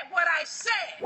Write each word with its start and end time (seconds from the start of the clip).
said 0.00 0.12
what 0.12 0.26
I 0.28 0.44
said. 0.44 1.00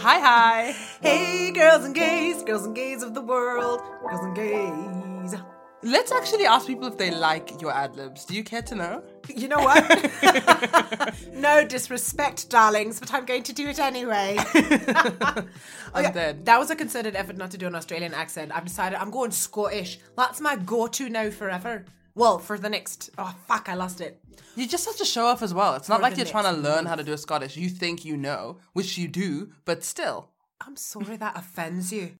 Hi, 0.00 0.20
hi. 0.20 0.74
Hey, 1.02 1.50
girls 1.52 1.84
and 1.84 1.94
gays, 1.94 2.42
girls 2.42 2.66
and 2.66 2.74
gays 2.74 3.02
of 3.02 3.14
the 3.14 3.22
world, 3.22 3.80
girls 4.08 4.24
and 4.24 4.34
gays. 4.34 5.40
Let's 5.84 6.10
actually 6.10 6.44
ask 6.44 6.66
people 6.66 6.88
if 6.88 6.98
they 6.98 7.12
like 7.12 7.60
your 7.62 7.72
ad 7.72 7.94
libs. 7.94 8.24
Do 8.24 8.34
you 8.34 8.42
care 8.42 8.62
to 8.62 8.74
know? 8.74 9.04
You 9.28 9.46
know 9.46 9.60
what? 9.60 11.14
no 11.32 11.64
disrespect, 11.64 12.50
darlings, 12.50 12.98
but 12.98 13.14
I'm 13.14 13.24
going 13.24 13.44
to 13.44 13.52
do 13.52 13.68
it 13.68 13.78
anyway. 13.78 14.36
I'm 14.54 15.48
oh, 15.94 16.00
yeah, 16.00 16.10
dead. 16.10 16.44
That 16.46 16.58
was 16.58 16.70
a 16.70 16.76
concerted 16.76 17.14
effort 17.14 17.36
not 17.36 17.52
to 17.52 17.58
do 17.58 17.68
an 17.68 17.76
Australian 17.76 18.12
accent. 18.12 18.50
I've 18.52 18.64
decided 18.64 18.98
I'm 18.98 19.12
going 19.12 19.30
Scottish. 19.30 20.00
That's 20.16 20.40
my 20.40 20.56
go-to 20.56 21.08
now 21.08 21.30
forever. 21.30 21.84
Well, 22.18 22.40
for 22.40 22.58
the 22.58 22.68
next. 22.68 23.10
Oh 23.16 23.32
fuck! 23.46 23.68
I 23.68 23.74
lost 23.74 24.00
it. 24.00 24.20
You're 24.56 24.66
just 24.66 24.86
have 24.86 24.96
to 24.96 25.04
show 25.04 25.26
off 25.26 25.40
as 25.40 25.54
well. 25.54 25.76
It's 25.76 25.88
not 25.88 25.98
For 25.98 26.02
like 26.02 26.14
the 26.14 26.22
you're 26.22 26.26
trying 26.26 26.52
to 26.52 26.60
next 26.60 26.64
learn 26.64 26.86
how 26.86 26.96
to 26.96 27.04
do 27.04 27.12
a 27.12 27.16
Scottish. 27.16 27.56
You 27.56 27.68
think 27.68 28.04
you 28.04 28.16
know, 28.16 28.58
which 28.72 28.98
you 28.98 29.06
do, 29.06 29.52
but 29.64 29.84
still. 29.84 30.30
I'm 30.60 30.74
sorry 30.74 31.16
that 31.16 31.38
offends 31.38 31.92
you. 31.92 32.16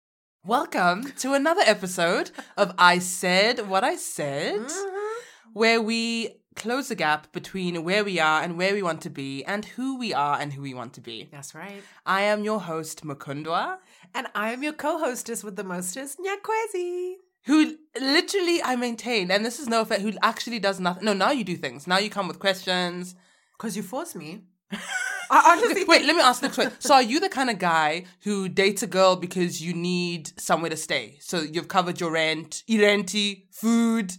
Welcome 0.46 1.10
to 1.18 1.34
another 1.34 1.62
episode 1.64 2.30
of 2.56 2.74
I 2.78 3.00
Said 3.00 3.68
What 3.68 3.82
I 3.82 3.96
Said, 3.96 4.60
mm-hmm. 4.60 5.50
where 5.52 5.82
we 5.82 6.36
close 6.54 6.86
the 6.86 6.94
gap 6.94 7.32
between 7.32 7.82
where 7.82 8.04
we 8.04 8.20
are 8.20 8.40
and 8.40 8.56
where 8.56 8.74
we 8.74 8.84
want 8.84 9.00
to 9.00 9.10
be, 9.10 9.44
and 9.46 9.64
who 9.64 9.98
we 9.98 10.14
are 10.14 10.38
and 10.40 10.52
who 10.52 10.62
we 10.62 10.74
want 10.74 10.92
to 10.92 11.00
be. 11.00 11.28
That's 11.32 11.56
right. 11.56 11.82
I 12.06 12.20
am 12.22 12.44
your 12.44 12.60
host, 12.60 13.04
Mukundwa, 13.04 13.78
And 14.14 14.28
I 14.36 14.52
am 14.52 14.62
your 14.62 14.74
co-hostess 14.74 15.42
with 15.42 15.56
the 15.56 15.64
mostest, 15.64 16.20
Nyakwezi. 16.20 17.14
Who 17.46 17.76
literally 17.98 18.62
I 18.62 18.76
maintain, 18.76 19.30
and 19.30 19.44
this 19.44 19.58
is 19.58 19.68
no 19.68 19.82
offense, 19.82 20.02
who 20.02 20.12
actually 20.22 20.58
does 20.58 20.80
nothing. 20.80 21.04
No, 21.04 21.12
now 21.12 21.30
you 21.30 21.44
do 21.44 21.56
things. 21.56 21.86
Now 21.86 21.98
you 21.98 22.10
come 22.10 22.28
with 22.28 22.38
questions. 22.38 23.14
Because 23.56 23.76
you 23.76 23.82
force 23.82 24.14
me. 24.14 24.44
I 25.30 25.58
honestly 25.58 25.84
Wait, 25.84 26.06
let 26.06 26.16
me 26.16 26.22
ask 26.22 26.40
the 26.40 26.48
question. 26.48 26.72
So, 26.78 26.94
are 26.94 27.02
you 27.02 27.20
the 27.20 27.28
kind 27.28 27.50
of 27.50 27.58
guy 27.58 28.04
who 28.22 28.48
dates 28.48 28.82
a 28.82 28.86
girl 28.86 29.16
because 29.16 29.60
you 29.60 29.74
need 29.74 30.40
somewhere 30.40 30.70
to 30.70 30.76
stay? 30.76 31.18
So, 31.20 31.40
you've 31.40 31.68
covered 31.68 32.00
your 32.00 32.12
rent, 32.12 32.62
renti, 32.68 33.44
food. 33.50 34.12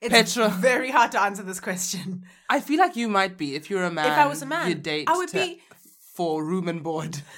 It's 0.00 0.34
Petra. 0.34 0.48
very 0.48 0.90
hard 0.90 1.12
to 1.12 1.20
answer 1.20 1.42
this 1.42 1.60
question. 1.60 2.24
I 2.48 2.60
feel 2.60 2.78
like 2.78 2.96
you 2.96 3.08
might 3.08 3.38
be 3.38 3.54
if 3.54 3.70
you're 3.70 3.84
a 3.84 3.90
man. 3.90 4.06
If 4.06 4.18
I 4.18 4.26
was 4.26 4.42
a 4.42 4.46
man, 4.46 4.68
you 4.68 4.74
date 4.74 5.08
I 5.08 5.16
would 5.16 5.32
be- 5.32 5.62
for 6.14 6.44
room 6.44 6.68
and 6.68 6.82
board. 6.82 7.18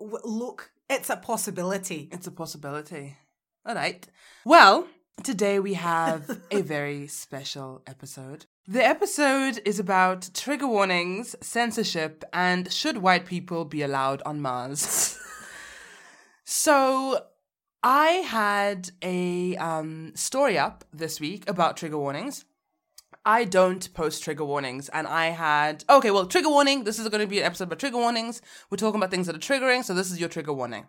Look, 0.00 0.71
it's 0.92 1.10
a 1.10 1.16
possibility. 1.16 2.08
It's 2.12 2.26
a 2.26 2.30
possibility. 2.30 3.16
All 3.64 3.74
right. 3.74 4.06
Well, 4.44 4.86
today 5.22 5.58
we 5.58 5.74
have 5.74 6.40
a 6.50 6.60
very 6.60 7.06
special 7.06 7.82
episode. 7.86 8.44
The 8.68 8.84
episode 8.84 9.60
is 9.64 9.78
about 9.80 10.30
trigger 10.34 10.68
warnings, 10.68 11.34
censorship, 11.40 12.24
and 12.32 12.70
should 12.72 12.98
white 12.98 13.26
people 13.26 13.64
be 13.64 13.82
allowed 13.82 14.22
on 14.26 14.40
Mars. 14.40 15.18
so, 16.44 17.24
I 17.82 18.08
had 18.26 18.90
a 19.02 19.56
um, 19.56 20.12
story 20.14 20.58
up 20.58 20.84
this 20.92 21.20
week 21.20 21.48
about 21.48 21.76
trigger 21.76 21.98
warnings. 21.98 22.44
I 23.24 23.44
don't 23.44 23.92
post 23.94 24.24
trigger 24.24 24.44
warnings, 24.44 24.88
and 24.88 25.06
I 25.06 25.26
had 25.26 25.84
okay. 25.88 26.10
Well, 26.10 26.26
trigger 26.26 26.48
warning. 26.48 26.84
This 26.84 26.98
is 26.98 27.08
going 27.08 27.20
to 27.20 27.26
be 27.26 27.38
an 27.38 27.44
episode 27.46 27.64
about 27.64 27.78
trigger 27.78 27.98
warnings. 27.98 28.42
We're 28.70 28.78
talking 28.78 28.98
about 29.00 29.10
things 29.10 29.26
that 29.28 29.36
are 29.36 29.38
triggering, 29.38 29.84
so 29.84 29.94
this 29.94 30.10
is 30.10 30.18
your 30.18 30.28
trigger 30.28 30.52
warning. 30.52 30.86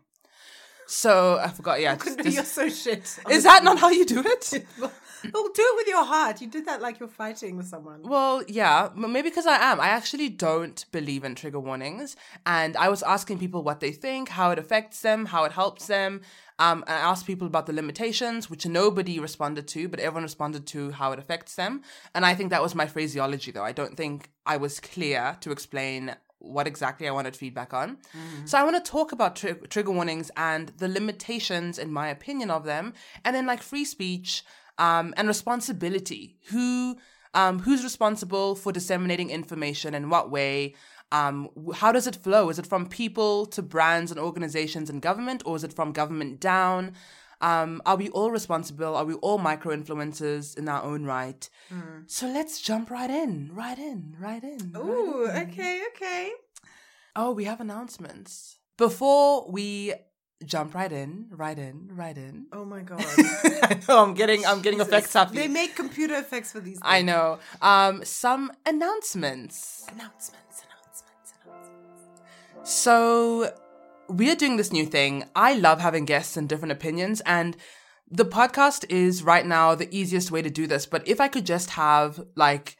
So 0.87 1.37
I 1.41 1.49
forgot. 1.49 1.79
Yeah, 1.79 1.95
just- 1.95 2.17
just- 2.19 2.35
You're 2.35 2.43
so 2.43 2.69
shit. 2.69 3.19
is 3.29 3.43
that 3.43 3.63
not 3.63 3.79
how 3.79 3.89
you 3.89 4.05
do 4.05 4.21
it? 4.25 4.65
Oh, 5.33 5.49
do 5.53 5.61
it 5.61 5.75
with 5.75 5.87
your 5.87 6.03
heart. 6.03 6.41
You 6.41 6.47
did 6.47 6.65
that 6.65 6.81
like 6.81 6.99
you're 6.99 7.09
fighting 7.09 7.55
with 7.55 7.67
someone. 7.67 8.01
Well, 8.03 8.43
yeah, 8.47 8.89
maybe 8.95 9.29
because 9.29 9.45
I 9.45 9.57
am. 9.57 9.79
I 9.79 9.87
actually 9.87 10.29
don't 10.29 10.85
believe 10.91 11.23
in 11.23 11.35
trigger 11.35 11.59
warnings, 11.59 12.15
and 12.45 12.75
I 12.77 12.89
was 12.89 13.03
asking 13.03 13.39
people 13.39 13.63
what 13.63 13.79
they 13.79 13.91
think, 13.91 14.29
how 14.29 14.51
it 14.51 14.59
affects 14.59 15.01
them, 15.01 15.25
how 15.27 15.45
it 15.45 15.53
helps 15.53 15.87
them. 15.87 16.21
Um, 16.59 16.83
and 16.87 16.97
I 16.97 17.01
asked 17.01 17.25
people 17.25 17.47
about 17.47 17.65
the 17.65 17.73
limitations, 17.73 18.49
which 18.49 18.65
nobody 18.65 19.19
responded 19.19 19.67
to, 19.69 19.87
but 19.87 19.99
everyone 19.99 20.23
responded 20.23 20.67
to 20.67 20.91
how 20.91 21.11
it 21.11 21.19
affects 21.19 21.55
them. 21.55 21.81
And 22.13 22.25
I 22.25 22.35
think 22.35 22.51
that 22.51 22.61
was 22.61 22.75
my 22.75 22.85
phraseology, 22.85 23.51
though. 23.51 23.63
I 23.63 23.71
don't 23.71 23.97
think 23.97 24.29
I 24.45 24.57
was 24.57 24.79
clear 24.79 25.37
to 25.41 25.51
explain 25.51 26.15
what 26.39 26.67
exactly 26.67 27.07
I 27.07 27.11
wanted 27.11 27.35
feedback 27.37 27.73
on. 27.73 27.97
So 28.45 28.57
I 28.57 28.63
want 28.63 28.83
to 28.83 28.91
talk 28.91 29.13
about 29.13 29.37
tri- 29.37 29.53
trigger 29.69 29.91
warnings 29.91 30.29
and 30.35 30.69
the 30.77 30.89
limitations, 30.89 31.79
in 31.79 31.91
my 31.91 32.09
opinion, 32.09 32.51
of 32.51 32.65
them, 32.65 32.93
and 33.23 33.33
then 33.35 33.45
like 33.45 33.61
free 33.61 33.85
speech 33.85 34.43
um, 34.77 35.13
and 35.17 35.27
responsibility. 35.27 36.37
Who 36.49 36.97
um, 37.33 37.59
who's 37.59 37.83
responsible 37.83 38.55
for 38.55 38.71
disseminating 38.71 39.29
information 39.29 39.95
in 39.95 40.09
what 40.09 40.29
way? 40.29 40.75
Um, 41.11 41.49
how 41.75 41.91
does 41.91 42.07
it 42.07 42.15
flow? 42.15 42.49
Is 42.49 42.59
it 42.59 42.65
from 42.65 42.87
people 42.87 43.45
to 43.47 43.61
brands 43.61 44.11
and 44.11 44.19
organizations 44.19 44.89
and 44.89 45.01
government, 45.01 45.43
or 45.45 45.55
is 45.55 45.63
it 45.63 45.73
from 45.73 45.91
government 45.91 46.39
down? 46.39 46.93
Um, 47.41 47.81
are 47.85 47.97
we 47.97 48.09
all 48.09 48.31
responsible? 48.31 48.95
Are 48.95 49.03
we 49.03 49.15
all 49.15 49.37
micro 49.37 49.75
influencers 49.75 50.57
in 50.57 50.69
our 50.69 50.81
own 50.81 51.05
right? 51.05 51.47
So 52.07 52.25
let's 52.27 52.61
jump 52.61 52.89
right 52.89 53.09
in, 53.09 53.51
right 53.53 53.77
in, 53.77 54.15
right 54.19 54.43
in. 54.43 54.71
right 55.29 55.37
in. 55.37 55.49
okay, 55.49 55.81
okay. 55.93 56.31
Oh, 57.15 57.31
we 57.31 57.43
have 57.43 57.59
announcements. 57.59 58.59
Before 58.77 59.51
we 59.51 59.93
jump 60.43 60.75
right 60.75 60.91
in, 60.91 61.25
right 61.29 61.57
in, 61.57 61.89
right 61.91 62.17
in. 62.17 62.45
Oh 62.51 62.65
my 62.65 62.81
god. 62.91 63.03
I 63.07 63.79
know 63.87 64.03
I'm 64.03 64.13
getting 64.13 64.45
I'm 64.45 64.61
getting 64.61 64.79
effects 64.79 65.13
happy. 65.13 65.35
They 65.35 65.47
make 65.47 65.75
computer 65.75 66.15
effects 66.15 66.51
for 66.51 66.59
these. 66.59 66.79
I 66.81 67.01
know. 67.01 67.39
Um, 67.61 68.03
some 68.05 68.51
announcements. 68.65 69.85
Announcements, 69.91 70.63
announcements, 70.65 71.33
announcements. 71.45 72.69
So 72.69 73.53
we 74.09 74.29
are 74.31 74.35
doing 74.35 74.57
this 74.57 74.71
new 74.71 74.85
thing. 74.85 75.25
I 75.35 75.55
love 75.55 75.79
having 75.79 76.05
guests 76.05 76.37
and 76.37 76.47
different 76.47 76.71
opinions, 76.71 77.21
and 77.21 77.57
the 78.09 78.25
podcast 78.25 78.85
is 78.89 79.23
right 79.23 79.45
now 79.45 79.75
the 79.75 79.93
easiest 79.95 80.31
way 80.31 80.41
to 80.41 80.49
do 80.49 80.67
this. 80.67 80.85
But 80.85 81.07
if 81.07 81.19
I 81.19 81.27
could 81.27 81.45
just 81.45 81.71
have 81.71 82.23
like 82.35 82.77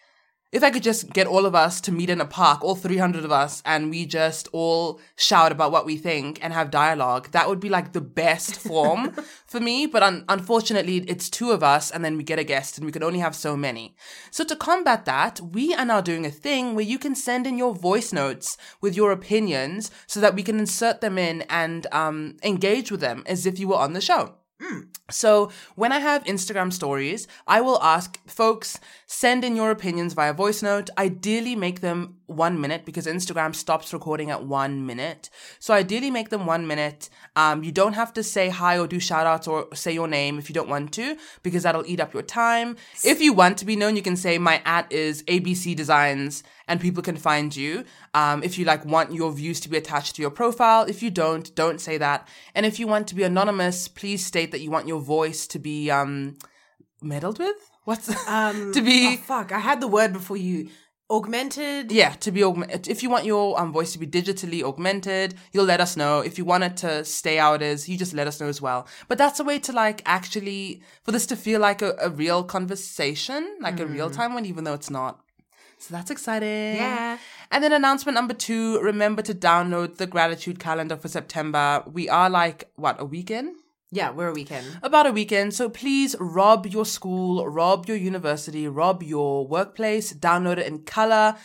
if 0.54 0.64
I 0.64 0.70
could 0.70 0.84
just 0.84 1.12
get 1.12 1.26
all 1.26 1.48
of 1.48 1.56
us 1.56 1.82
to 1.82 1.92
meet 1.92 2.12
in 2.12 2.22
a 2.22 2.26
park, 2.26 2.64
all 2.64 2.76
300 2.76 3.26
of 3.26 3.32
us, 3.32 3.64
and 3.66 3.90
we 3.90 4.06
just 4.06 4.48
all 4.54 5.02
shout 5.16 5.52
about 5.52 5.72
what 5.72 5.84
we 5.84 5.98
think 5.98 6.38
and 6.44 6.54
have 6.54 6.70
dialogue, 6.70 7.32
that 7.32 7.50
would 7.50 7.60
be 7.60 7.70
like 7.70 7.92
the 7.92 8.02
best 8.02 8.60
form 8.60 9.14
for 9.48 9.60
me. 9.60 9.88
But 9.88 10.04
un- 10.04 10.26
unfortunately, 10.30 10.98
it's 11.08 11.28
two 11.28 11.50
of 11.50 11.64
us, 11.64 11.90
and 11.90 12.06
then 12.06 12.18
we 12.18 12.24
get 12.24 12.38
a 12.38 12.44
guest, 12.44 12.78
and 12.78 12.86
we 12.86 12.92
can 12.92 13.02
only 13.02 13.18
have 13.18 13.36
so 13.36 13.58
many. 13.58 13.96
So 14.30 14.44
to 14.44 14.56
combat 14.56 15.06
that, 15.06 15.42
we 15.42 15.74
are 15.74 15.86
now 15.86 16.02
doing 16.02 16.24
a 16.24 16.32
thing 16.32 16.76
where 16.76 16.86
you 16.86 17.00
can 17.00 17.16
send 17.16 17.48
in 17.48 17.58
your 17.58 17.74
voice 17.74 18.14
notes 18.14 18.56
with 18.80 18.96
your 18.96 19.12
opinions 19.12 19.90
so 20.06 20.20
that 20.20 20.36
we 20.36 20.44
can 20.44 20.60
insert 20.60 21.02
them 21.02 21.18
in 21.18 21.42
and 21.50 21.88
um, 21.92 22.38
engage 22.44 22.92
with 22.92 23.02
them 23.02 23.24
as 23.26 23.48
if 23.48 23.58
you 23.58 23.70
were 23.70 23.78
on 23.78 23.94
the 23.94 24.02
show. 24.02 24.36
Mm. 24.62 24.88
So 25.10 25.52
when 25.76 25.92
I 25.92 26.00
have 26.00 26.24
Instagram 26.24 26.72
stories, 26.72 27.28
I 27.48 27.62
will 27.62 27.82
ask 27.82 28.20
folks 28.28 28.80
send 29.08 29.44
in 29.44 29.56
your 29.56 29.72
opinions 29.72 30.14
via 30.14 30.34
voice 30.34 30.62
note. 30.64 30.90
Ideally, 30.98 31.56
make 31.56 31.82
them 31.82 32.18
one 32.36 32.60
minute 32.60 32.86
because 32.86 33.06
Instagram 33.06 33.56
stops 33.56 33.94
recording 33.94 34.30
at 34.32 34.46
one 34.46 34.86
minute. 34.86 35.30
So 35.60 35.74
ideally, 35.74 36.12
make 36.12 36.30
them 36.30 36.46
one 36.46 36.68
minute. 36.68 37.10
Um, 37.36 37.64
you 37.64 37.72
don't 37.72 37.94
have 37.94 38.14
to 38.14 38.24
say 38.24 38.50
hi 38.50 38.78
or 38.78 38.88
do 38.88 39.00
shout 39.00 39.26
outs 39.26 39.48
or 39.48 39.68
say 39.74 39.94
your 39.94 40.08
name 40.08 40.38
if 40.40 40.50
you 40.50 40.54
don't 40.54 40.70
want 40.70 40.92
to 40.94 41.18
because 41.44 41.64
that'll 41.64 41.86
eat 41.86 42.00
up 42.00 42.14
your 42.14 42.24
time. 42.24 42.76
If 43.04 43.22
you 43.22 43.34
want 43.34 43.58
to 43.60 43.66
be 43.66 43.76
known, 43.76 43.96
you 43.96 44.02
can 44.02 44.16
say 44.16 44.38
my 44.38 44.62
at 44.66 44.92
is 44.92 45.24
ABC 45.24 45.76
Designs 45.76 46.44
and 46.68 46.80
people 46.80 47.04
can 47.04 47.18
find 47.18 47.56
you. 47.56 47.84
Um, 48.14 48.44
if 48.44 48.58
you 48.58 48.66
like 48.66 48.86
want 48.86 49.14
your 49.14 49.32
views 49.32 49.60
to 49.62 49.70
be 49.70 49.78
attached 49.78 50.16
to 50.16 50.22
your 50.22 50.32
profile, 50.32 50.86
if 50.86 51.04
you 51.04 51.12
don't, 51.12 51.54
don't 51.56 51.82
say 51.82 51.98
that. 51.98 52.28
And 52.56 52.66
if 52.66 52.80
you 52.80 52.88
want 52.88 53.08
to 53.08 53.16
be 53.16 53.24
anonymous, 53.24 53.88
please 53.88 54.26
state 54.26 54.52
that 54.52 54.62
you 54.62 54.72
want 54.72 54.88
your 54.88 55.02
voice 55.02 55.48
to 55.48 55.60
be 55.60 55.92
um 55.92 56.38
meddled 57.02 57.40
with. 57.40 57.70
What's 57.84 58.10
Um, 58.28 58.72
to 58.74 58.82
be 58.82 59.16
oh, 59.16 59.18
fuck, 59.18 59.52
I 59.52 59.60
had 59.60 59.82
the 59.82 59.88
word 59.88 60.14
before 60.14 60.38
you. 60.38 60.70
Augmented. 61.14 61.92
yeah 61.92 62.14
to 62.26 62.32
be 62.32 62.44
augmented. 62.44 62.88
If 62.88 63.04
you 63.04 63.10
want 63.10 63.26
your 63.26 63.60
um 63.60 63.72
voice 63.72 63.94
to 63.94 64.00
be 64.00 64.08
digitally 64.08 64.64
augmented, 64.64 65.36
you'll 65.52 65.66
let 65.74 65.80
us 65.80 65.96
know. 65.96 66.22
If 66.30 66.38
you 66.38 66.46
want 66.46 66.64
it 66.64 66.76
to 66.78 67.06
stay 67.06 67.38
out 67.38 67.62
as, 67.62 67.88
you 67.88 67.98
just 67.98 68.14
let 68.14 68.28
us 68.28 68.40
know 68.42 68.48
as 68.48 68.62
well. 68.62 68.88
But 69.08 69.18
that's 69.18 69.40
a 69.40 69.44
way 69.44 69.60
to 69.60 69.72
like 69.72 70.02
actually 70.06 70.82
for 71.04 71.12
this 71.12 71.26
to 71.28 71.36
feel 71.36 71.60
like 71.60 71.82
a, 71.82 71.96
a 72.02 72.10
real 72.10 72.44
conversation, 72.44 73.42
like 73.62 73.80
a 73.80 73.86
real 73.86 74.10
time 74.10 74.34
one, 74.34 74.46
even 74.46 74.64
though 74.64 74.74
it's 74.74 74.90
not. 74.90 75.20
So 75.78 75.94
that's 75.94 76.10
exciting. 76.10 76.78
Yeah. 76.78 77.18
And 77.52 77.64
then 77.64 77.74
announcement 77.74 78.16
number 78.16 78.34
two, 78.34 78.80
remember 78.80 79.22
to 79.22 79.34
download 79.36 79.98
the 79.98 80.08
gratitude 80.08 80.58
calendar 80.58 80.96
for 80.96 81.10
September. 81.10 81.84
We 81.86 82.08
are 82.08 82.30
like, 82.30 82.72
what, 82.78 83.02
a 83.02 83.06
weekend? 83.06 83.58
Yeah, 83.94 84.10
we're 84.12 84.30
a 84.30 84.34
weekend. 84.34 84.66
About 84.82 85.06
a 85.06 85.12
weekend. 85.12 85.54
So 85.54 85.70
please 85.70 86.16
rob 86.20 86.66
your 86.66 86.86
school, 86.86 87.48
rob 87.48 87.88
your 87.88 87.98
university, 87.98 88.68
rob 88.68 89.04
your 89.04 89.48
workplace, 89.48 90.14
download 90.14 90.58
it 90.58 90.66
in 90.68 90.80
color. 90.84 91.36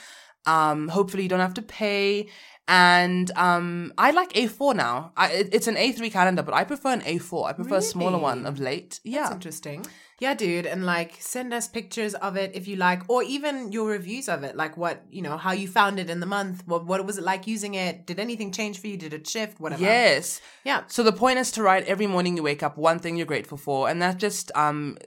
Um, 0.47 0.89
hopefully 0.89 1.25
you 1.25 1.29
don't 1.29 1.41
have 1.41 1.55
to 1.55 1.63
pay. 1.63 2.29
And 2.67 3.31
um, 3.37 3.93
I 3.99 4.11
like 4.13 4.33
A4 4.33 4.75
now. 4.77 5.13
I, 5.17 5.29
it- 5.33 5.49
it's 5.53 5.67
an 5.69 5.77
A3 5.77 6.11
calendar, 6.13 6.43
but 6.43 6.55
I 6.55 6.65
prefer 6.65 6.93
an 6.93 7.03
A4. 7.03 7.49
I 7.49 7.53
prefer 7.53 7.77
a 7.77 7.83
smaller 7.83 8.19
one 8.19 8.47
of 8.47 8.59
late. 8.59 8.91
That's 8.91 9.01
Yeah. 9.05 9.33
interesting. 9.33 9.85
Yeah, 10.21 10.35
dude, 10.35 10.67
and 10.67 10.85
like 10.85 11.17
send 11.21 11.55
us 11.55 11.69
pictures 11.69 12.15
of 12.15 12.37
it 12.37 12.51
if 12.55 12.67
you 12.67 12.75
like, 12.75 13.09
or 13.09 13.23
even 13.23 13.71
your 13.71 13.89
reviews 13.89 14.29
of 14.29 14.43
it, 14.43 14.57
like 14.57 14.77
what 14.77 15.05
you 15.11 15.23
know, 15.23 15.37
how 15.37 15.53
you 15.53 15.69
found 15.69 16.01
it 16.01 16.11
in 16.11 16.19
the 16.19 16.27
month. 16.27 16.65
What 16.67 16.87
what 16.87 17.05
was 17.07 17.19
it 17.19 17.25
like 17.25 17.47
using 17.47 17.75
it? 17.75 18.05
Did 18.05 18.19
anything 18.19 18.51
change 18.51 18.81
for 18.81 18.89
you? 18.89 18.97
Did 18.97 19.15
it 19.15 19.29
shift? 19.29 19.61
Whatever. 19.61 19.83
Yes. 19.83 20.41
Yeah. 20.65 20.83
So 20.89 21.05
the 21.05 21.13
point 21.13 21.39
is 21.39 21.53
to 21.53 21.63
write 21.63 21.87
every 21.87 22.09
morning 22.09 22.37
you 22.37 22.43
wake 22.43 22.65
up 22.65 22.77
one 22.77 22.99
thing 22.99 23.17
you're 23.17 23.27
grateful 23.27 23.59
for, 23.59 23.89
and 23.89 24.03
that 24.03 24.17
just 24.17 24.51
um, 24.57 24.99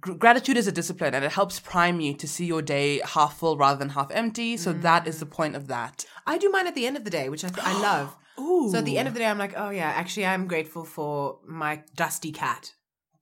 gr- 0.00 0.14
gratitude 0.14 0.56
is 0.56 0.66
a 0.66 0.72
discipline, 0.72 1.14
and 1.14 1.26
it 1.26 1.32
helps 1.32 1.60
prime 1.60 2.00
you 2.00 2.14
to 2.14 2.26
see 2.26 2.46
your 2.46 2.62
day 2.62 3.02
half 3.04 3.38
full 3.38 3.58
rather 3.58 3.78
than 3.78 3.90
half 3.90 4.10
empty. 4.12 4.56
So 4.56 4.72
that 4.72 5.06
is 5.06 5.20
the 5.20 5.26
point 5.26 5.56
of 5.56 5.68
that. 5.68 6.06
I 6.26 6.38
do 6.38 6.48
mine 6.48 6.66
at 6.66 6.74
the 6.74 6.86
end 6.86 6.96
of 6.96 7.04
the 7.04 7.10
day, 7.10 7.28
which 7.28 7.44
I 7.44 7.50
I 7.62 7.78
love. 7.80 8.16
Ooh. 8.40 8.60
So 8.72 8.78
at 8.78 8.86
the 8.86 8.96
end 8.96 9.08
of 9.08 9.12
the 9.14 9.20
day, 9.20 9.26
I'm 9.26 9.36
like, 9.36 9.52
oh 9.58 9.68
yeah, 9.68 9.90
actually, 9.90 10.24
I'm 10.24 10.46
grateful 10.46 10.84
for 10.84 11.38
my 11.46 11.82
dusty 11.94 12.32
cat. 12.32 12.72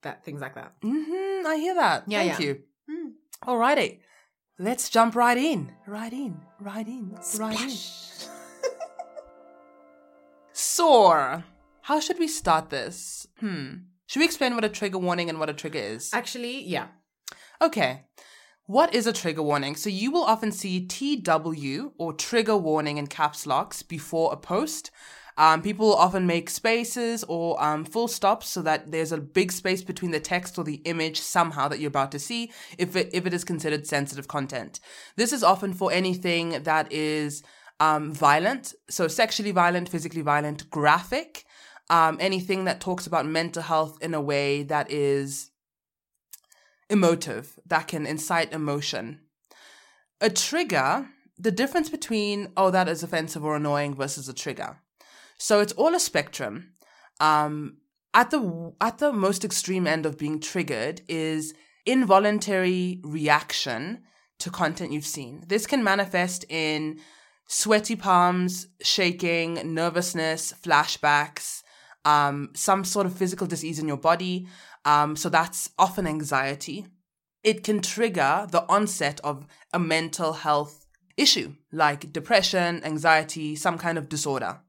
That 0.03 0.23
things 0.23 0.41
like 0.41 0.55
that. 0.55 0.73
hmm 0.81 1.45
I 1.45 1.57
hear 1.57 1.75
that. 1.75 2.03
Yeah, 2.07 2.19
Thank 2.23 2.39
yeah. 2.39 2.45
you. 2.45 2.63
Alrighty. 3.45 3.99
Let's 4.59 4.89
jump 4.89 5.15
right 5.15 5.37
in. 5.37 5.71
Right 5.87 6.13
in. 6.13 6.39
Right 6.59 6.87
in. 6.87 7.17
Right 7.37 7.59
in. 7.59 7.69
Sore. 10.53 11.43
How 11.81 11.99
should 11.99 12.19
we 12.19 12.27
start 12.27 12.69
this? 12.69 13.27
Hmm. 13.39 13.69
Should 14.07 14.19
we 14.19 14.25
explain 14.25 14.53
what 14.55 14.63
a 14.65 14.69
trigger 14.69 14.97
warning 14.99 15.29
and 15.29 15.39
what 15.39 15.49
a 15.49 15.53
trigger 15.53 15.79
is? 15.79 16.11
Actually, 16.13 16.63
yeah. 16.65 16.87
Okay. 17.61 18.05
What 18.65 18.93
is 18.93 19.07
a 19.07 19.13
trigger 19.13 19.41
warning? 19.41 19.75
So 19.75 19.89
you 19.89 20.11
will 20.11 20.23
often 20.23 20.51
see 20.51 20.85
TW 20.85 21.91
or 21.97 22.13
trigger 22.13 22.55
warning 22.57 22.97
in 22.97 23.07
caps 23.07 23.47
locks 23.47 23.81
before 23.81 24.31
a 24.31 24.37
post. 24.37 24.91
Um, 25.37 25.61
people 25.61 25.95
often 25.95 26.27
make 26.27 26.49
spaces 26.49 27.23
or 27.27 27.61
um, 27.63 27.85
full 27.85 28.07
stops 28.07 28.49
so 28.49 28.61
that 28.61 28.91
there's 28.91 29.11
a 29.11 29.17
big 29.17 29.51
space 29.51 29.83
between 29.83 30.11
the 30.11 30.19
text 30.19 30.57
or 30.57 30.63
the 30.63 30.81
image 30.85 31.19
somehow 31.19 31.67
that 31.67 31.79
you're 31.79 31.87
about 31.87 32.11
to 32.11 32.19
see 32.19 32.51
if 32.77 32.95
it, 32.95 33.09
if 33.13 33.25
it 33.25 33.33
is 33.33 33.43
considered 33.43 33.87
sensitive 33.87 34.27
content. 34.27 34.79
This 35.15 35.33
is 35.33 35.43
often 35.43 35.73
for 35.73 35.91
anything 35.91 36.63
that 36.63 36.91
is 36.91 37.43
um, 37.79 38.13
violent, 38.13 38.73
so 38.89 39.07
sexually 39.07 39.51
violent, 39.51 39.89
physically 39.89 40.21
violent, 40.21 40.69
graphic, 40.69 41.45
um, 41.89 42.17
anything 42.19 42.65
that 42.65 42.79
talks 42.79 43.07
about 43.07 43.25
mental 43.25 43.63
health 43.63 43.97
in 44.01 44.13
a 44.13 44.21
way 44.21 44.63
that 44.63 44.91
is 44.91 45.49
emotive, 46.89 47.57
that 47.65 47.87
can 47.87 48.05
incite 48.05 48.53
emotion. 48.53 49.21
A 50.19 50.29
trigger, 50.29 51.07
the 51.39 51.51
difference 51.51 51.89
between, 51.89 52.51
oh, 52.55 52.69
that 52.69 52.87
is 52.87 53.01
offensive 53.01 53.43
or 53.43 53.55
annoying 53.55 53.95
versus 53.95 54.29
a 54.29 54.33
trigger. 54.33 54.77
So 55.41 55.59
it's 55.59 55.73
all 55.73 55.95
a 55.95 55.99
spectrum. 55.99 56.73
Um, 57.19 57.77
at 58.13 58.29
the 58.29 58.73
at 58.79 58.99
the 58.99 59.11
most 59.11 59.43
extreme 59.43 59.87
end 59.87 60.05
of 60.05 60.19
being 60.19 60.39
triggered 60.39 61.01
is 61.07 61.55
involuntary 61.83 63.01
reaction 63.03 64.03
to 64.37 64.51
content 64.51 64.91
you've 64.91 65.03
seen. 65.03 65.43
This 65.47 65.65
can 65.65 65.83
manifest 65.83 66.45
in 66.47 66.99
sweaty 67.47 67.95
palms, 67.95 68.67
shaking, 68.83 69.73
nervousness, 69.73 70.53
flashbacks, 70.61 71.63
um, 72.05 72.51
some 72.53 72.83
sort 72.83 73.07
of 73.07 73.17
physical 73.17 73.47
disease 73.47 73.79
in 73.79 73.87
your 73.87 73.97
body. 73.97 74.47
Um, 74.85 75.15
so 75.15 75.27
that's 75.27 75.71
often 75.79 76.05
anxiety. 76.05 76.85
It 77.43 77.63
can 77.63 77.81
trigger 77.81 78.45
the 78.47 78.63
onset 78.69 79.19
of 79.23 79.47
a 79.73 79.79
mental 79.79 80.33
health 80.33 80.85
issue 81.17 81.55
like 81.71 82.13
depression, 82.13 82.83
anxiety, 82.83 83.55
some 83.55 83.79
kind 83.79 83.97
of 83.97 84.07
disorder. 84.07 84.59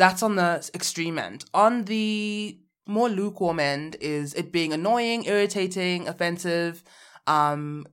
That's 0.00 0.22
on 0.22 0.36
the 0.36 0.66
extreme 0.74 1.18
end. 1.18 1.44
On 1.52 1.84
the 1.84 2.58
more 2.86 3.10
lukewarm 3.10 3.60
end 3.60 3.96
is 4.00 4.32
it 4.32 4.50
being 4.50 4.72
annoying, 4.72 5.26
irritating, 5.26 6.08
offensive, 6.08 6.82
um, 7.26 7.84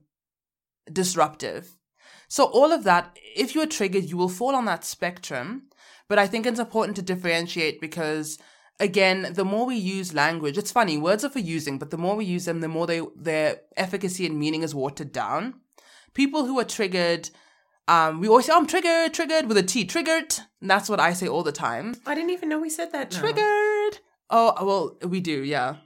disruptive. 0.90 1.76
So 2.28 2.44
all 2.44 2.72
of 2.72 2.84
that, 2.84 3.14
if 3.36 3.54
you're 3.54 3.66
triggered, 3.66 4.04
you 4.04 4.16
will 4.16 4.30
fall 4.30 4.54
on 4.54 4.64
that 4.64 4.86
spectrum. 4.86 5.64
But 6.08 6.18
I 6.18 6.26
think 6.26 6.46
it's 6.46 6.58
important 6.58 6.96
to 6.96 7.02
differentiate 7.02 7.78
because 7.78 8.38
again, 8.80 9.34
the 9.34 9.44
more 9.44 9.66
we 9.66 9.76
use 9.76 10.14
language, 10.14 10.56
it's 10.56 10.72
funny, 10.72 10.96
words 10.96 11.26
are 11.26 11.28
for 11.28 11.40
using, 11.40 11.78
but 11.78 11.90
the 11.90 11.98
more 11.98 12.16
we 12.16 12.24
use 12.24 12.46
them, 12.46 12.60
the 12.60 12.68
more 12.68 12.86
they 12.86 13.02
their 13.16 13.60
efficacy 13.76 14.24
and 14.24 14.38
meaning 14.38 14.62
is 14.62 14.74
watered 14.74 15.12
down. 15.12 15.60
People 16.14 16.46
who 16.46 16.58
are 16.58 16.64
triggered, 16.64 17.28
um, 17.88 18.20
we 18.20 18.28
always 18.28 18.46
say, 18.46 18.52
oh, 18.52 18.58
I'm 18.58 18.66
triggered, 18.66 19.14
triggered 19.14 19.46
with 19.46 19.56
a 19.56 19.62
T, 19.62 19.84
triggered. 19.84 20.34
And 20.60 20.70
that's 20.70 20.88
what 20.88 21.00
I 21.00 21.12
say 21.14 21.26
all 21.26 21.42
the 21.42 21.52
time. 21.52 21.94
I 22.06 22.14
didn't 22.14 22.30
even 22.30 22.48
know 22.48 22.60
we 22.60 22.70
said 22.70 22.92
that. 22.92 23.12
now. 23.12 23.18
Triggered. 23.18 24.00
Oh, 24.30 24.54
well, 24.64 25.08
we 25.08 25.20
do, 25.20 25.42
yeah. 25.42 25.76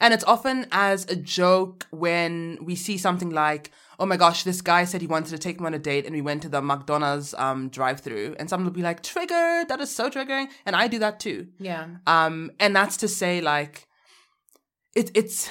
And 0.00 0.12
it's 0.12 0.24
often 0.24 0.66
as 0.70 1.06
a 1.06 1.16
joke 1.16 1.86
when 1.90 2.58
we 2.60 2.74
see 2.74 2.98
something 2.98 3.30
like, 3.30 3.70
oh 3.98 4.04
my 4.04 4.16
gosh, 4.16 4.42
this 4.42 4.60
guy 4.60 4.84
said 4.84 5.00
he 5.00 5.06
wanted 5.06 5.30
to 5.30 5.38
take 5.38 5.60
me 5.60 5.66
on 5.66 5.74
a 5.74 5.78
date 5.78 6.04
and 6.04 6.14
we 6.14 6.20
went 6.20 6.42
to 6.42 6.48
the 6.48 6.60
McDonald's 6.60 7.34
um, 7.34 7.68
drive 7.68 8.00
through. 8.00 8.36
And 8.38 8.50
someone 8.50 8.66
will 8.66 8.72
be 8.72 8.82
like, 8.82 9.02
triggered, 9.02 9.68
that 9.68 9.80
is 9.80 9.94
so 9.94 10.10
triggering. 10.10 10.48
And 10.66 10.76
I 10.76 10.88
do 10.88 10.98
that 10.98 11.20
too. 11.20 11.48
Yeah. 11.58 11.86
Um, 12.06 12.50
and 12.60 12.76
that's 12.76 12.98
to 12.98 13.08
say, 13.08 13.40
like, 13.40 13.86
it, 14.94 15.10
it's, 15.14 15.48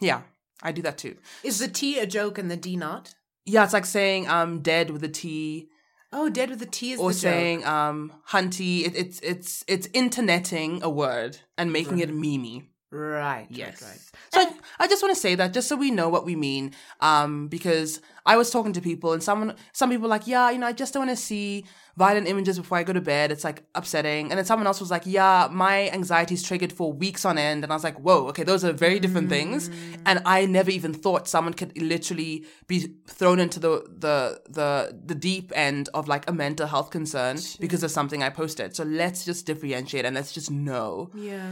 yeah, 0.00 0.22
I 0.62 0.72
do 0.72 0.82
that 0.82 0.98
too. 0.98 1.16
Is 1.44 1.58
the 1.58 1.68
T 1.68 1.98
a 1.98 2.06
joke 2.06 2.38
and 2.38 2.50
the 2.50 2.56
D 2.56 2.76
not? 2.76 3.14
Yeah, 3.46 3.64
it's 3.64 3.72
like 3.72 3.86
saying 3.86 4.28
um 4.28 4.60
dead 4.60 4.90
with 4.90 5.02
a 5.04 5.08
T 5.08 5.70
Oh, 6.12 6.28
dead 6.28 6.50
with 6.50 6.60
the 6.60 6.66
T 6.66 6.92
is 6.92 7.00
or 7.00 7.12
saying 7.12 7.64
um 7.64 8.12
hunty. 8.28 8.86
It, 8.86 8.96
it's 8.96 9.20
it's 9.20 9.64
it's 9.66 9.86
interneting 9.88 10.82
a 10.82 10.90
word 10.90 11.38
and 11.58 11.72
making 11.72 11.98
it 11.98 12.10
memey. 12.10 12.66
Right. 12.90 13.46
Yes. 13.50 13.82
Right, 13.82 13.90
right. 13.90 14.00
So 14.32 14.40
I, 14.40 14.84
I 14.84 14.88
just 14.88 15.02
want 15.02 15.14
to 15.14 15.20
say 15.20 15.34
that 15.34 15.52
just 15.52 15.68
so 15.68 15.76
we 15.76 15.90
know 15.90 16.08
what 16.08 16.24
we 16.24 16.36
mean, 16.36 16.72
um, 17.00 17.48
because 17.48 18.00
I 18.24 18.36
was 18.36 18.50
talking 18.50 18.72
to 18.74 18.80
people 18.80 19.12
and 19.12 19.22
someone, 19.22 19.56
some 19.72 19.90
people 19.90 20.02
were 20.02 20.08
like, 20.08 20.26
yeah, 20.26 20.50
you 20.50 20.58
know, 20.58 20.66
I 20.66 20.72
just 20.72 20.94
don't 20.94 21.06
want 21.06 21.16
to 21.18 21.22
see 21.22 21.64
violent 21.96 22.28
images 22.28 22.58
before 22.58 22.78
I 22.78 22.84
go 22.84 22.92
to 22.92 23.00
bed. 23.00 23.32
It's 23.32 23.42
like 23.42 23.64
upsetting. 23.74 24.30
And 24.30 24.38
then 24.38 24.44
someone 24.44 24.66
else 24.66 24.80
was 24.80 24.90
like, 24.90 25.02
yeah, 25.04 25.48
my 25.50 25.90
anxiety 25.90 26.34
is 26.34 26.42
triggered 26.44 26.72
for 26.72 26.92
weeks 26.92 27.24
on 27.24 27.38
end. 27.38 27.64
And 27.64 27.72
I 27.72 27.76
was 27.76 27.82
like, 27.82 27.98
whoa, 27.98 28.28
okay, 28.28 28.44
those 28.44 28.64
are 28.64 28.72
very 28.72 29.00
different 29.00 29.30
things. 29.30 29.68
And 30.04 30.22
I 30.24 30.46
never 30.46 30.70
even 30.70 30.94
thought 30.94 31.26
someone 31.26 31.54
could 31.54 31.80
literally 31.80 32.44
be 32.68 32.94
thrown 33.08 33.40
into 33.40 33.58
the 33.58 33.84
the 33.98 34.40
the 34.48 34.98
the 35.04 35.14
deep 35.14 35.52
end 35.54 35.88
of 35.94 36.06
like 36.06 36.28
a 36.28 36.32
mental 36.32 36.66
health 36.66 36.90
concern 36.90 37.38
because 37.58 37.82
of 37.82 37.90
something 37.90 38.22
I 38.22 38.30
posted. 38.30 38.76
So 38.76 38.84
let's 38.84 39.24
just 39.24 39.46
differentiate 39.46 40.04
and 40.04 40.14
let's 40.14 40.32
just 40.32 40.50
know. 40.50 41.10
Yeah. 41.14 41.50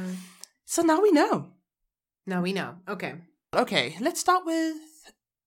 So 0.64 0.82
now 0.82 1.00
we 1.00 1.12
know. 1.12 1.48
Now 2.26 2.42
we 2.42 2.52
know. 2.52 2.76
Okay. 2.88 3.14
Okay, 3.54 3.96
let's 4.00 4.20
start 4.20 4.44
with 4.44 4.76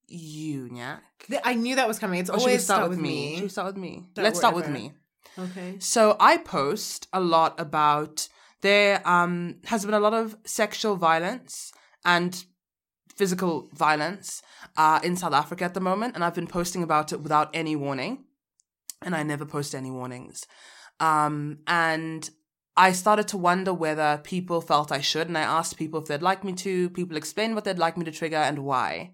you, 0.08 0.70
Nyak. 0.70 1.02
I 1.44 1.56
knew 1.56 1.76
that 1.76 1.88
was 1.88 2.00
coming. 2.00 2.20
It's 2.20 2.30
should 2.30 2.38
we 2.38 2.42
always 2.44 2.64
start, 2.64 2.90
with 2.90 3.00
me? 3.00 3.36
Should 3.36 3.44
we 3.44 3.50
start 3.50 3.68
with 3.68 3.78
me? 3.78 4.06
Start 4.14 4.24
let's 4.24 4.40
start 4.40 4.56
with 4.56 4.70
me. 4.70 4.94
Okay. 5.38 5.76
So 5.80 6.16
I 6.20 6.38
post 6.38 7.08
a 7.12 7.20
lot 7.20 7.60
about 7.60 8.30
there 8.62 9.02
um 9.08 9.56
has 9.66 9.86
been 9.86 9.94
a 9.94 10.00
lot 10.00 10.14
of 10.14 10.38
sexual 10.46 10.96
violence 10.96 11.72
and 12.06 12.46
physical 13.14 13.70
violence 13.74 14.42
uh 14.78 15.00
in 15.04 15.16
South 15.16 15.34
Africa 15.34 15.66
at 15.66 15.74
the 15.74 15.80
moment 15.80 16.16
and 16.16 16.24
I've 16.24 16.34
been 16.34 16.48
posting 16.48 16.82
about 16.84 17.12
it 17.12 17.22
without 17.22 17.50
any 17.54 17.76
warning 17.76 18.26
and 19.02 19.16
I 19.16 19.24
never 19.24 19.46
post 19.46 19.76
any 19.76 19.92
warnings. 19.92 20.48
Um 21.00 21.60
and 21.68 22.30
I 22.78 22.92
started 22.92 23.28
to 23.30 23.38
wonder 23.38 23.74
whether 23.74 24.22
people 24.24 24.62
felt 24.62 24.92
I 24.92 25.02
should 25.02 25.28
and 25.28 25.38
I 25.38 25.42
asked 25.42 25.78
people 25.78 26.00
if 26.00 26.08
they'd 26.08 26.22
like 26.22 26.44
me 26.44 26.54
to. 26.54 26.92
People 26.92 27.18
explained 27.18 27.56
what 27.56 27.64
they'd 27.64 27.80
like 27.80 27.98
me 27.98 28.06
to 28.06 28.12
trigger 28.12 28.38
and 28.38 28.60
why. 28.60 29.14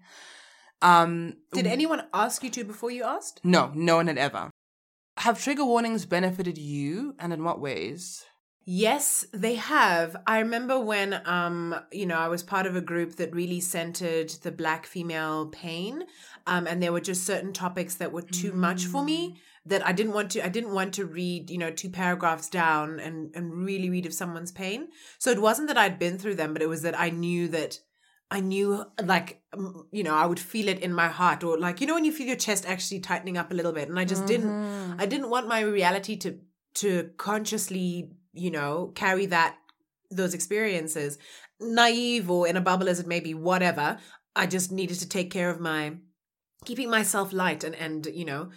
Um 0.82 1.36
Did 1.52 1.66
anyone 1.66 2.02
ask 2.12 2.44
you 2.44 2.50
to 2.50 2.64
before 2.64 2.90
you 2.90 3.04
asked? 3.04 3.40
no, 3.42 3.72
no 3.74 3.96
one 3.96 4.08
had 4.08 4.18
ever. 4.18 4.50
Have 5.18 5.42
trigger 5.42 5.64
warnings 5.64 6.04
benefited 6.04 6.58
you 6.58 7.14
and 7.18 7.32
in 7.32 7.42
what 7.42 7.60
ways? 7.60 8.26
Yes, 8.66 9.26
they 9.32 9.56
have. 9.56 10.16
I 10.26 10.40
remember 10.40 10.78
when 10.80 11.20
um 11.24 11.74
you 11.90 12.06
know, 12.06 12.18
I 12.18 12.28
was 12.28 12.42
part 12.42 12.66
of 12.66 12.76
a 12.76 12.80
group 12.82 13.16
that 13.16 13.34
really 13.34 13.60
centered 13.60 14.28
the 14.42 14.52
black 14.52 14.84
female 14.84 15.46
pain. 15.46 16.04
Um 16.46 16.66
and 16.66 16.82
there 16.82 16.92
were 16.92 17.00
just 17.00 17.24
certain 17.24 17.54
topics 17.54 17.94
that 17.96 18.12
were 18.12 18.22
too 18.22 18.52
much 18.52 18.84
for 18.86 19.02
me 19.02 19.40
that 19.66 19.86
I 19.86 19.92
didn't 19.92 20.12
want 20.12 20.30
to 20.32 20.44
I 20.44 20.48
didn't 20.48 20.74
want 20.74 20.94
to 20.94 21.06
read, 21.06 21.50
you 21.50 21.58
know, 21.58 21.70
two 21.70 21.90
paragraphs 21.90 22.48
down 22.48 23.00
and 23.00 23.34
and 23.34 23.64
really 23.64 23.90
read 23.90 24.06
of 24.06 24.14
someone's 24.14 24.52
pain. 24.52 24.88
So 25.18 25.30
it 25.30 25.40
wasn't 25.40 25.68
that 25.68 25.78
I'd 25.78 25.98
been 25.98 26.18
through 26.18 26.34
them, 26.34 26.52
but 26.52 26.62
it 26.62 26.68
was 26.68 26.82
that 26.82 26.98
I 26.98 27.10
knew 27.10 27.48
that 27.48 27.78
I 28.30 28.40
knew 28.40 28.84
like 29.02 29.42
you 29.90 30.02
know, 30.02 30.14
I 30.14 30.26
would 30.26 30.40
feel 30.40 30.68
it 30.68 30.80
in 30.80 30.92
my 30.92 31.08
heart 31.08 31.44
or 31.44 31.58
like 31.58 31.80
you 31.80 31.86
know 31.86 31.94
when 31.94 32.04
you 32.04 32.12
feel 32.12 32.26
your 32.26 32.36
chest 32.36 32.66
actually 32.66 33.00
tightening 33.00 33.38
up 33.38 33.50
a 33.50 33.54
little 33.54 33.72
bit 33.72 33.88
and 33.88 33.98
I 33.98 34.04
just 34.04 34.26
didn't 34.26 34.50
mm-hmm. 34.50 35.00
I 35.00 35.06
didn't 35.06 35.30
want 35.30 35.48
my 35.48 35.60
reality 35.60 36.16
to 36.16 36.38
to 36.76 37.10
consciously, 37.16 38.10
you 38.32 38.50
know, 38.50 38.92
carry 38.94 39.26
that 39.26 39.56
those 40.10 40.34
experiences, 40.34 41.18
naive 41.60 42.30
or 42.30 42.46
in 42.46 42.56
a 42.56 42.60
bubble 42.60 42.88
as 42.88 43.00
it 43.00 43.06
may 43.06 43.20
be, 43.20 43.32
whatever. 43.32 43.98
I 44.36 44.46
just 44.46 44.72
needed 44.72 44.98
to 44.98 45.08
take 45.08 45.30
care 45.30 45.48
of 45.50 45.60
my 45.60 45.94
keeping 46.64 46.90
myself 46.90 47.32
light 47.32 47.64
and 47.64 47.74
and 47.74 48.06
you 48.06 48.24
know 48.24 48.50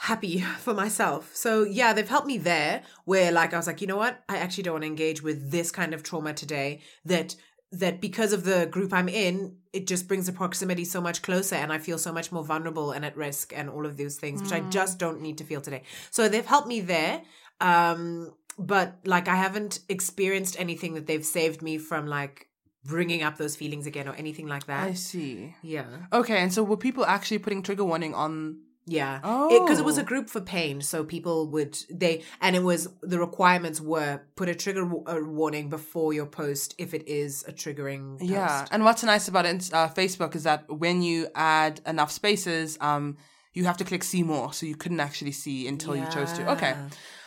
happy 0.00 0.40
for 0.60 0.74
myself. 0.74 1.30
So 1.34 1.64
yeah, 1.64 1.92
they've 1.92 2.08
helped 2.08 2.26
me 2.26 2.38
there 2.38 2.82
where 3.04 3.30
like 3.32 3.52
I 3.52 3.56
was 3.56 3.66
like, 3.66 3.80
you 3.80 3.86
know 3.86 3.96
what? 3.96 4.22
I 4.28 4.36
actually 4.38 4.62
don't 4.64 4.74
want 4.74 4.82
to 4.84 4.88
engage 4.88 5.22
with 5.22 5.50
this 5.50 5.70
kind 5.70 5.92
of 5.94 6.02
trauma 6.02 6.32
today 6.32 6.80
that 7.04 7.34
that 7.70 8.00
because 8.00 8.32
of 8.32 8.44
the 8.44 8.64
group 8.70 8.94
I'm 8.94 9.10
in, 9.10 9.56
it 9.74 9.86
just 9.86 10.08
brings 10.08 10.24
the 10.24 10.32
proximity 10.32 10.86
so 10.86 11.02
much 11.02 11.20
closer 11.20 11.56
and 11.56 11.70
I 11.70 11.76
feel 11.78 11.98
so 11.98 12.12
much 12.12 12.32
more 12.32 12.42
vulnerable 12.42 12.92
and 12.92 13.04
at 13.04 13.14
risk 13.14 13.52
and 13.54 13.68
all 13.68 13.84
of 13.84 13.98
those 13.98 14.16
things, 14.16 14.40
which 14.42 14.52
I 14.52 14.62
Mm. 14.62 14.70
just 14.70 14.98
don't 14.98 15.20
need 15.20 15.36
to 15.38 15.44
feel 15.44 15.60
today. 15.60 15.82
So 16.10 16.28
they've 16.30 16.46
helped 16.46 16.66
me 16.68 16.80
there. 16.80 17.20
Um, 17.60 18.32
but 18.58 18.96
like 19.04 19.28
I 19.28 19.34
haven't 19.36 19.80
experienced 19.88 20.58
anything 20.58 20.94
that 20.94 21.06
they've 21.06 21.24
saved 21.26 21.60
me 21.60 21.76
from 21.76 22.06
like 22.06 22.48
bringing 22.84 23.22
up 23.22 23.36
those 23.36 23.54
feelings 23.56 23.86
again 23.86 24.08
or 24.08 24.14
anything 24.14 24.46
like 24.46 24.66
that. 24.66 24.84
I 24.88 24.94
see. 24.94 25.54
yeah. 25.62 25.84
Okay, 26.12 26.38
and 26.38 26.52
so 26.52 26.62
were 26.62 26.76
people 26.76 27.04
actually 27.04 27.38
putting 27.38 27.62
trigger 27.62 27.84
warning 27.84 28.14
on? 28.14 28.60
Yeah. 28.88 29.20
Oh, 29.22 29.48
Because 29.48 29.78
it, 29.78 29.84
was 29.84 29.98
a 29.98 30.02
group 30.02 30.28
for 30.28 30.40
pain. 30.40 30.80
So 30.80 31.04
people 31.04 31.48
would, 31.48 31.78
they, 31.90 32.22
and 32.40 32.56
it 32.56 32.62
was, 32.62 32.88
the 33.02 33.18
requirements 33.18 33.80
were 33.80 34.20
put 34.36 34.48
a 34.48 34.54
trigger 34.54 34.82
w- 34.82 35.04
a 35.06 35.22
warning 35.22 35.68
before 35.68 36.12
your 36.12 36.26
post 36.26 36.74
if 36.78 36.94
it 36.94 37.06
is 37.06 37.44
a 37.46 37.52
triggering 37.52 38.18
post. 38.18 38.30
Yeah, 38.30 38.66
and 38.70 38.84
what's 38.84 39.02
nice 39.04 39.28
about 39.28 39.46
it, 39.46 39.70
uh, 39.72 39.88
Facebook 39.88 40.34
is 40.34 40.44
that 40.44 40.68
when 40.68 41.02
you 41.02 41.28
add 41.34 41.80
enough 41.86 42.10
spaces, 42.10 42.78
um, 42.80 43.16
you 43.52 43.64
have 43.64 43.76
to 43.78 43.84
click 43.84 44.04
see 44.04 44.22
more, 44.22 44.52
so 44.52 44.66
you 44.66 44.76
couldn't 44.76 45.00
actually 45.00 45.32
see 45.32 45.66
until 45.66 45.96
you 45.96 46.06
chose 46.06 46.32
to. 46.34 46.50
Okay, 46.52 46.76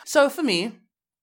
so 0.04 0.28
for 0.30 0.42
me, 0.42 0.72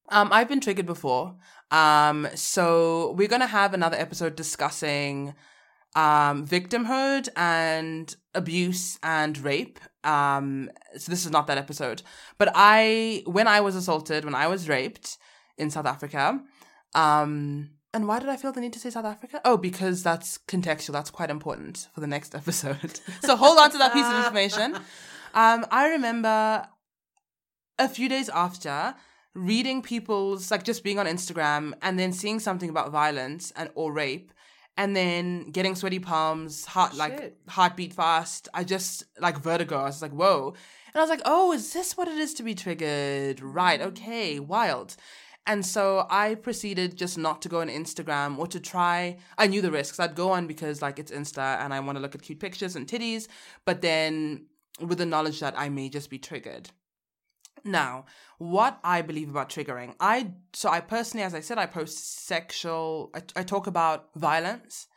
um, 0.09 0.29
I've 0.31 0.49
been 0.49 0.59
triggered 0.59 0.85
before. 0.85 1.35
Um, 1.71 2.27
so 2.35 3.13
we're 3.17 3.27
gonna 3.27 3.47
have 3.47 3.73
another 3.73 3.97
episode 3.97 4.35
discussing 4.35 5.33
um 5.95 6.45
victimhood 6.45 7.29
and 7.35 8.15
abuse 8.35 8.99
and 9.01 9.37
rape. 9.39 9.79
Um, 10.03 10.69
so 10.97 11.11
this 11.11 11.25
is 11.25 11.31
not 11.31 11.47
that 11.47 11.57
episode, 11.57 12.01
but 12.37 12.51
I 12.55 13.23
when 13.25 13.47
I 13.47 13.61
was 13.61 13.75
assaulted, 13.75 14.25
when 14.25 14.35
I 14.35 14.47
was 14.47 14.69
raped 14.69 15.17
in 15.57 15.69
South 15.69 15.85
Africa, 15.85 16.39
um, 16.95 17.71
and 17.93 18.07
why 18.07 18.19
did 18.19 18.29
I 18.29 18.37
feel 18.37 18.51
the 18.51 18.61
need 18.61 18.73
to 18.73 18.79
say 18.79 18.89
South 18.89 19.05
Africa? 19.05 19.41
Oh, 19.43 19.57
because 19.57 20.03
that's 20.03 20.37
contextual. 20.47 20.93
That's 20.93 21.09
quite 21.09 21.29
important 21.29 21.87
for 21.93 22.01
the 22.01 22.07
next 22.07 22.35
episode. 22.41 22.99
so 23.21 23.35
hold 23.35 23.57
on 23.57 23.71
to 23.71 23.77
that 23.77 23.93
piece 23.93 24.05
of 24.05 24.17
information. 24.25 24.75
Um, 25.33 25.65
I 25.71 25.89
remember 25.89 26.67
a 27.77 27.89
few 27.89 28.09
days 28.09 28.29
after 28.29 28.95
reading 29.35 29.81
people's 29.81 30.51
like 30.51 30.63
just 30.63 30.83
being 30.83 30.99
on 30.99 31.05
Instagram 31.05 31.73
and 31.81 31.97
then 31.99 32.11
seeing 32.11 32.39
something 32.39 32.69
about 32.69 32.91
violence 32.91 33.51
and 33.55 33.69
or 33.75 33.91
rape 33.91 34.31
and 34.79 34.95
then 34.95 35.51
getting 35.51 35.75
sweaty 35.75 35.99
palms, 35.99 36.63
heart 36.63 36.95
like 36.95 37.35
heartbeat 37.49 37.91
fast. 37.91 38.47
I 38.53 38.63
just 38.63 39.03
like 39.19 39.37
vertigo. 39.37 39.77
I 39.77 39.83
was 39.83 40.01
like, 40.01 40.13
whoa. 40.13 40.53
And 40.93 40.95
I 40.95 41.01
was 41.01 41.09
like, 41.09 41.21
oh, 41.25 41.51
is 41.51 41.73
this 41.73 41.97
what 41.97 42.07
it 42.07 42.17
is 42.17 42.33
to 42.35 42.43
be 42.43 42.55
triggered? 42.55 43.41
Right, 43.41 43.81
okay, 43.81 44.39
wild. 44.39 44.95
And 45.45 45.65
so 45.65 46.07
I 46.09 46.35
proceeded 46.35 46.95
just 46.95 47.17
not 47.17 47.41
to 47.41 47.49
go 47.49 47.59
on 47.59 47.67
Instagram 47.67 48.37
or 48.37 48.47
to 48.47 48.59
try. 48.61 49.17
I 49.37 49.47
knew 49.47 49.61
the 49.61 49.69
risks. 49.69 49.99
I'd 49.99 50.15
go 50.15 50.31
on 50.31 50.47
because 50.47 50.81
like 50.81 50.97
it's 50.97 51.11
Insta 51.11 51.59
and 51.59 51.73
I 51.73 51.81
want 51.81 51.97
to 51.97 52.01
look 52.01 52.15
at 52.15 52.21
cute 52.21 52.39
pictures 52.39 52.77
and 52.77 52.87
titties, 52.87 53.27
but 53.65 53.81
then 53.81 54.45
with 54.79 54.99
the 54.99 55.05
knowledge 55.05 55.41
that 55.41 55.55
I 55.57 55.67
may 55.67 55.89
just 55.89 56.09
be 56.09 56.19
triggered. 56.19 56.69
Now, 57.63 58.05
what 58.37 58.79
I 58.83 59.01
believe 59.01 59.29
about 59.29 59.49
triggering, 59.49 59.95
I 59.99 60.31
so 60.53 60.69
I 60.69 60.79
personally, 60.79 61.23
as 61.23 61.33
I 61.33 61.39
said, 61.41 61.57
I 61.57 61.65
post 61.65 62.25
sexual. 62.25 63.11
I, 63.13 63.21
I 63.37 63.43
talk 63.43 63.67
about 63.67 64.09
violence. 64.15 64.87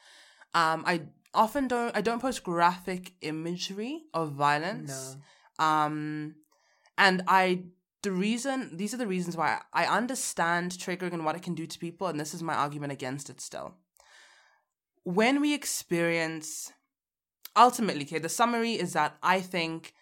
Um, 0.55 0.85
I 0.87 1.03
often 1.35 1.69
don't. 1.69 1.97
I 1.97 2.01
don't 2.01 2.21
post 2.21 2.45
graphic 2.45 3.13
imagery 3.21 4.05
of 4.15 4.33
violence. 4.33 5.17
Um, 5.59 6.37
and 6.99 7.23
I 7.27 7.65
the 8.03 8.13
reason 8.13 8.77
these 8.77 8.93
are 8.93 8.99
the 8.99 9.07
reasons 9.07 9.37
why 9.37 9.61
I 9.73 9.87
understand 9.87 10.73
triggering 10.73 11.13
and 11.13 11.25
what 11.25 11.37
it 11.37 11.43
can 11.43 11.55
do 11.55 11.67
to 11.67 11.79
people, 11.79 12.09
and 12.09 12.19
this 12.19 12.35
is 12.35 12.43
my 12.43 12.55
argument 12.55 12.93
against 12.93 13.31
it. 13.31 13.41
Still, 13.41 13.75
when 15.05 15.41
we 15.41 15.55
experience, 15.55 16.73
ultimately, 17.57 18.05
okay, 18.05 18.19
the 18.19 18.29
summary 18.29 18.73
is 18.73 18.93
that 18.93 19.17
I 19.23 19.41
think 19.41 19.95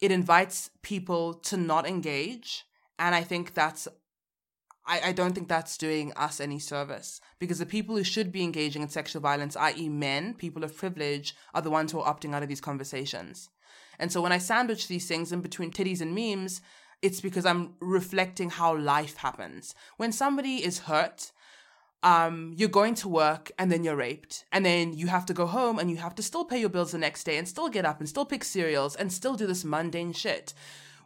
it 0.00 0.10
invites 0.10 0.70
people 0.82 1.34
to 1.34 1.56
not 1.56 1.86
engage. 1.86 2.64
And 2.98 3.14
I 3.14 3.22
think 3.22 3.54
that's, 3.54 3.88
I, 4.86 5.00
I 5.06 5.12
don't 5.12 5.34
think 5.34 5.48
that's 5.48 5.76
doing 5.76 6.12
us 6.14 6.40
any 6.40 6.58
service 6.58 7.20
because 7.38 7.58
the 7.58 7.66
people 7.66 7.96
who 7.96 8.04
should 8.04 8.30
be 8.30 8.42
engaging 8.42 8.82
in 8.82 8.88
sexual 8.88 9.22
violence, 9.22 9.56
i.e., 9.56 9.88
men, 9.88 10.34
people 10.34 10.64
of 10.64 10.76
privilege, 10.76 11.34
are 11.54 11.62
the 11.62 11.70
ones 11.70 11.92
who 11.92 12.00
are 12.00 12.14
opting 12.14 12.34
out 12.34 12.42
of 12.42 12.48
these 12.48 12.60
conversations. 12.60 13.50
And 13.98 14.12
so 14.12 14.20
when 14.20 14.32
I 14.32 14.38
sandwich 14.38 14.88
these 14.88 15.06
things 15.06 15.32
in 15.32 15.40
between 15.40 15.70
titties 15.70 16.00
and 16.00 16.14
memes, 16.14 16.60
it's 17.02 17.20
because 17.20 17.46
I'm 17.46 17.74
reflecting 17.80 18.50
how 18.50 18.76
life 18.76 19.16
happens. 19.18 19.74
When 19.96 20.12
somebody 20.12 20.64
is 20.64 20.80
hurt, 20.80 21.32
um, 22.04 22.52
you're 22.56 22.68
going 22.68 22.94
to 22.96 23.08
work 23.08 23.50
and 23.58 23.72
then 23.72 23.82
you're 23.82 23.96
raped. 23.96 24.44
And 24.52 24.64
then 24.64 24.92
you 24.92 25.08
have 25.08 25.26
to 25.26 25.34
go 25.34 25.46
home 25.46 25.78
and 25.78 25.90
you 25.90 25.96
have 25.96 26.14
to 26.16 26.22
still 26.22 26.44
pay 26.44 26.60
your 26.60 26.68
bills 26.68 26.92
the 26.92 26.98
next 26.98 27.24
day 27.24 27.38
and 27.38 27.48
still 27.48 27.70
get 27.70 27.86
up 27.86 27.98
and 27.98 28.08
still 28.08 28.26
pick 28.26 28.44
cereals 28.44 28.94
and 28.94 29.10
still 29.10 29.34
do 29.34 29.46
this 29.46 29.64
mundane 29.64 30.12
shit. 30.12 30.52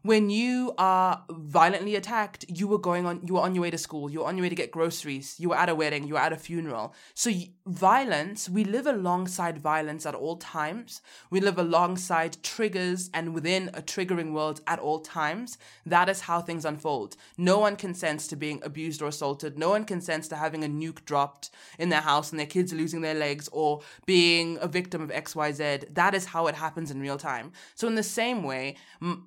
When 0.03 0.31
you 0.31 0.75
are 0.79 1.25
violently 1.31 1.97
attacked, 1.97 2.45
you 2.49 2.69
were 2.69 2.79
going 2.79 3.05
on, 3.05 3.21
you 3.27 3.35
were 3.35 3.41
on 3.41 3.55
your 3.55 3.63
way 3.63 3.71
to 3.71 3.79
school, 3.79 4.11
you 4.11 4.21
were 4.21 4.27
on 4.27 4.37
your 4.37 4.45
way 4.45 4.49
to 4.49 4.55
get 4.55 4.71
groceries, 4.71 5.35
you 5.39 5.49
were 5.49 5.57
at 5.57 5.69
a 5.69 5.75
wedding, 5.75 6.07
you 6.07 6.15
were 6.15 6.21
at 6.21 6.33
a 6.33 6.37
funeral. 6.37 6.95
So, 7.15 7.31
y- 7.31 7.51
violence, 7.67 8.49
we 8.49 8.65
live 8.65 8.87
alongside 8.87 9.59
violence 9.59 10.07
at 10.07 10.15
all 10.15 10.37
times. 10.37 11.03
We 11.31 11.41
live 11.41 11.59
alongside 11.59 12.43
triggers 12.43 13.11
and 13.13 13.35
within 13.35 13.69
a 13.75 13.83
triggering 13.83 14.33
world 14.33 14.61
at 14.67 14.79
all 14.79 15.01
times. 15.01 15.59
That 15.85 16.09
is 16.09 16.23
how 16.23 16.41
things 16.41 16.65
unfold. 16.65 17.17
No 17.37 17.59
one 17.59 17.77
consents 17.77 18.29
to 18.29 18.37
being 18.37 18.61
abused 18.63 19.03
or 19.03 19.09
assaulted. 19.09 19.59
No 19.59 19.71
one 19.71 19.85
consents 19.85 20.29
to 20.29 20.37
having 20.37 20.63
a 20.65 20.69
nuke 20.69 21.05
dropped 21.05 21.51
in 21.79 21.89
their 21.89 22.01
house 22.01 22.31
and 22.31 22.39
their 22.39 22.47
kids 22.47 22.73
losing 22.73 23.01
their 23.01 23.15
legs 23.15 23.49
or 23.53 23.81
being 24.07 24.59
a 24.61 24.69
victim 24.69 25.03
of 25.03 25.11
XYZ. 25.11 25.93
That 25.95 26.15
is 26.15 26.27
how 26.27 26.47
it 26.47 26.55
happens 26.55 26.91
in 26.91 27.01
real 27.01 27.19
time. 27.19 27.53
So, 27.75 27.89
in 27.89 27.97
the 27.97 28.03
same 28.03 28.43
way, 28.45 28.77
m- 29.03 29.27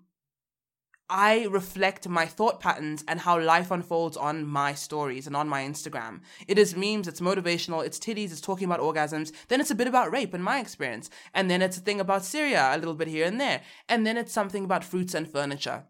I 1.14 1.46
reflect 1.52 2.08
my 2.08 2.26
thought 2.26 2.62
patterns 2.62 3.04
and 3.06 3.20
how 3.20 3.38
life 3.38 3.70
unfolds 3.70 4.16
on 4.16 4.46
my 4.46 4.74
stories 4.74 5.28
and 5.28 5.36
on 5.36 5.50
my 5.50 5.62
Instagram. 5.62 6.22
It 6.48 6.58
is 6.58 6.74
memes, 6.74 7.06
it's 7.06 7.20
motivational, 7.20 7.86
it's 7.86 8.00
titties, 8.00 8.32
it's 8.32 8.40
talking 8.40 8.66
about 8.66 8.80
orgasms. 8.80 9.34
Then 9.50 9.60
it's 9.60 9.72
a 9.72 9.76
bit 9.76 9.88
about 9.88 10.10
rape 10.14 10.34
in 10.34 10.42
my 10.42 10.62
experience. 10.62 11.10
And 11.34 11.52
then 11.52 11.62
it's 11.62 11.78
a 11.78 11.82
thing 11.82 12.00
about 12.00 12.24
Syria, 12.24 12.72
a 12.74 12.78
little 12.78 12.94
bit 12.94 13.10
here 13.10 13.26
and 13.26 13.42
there. 13.42 13.62
And 13.90 14.08
then 14.08 14.16
it's 14.16 14.32
something 14.32 14.64
about 14.64 14.86
fruits 14.86 15.14
and 15.14 15.28
furniture. 15.28 15.84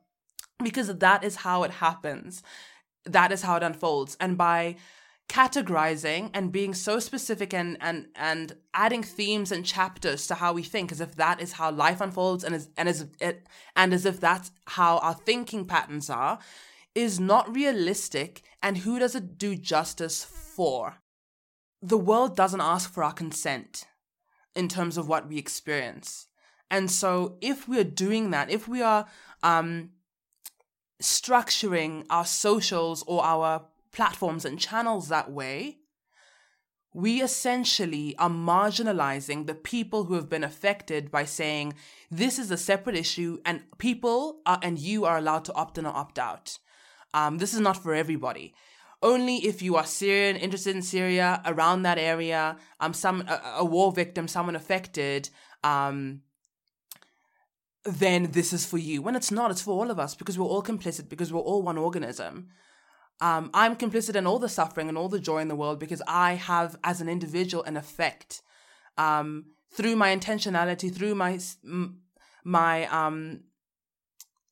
Because 0.64 0.88
that 0.88 1.24
is 1.24 1.36
how 1.38 1.62
it 1.62 1.72
happens. 1.72 2.42
That 3.06 3.32
is 3.32 3.44
how 3.44 3.58
it 3.58 3.64
unfolds. 3.64 4.18
And 4.20 4.40
by 4.40 4.78
categorizing 5.32 6.30
and 6.34 6.52
being 6.52 6.74
so 6.74 7.00
specific 7.00 7.54
and 7.54 7.78
and 7.80 8.06
and 8.18 8.54
adding 8.74 9.02
themes 9.02 9.50
and 9.50 9.66
chapters 9.66 10.28
to 10.28 10.36
how 10.36 10.52
we 10.52 10.62
think 10.62 10.92
as 10.92 11.00
if 11.00 11.16
that 11.16 11.40
is 11.40 11.54
how 11.54 11.72
life 11.72 12.02
unfolds 12.02 12.44
and 12.44 12.54
as 12.54 12.68
and 12.76 12.90
as 12.90 13.08
it 13.22 13.48
and 13.74 13.94
as 13.94 14.06
if 14.06 14.20
that's 14.20 14.52
how 14.66 14.98
our 14.98 15.14
thinking 15.14 15.64
patterns 15.64 16.10
are 16.10 16.38
is 16.96 17.18
not 17.18 17.56
realistic 17.56 18.42
and 18.62 18.80
who 18.80 19.00
does 19.00 19.16
it 19.16 19.38
do 19.38 19.56
justice 19.56 20.22
for? 20.22 20.98
The 21.82 21.98
world 21.98 22.36
doesn't 22.36 22.60
ask 22.60 22.94
for 22.94 23.02
our 23.02 23.14
consent 23.14 23.86
in 24.54 24.68
terms 24.68 24.98
of 24.98 25.08
what 25.08 25.30
we 25.30 25.38
experience. 25.38 26.28
And 26.70 26.92
so 26.92 27.38
if 27.40 27.70
we're 27.70 27.86
doing 27.86 28.32
that 28.32 28.50
if 28.50 28.68
we 28.68 28.82
are 28.82 29.06
um 29.44 29.92
structuring 31.02 32.06
our 32.10 32.26
socials 32.26 33.02
or 33.08 33.24
our 33.24 33.71
platforms 33.92 34.46
and 34.46 34.60
channels 34.60 35.10
that 35.10 35.32
way, 35.32 35.78
we 36.94 37.22
essentially 37.22 38.16
are 38.18 38.30
marginalizing 38.30 39.48
the 39.48 39.56
people 39.56 40.06
who 40.06 40.16
have 40.16 40.30
been 40.30 40.44
affected 40.44 41.10
by 41.10 41.24
saying 41.24 41.74
this 42.10 42.38
is 42.38 42.52
a 42.52 42.58
separate 42.58 42.98
issue 42.98 43.40
and 43.46 43.64
people 43.78 44.42
are, 44.46 44.60
and 44.62 44.78
you 44.78 45.06
are 45.06 45.18
allowed 45.18 45.46
to 45.46 45.54
opt 45.54 45.78
in 45.78 45.86
or 45.86 45.96
opt 45.96 46.20
out. 46.20 46.60
Um, 47.14 47.38
this 47.38 47.54
is 47.54 47.60
not 47.60 47.78
for 47.78 47.94
everybody. 47.94 48.54
Only 49.02 49.38
if 49.38 49.62
you 49.62 49.78
are 49.78 49.86
Syrian, 49.86 50.36
interested 50.36 50.76
in 50.76 50.82
Syria, 50.82 51.42
around 51.46 51.84
that 51.84 51.98
area, 51.98 52.58
um, 52.80 52.94
some 52.94 53.22
a, 53.28 53.42
a 53.58 53.66
war 53.66 53.92
victim, 53.92 54.28
someone 54.28 54.56
affected, 54.56 55.30
um, 55.64 56.22
then 57.84 58.32
this 58.32 58.54
is 58.54 58.66
for 58.66 58.78
you. 58.78 59.02
When 59.02 59.16
it's 59.16 59.32
not, 59.32 59.50
it's 59.50 59.62
for 59.62 59.72
all 59.72 59.90
of 59.90 60.00
us 60.00 60.14
because 60.14 60.38
we're 60.38 60.46
all 60.46 60.62
complicit, 60.62 61.10
because 61.10 61.34
we're 61.34 61.40
all 61.40 61.64
one 61.64 61.78
organism. 61.78 62.50
Um, 63.22 63.52
I'm 63.54 63.76
complicit 63.76 64.16
in 64.16 64.26
all 64.26 64.40
the 64.40 64.50
suffering 64.50 64.90
and 64.90 64.98
all 64.98 65.08
the 65.08 65.20
joy 65.20 65.38
in 65.38 65.48
the 65.48 65.56
world 65.56 65.80
because 65.80 66.02
I 66.08 66.34
have, 66.34 66.76
as 66.84 67.02
an 67.02 67.08
individual, 67.08 67.64
an 67.64 67.78
effect 67.78 68.42
um, 68.98 69.46
through 69.72 69.96
my 69.96 70.16
intentionality, 70.16 70.94
through 70.94 71.16
my 71.16 71.40
my 72.44 72.88
um, 72.88 73.42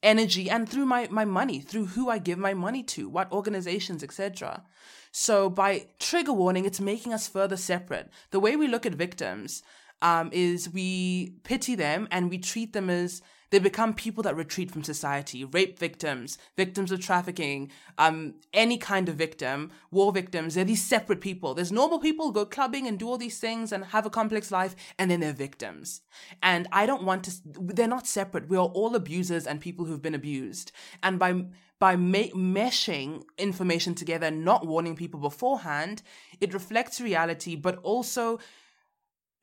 energy, 0.03 0.49
and 0.49 0.69
through 0.69 0.85
my 0.85 1.07
my 1.09 1.25
money, 1.25 1.59
through 1.59 1.88
who 1.88 2.09
I 2.09 2.19
give 2.19 2.38
my 2.38 2.53
money 2.53 2.83
to, 2.83 3.09
what 3.09 3.31
organizations, 3.31 4.03
etc. 4.03 4.63
So 5.11 5.49
by 5.49 5.88
trigger 5.99 6.33
warning, 6.33 6.65
it's 6.65 6.79
making 6.79 7.13
us 7.13 7.27
further 7.27 7.57
separate. 7.57 8.09
The 8.29 8.39
way 8.39 8.55
we 8.55 8.67
look 8.67 8.85
at 8.85 8.93
victims, 8.93 9.63
um, 10.01 10.29
is 10.32 10.70
we 10.70 11.34
pity 11.44 11.75
them 11.75 12.08
and 12.12 12.29
we 12.29 12.38
treat 12.38 12.74
them 12.74 12.89
as 12.89 13.22
they 13.51 13.60
become 13.60 13.94
people 13.94 14.22
that 14.24 14.36
retreat 14.36 14.72
from 14.72 14.84
society 14.84 15.44
rape 15.44 15.79
victims 15.79 16.38
victims 16.56 16.91
of 16.91 17.00
trafficking 17.00 17.72
um, 17.98 18.36
any 18.53 18.77
kind 18.77 19.10
of 19.10 19.15
victim 19.15 19.72
war 19.91 20.12
victims. 20.12 20.56
They're 20.56 20.63
these 20.63 20.84
separate 20.84 21.22
people. 21.22 21.53
There's 21.53 21.72
normal 21.72 22.00
people 22.00 22.32
go 22.32 22.46
clubbing 22.46 22.88
and 22.88 22.98
do 22.98 23.08
all 23.08 23.18
these 23.18 23.39
things 23.39 23.72
and 23.72 23.86
have 23.86 24.06
a 24.06 24.10
complex 24.10 24.51
life 24.51 24.75
and 24.98 25.10
then 25.10 25.20
they're 25.20 25.34
victims. 25.34 26.01
And 26.41 26.68
i 26.72 26.86
don't 26.86 27.03
want 27.03 27.24
to 27.25 27.32
they're 27.44 27.88
not 27.88 28.08
separate. 28.08 28.50
We 28.50 28.58
are 28.58 28.68
all 28.68 28.96
abusers 28.96 29.48
and 29.48 29.60
people 29.60 29.86
who've 29.86 30.01
been 30.01 30.15
abused. 30.15 30.72
And 31.03 31.20
by 31.20 31.46
by 31.79 31.96
meshing 31.96 33.24
information 33.38 33.96
together 33.96 34.29
not 34.29 34.68
warning 34.68 34.96
people 34.96 35.20
beforehand 35.20 36.01
it 36.41 36.53
reflects 36.53 37.00
reality 37.00 37.56
but 37.56 37.77
also 37.84 38.38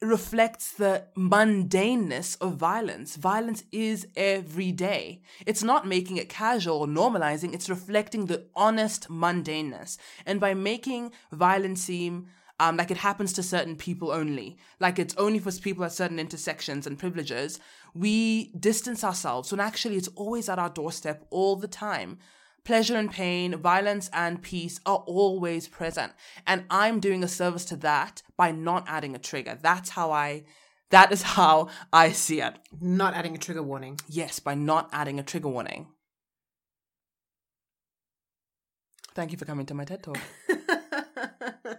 reflects 0.02 0.72
the 0.72 1.04
mundaneness 1.16 2.36
of 2.40 2.56
violence. 2.56 3.16
Violence 3.16 3.64
is 3.72 4.06
every 4.14 4.70
day. 4.70 5.22
It's 5.46 5.62
not 5.62 5.86
making 5.86 6.18
it 6.18 6.28
casual 6.28 6.80
or 6.80 6.86
normalizing, 6.86 7.54
it's 7.54 7.70
reflecting 7.70 8.26
the 8.26 8.46
honest 8.54 9.08
mundaneness. 9.08 9.96
And 10.26 10.38
by 10.38 10.54
making 10.54 11.12
violence 11.32 11.82
seem 11.82 12.26
um, 12.58 12.76
like 12.76 12.90
it 12.90 12.96
happens 12.98 13.32
to 13.34 13.42
certain 13.42 13.76
people 13.76 14.10
only, 14.10 14.56
like 14.80 14.98
it's 14.98 15.14
only 15.16 15.38
for 15.38 15.52
people 15.52 15.84
at 15.84 15.92
certain 15.92 16.18
intersections 16.18 16.86
and 16.86 16.98
privileges, 16.98 17.60
we 17.94 18.50
distance 18.58 19.04
ourselves 19.04 19.50
when 19.50 19.60
actually 19.60 19.96
it's 19.96 20.08
always 20.08 20.48
at 20.48 20.58
our 20.58 20.70
doorstep 20.70 21.26
all 21.30 21.56
the 21.56 21.68
time 21.68 22.18
pleasure 22.66 22.96
and 22.96 23.10
pain, 23.10 23.56
violence 23.56 24.10
and 24.12 24.42
peace 24.42 24.80
are 24.84 25.04
always 25.06 25.68
present. 25.68 26.12
And 26.46 26.64
I'm 26.68 27.00
doing 27.00 27.24
a 27.24 27.28
service 27.28 27.64
to 27.66 27.76
that 27.76 28.22
by 28.36 28.50
not 28.50 28.84
adding 28.88 29.14
a 29.14 29.18
trigger. 29.18 29.56
That's 29.60 29.90
how 29.90 30.10
I 30.10 30.44
that 30.90 31.10
is 31.10 31.22
how 31.22 31.68
I 31.92 32.12
see 32.12 32.40
it. 32.40 32.54
Not 32.80 33.14
adding 33.14 33.34
a 33.34 33.38
trigger 33.38 33.62
warning. 33.62 33.98
Yes, 34.08 34.38
by 34.38 34.54
not 34.54 34.88
adding 34.92 35.18
a 35.18 35.22
trigger 35.22 35.48
warning. 35.48 35.88
Thank 39.14 39.32
you 39.32 39.38
for 39.38 39.46
coming 39.46 39.66
to 39.66 39.74
my 39.74 39.84
TED 39.84 40.02
Talk. 40.02 40.18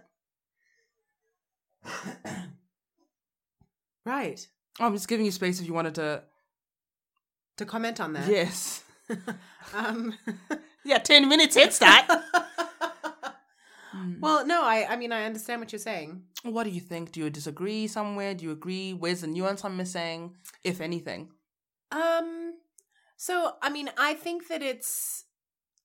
right. 4.05 4.47
I'm 4.79 4.93
just 4.93 5.07
giving 5.07 5.25
you 5.25 5.31
space 5.31 5.59
if 5.59 5.67
you 5.67 5.73
wanted 5.73 5.95
to 5.95 6.23
to 7.57 7.65
comment 7.65 7.99
on 7.99 8.13
that. 8.13 8.29
Yes. 8.29 8.83
um 9.73 10.13
yeah, 10.85 10.97
10 10.99 11.27
minutes 11.27 11.55
hits 11.55 11.79
that. 11.85 12.23
Well, 14.19 14.45
no, 14.45 14.63
I 14.63 14.85
I 14.89 14.95
mean 14.95 15.11
I 15.11 15.25
understand 15.25 15.61
what 15.61 15.71
you're 15.71 15.79
saying. 15.79 16.23
What 16.43 16.63
do 16.63 16.69
you 16.69 16.81
think? 16.81 17.11
Do 17.11 17.19
you 17.19 17.29
disagree 17.29 17.87
somewhere? 17.87 18.33
Do 18.33 18.45
you 18.45 18.51
agree? 18.51 18.93
Where's 18.93 19.21
the 19.21 19.27
nuance 19.27 19.65
I'm 19.65 19.75
missing, 19.77 20.35
if 20.63 20.81
anything? 20.81 21.29
Um 21.91 22.53
so 23.15 23.53
I 23.61 23.69
mean 23.69 23.89
I 23.97 24.13
think 24.13 24.47
that 24.49 24.61
it's 24.61 25.25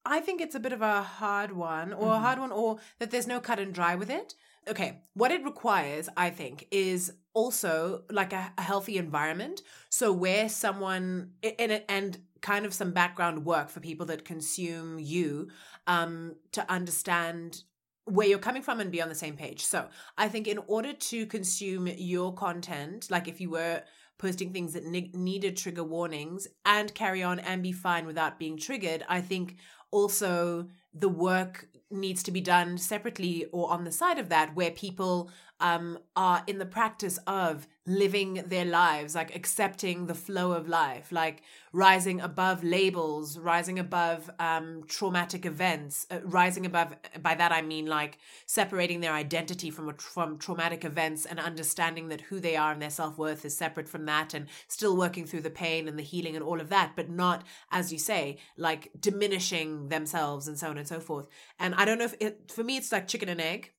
I 0.05 0.21
think 0.21 0.41
it's 0.41 0.55
a 0.55 0.61
bit 0.61 0.73
of 0.73 0.83
a 0.83 1.03
hard 1.03 1.53
one 1.53 1.93
or 1.93 2.13
a 2.15 2.19
hard 2.19 2.39
one 2.39 2.53
or 2.53 2.79
that 2.99 3.11
there's 3.11 3.27
no 3.27 3.41
cut 3.41 3.59
and 3.59 3.73
dry 3.73 3.95
with 3.95 4.11
it. 4.11 4.35
Okay, 4.69 5.03
what 5.15 5.31
it 5.33 5.45
requires, 5.45 6.09
I 6.17 6.31
think, 6.31 6.67
is 6.71 7.13
also 7.35 8.03
like 8.11 8.33
a, 8.33 8.53
a 8.59 8.63
healthy 8.63 8.99
environment. 8.99 9.63
So 9.89 10.13
where 10.13 10.49
someone 10.49 11.33
and 11.59 11.83
and 11.89 12.19
kind 12.41 12.67
of 12.67 12.75
some 12.75 12.93
background 12.93 13.45
work 13.45 13.69
for 13.69 13.81
people 13.81 14.07
that 14.07 14.25
consume 14.25 14.99
you 14.99 15.49
um 15.87 16.35
to 16.51 16.71
understand 16.71 17.63
where 18.05 18.27
you're 18.27 18.39
coming 18.39 18.63
from 18.63 18.81
and 18.81 18.91
be 18.91 19.01
on 19.01 19.09
the 19.09 19.15
same 19.15 19.37
page. 19.37 19.65
So 19.65 19.89
I 20.19 20.29
think 20.29 20.49
in 20.49 20.59
order 20.67 20.93
to 20.93 21.27
consume 21.27 21.87
your 21.87 22.35
content, 22.35 23.09
like 23.11 23.29
if 23.29 23.41
you 23.41 23.51
were 23.51 23.83
posting 24.19 24.53
things 24.53 24.73
that 24.73 24.85
ne- 24.85 25.11
needed 25.15 25.57
trigger 25.57 25.85
warnings 25.85 26.49
and 26.65 26.93
carry 26.95 27.23
on 27.23 27.39
and 27.39 27.63
be 27.63 27.73
fine 27.73 28.07
without 28.07 28.39
being 28.39 28.57
triggered, 28.57 29.05
I 29.09 29.21
think 29.21 29.57
also 29.93 30.69
the 30.93 31.09
work 31.09 31.69
needs 31.91 32.23
to 32.25 32.31
be 32.31 32.41
done 32.41 32.79
separately 32.79 33.47
or 33.53 33.71
on 33.71 33.85
the 33.85 33.93
side 33.93 34.19
of 34.19 34.31
that 34.31 34.55
where 34.57 34.71
people 34.71 35.31
um, 35.63 35.97
are 36.17 36.43
in 36.49 36.59
the 36.59 36.67
practice 36.67 37.19
of 37.27 37.69
living 37.87 38.43
their 38.47 38.65
lives, 38.65 39.15
like 39.15 39.35
accepting 39.35 40.07
the 40.07 40.15
flow 40.15 40.53
of 40.53 40.69
life, 40.69 41.11
like 41.13 41.43
rising 41.73 42.21
above 42.21 42.63
labels, 42.65 43.39
rising 43.39 43.79
above 43.79 44.29
um, 44.41 44.83
traumatic 44.89 45.47
events, 45.47 46.07
uh, 46.11 46.19
rising 46.25 46.67
above. 46.67 46.95
By 47.23 47.37
that 47.37 47.53
I 47.53 47.63
mean 47.63 47.87
like 47.87 48.19
separating 48.45 49.01
their 49.01 49.13
identity 49.13 49.71
from 49.71 49.89
a, 49.89 49.95
from 49.95 50.37
traumatic 50.37 50.85
events 50.85 51.27
and 51.27 51.39
understanding 51.39 52.09
that 52.09 52.23
who 52.23 52.41
they 52.41 52.57
are 52.57 52.73
and 52.73 52.83
their 52.83 52.91
self 52.91 53.17
worth 53.17 53.45
is 53.45 53.57
separate 53.57 53.89
from 53.89 54.05
that, 54.07 54.35
and 54.35 54.47
still 54.67 54.97
working 54.97 55.27
through 55.27 55.43
the 55.43 55.51
pain 55.51 55.87
and 55.87 55.97
the 55.97 56.03
healing 56.03 56.35
and 56.35 56.45
all 56.45 56.61
of 56.61 56.71
that, 56.71 56.93
but 56.97 57.09
not, 57.09 57.45
as 57.71 57.93
you 57.93 57.99
say, 57.99 58.39
like 58.57 58.91
diminishing 58.99 59.89
themselves 59.89 60.49
and 60.49 60.59
so 60.59 60.69
on 60.71 60.79
and 60.79 60.89
so 60.89 60.99
forth. 60.99 61.29
And 61.61 61.75
I 61.77 61.85
don't 61.85 61.99
know 61.99 62.05
if 62.05 62.15
it, 62.21 62.51
for 62.51 62.65
me 62.65 62.77
it's 62.77 62.91
like 62.91 63.07
chicken 63.07 63.29
and 63.29 63.41
egg 63.41 63.73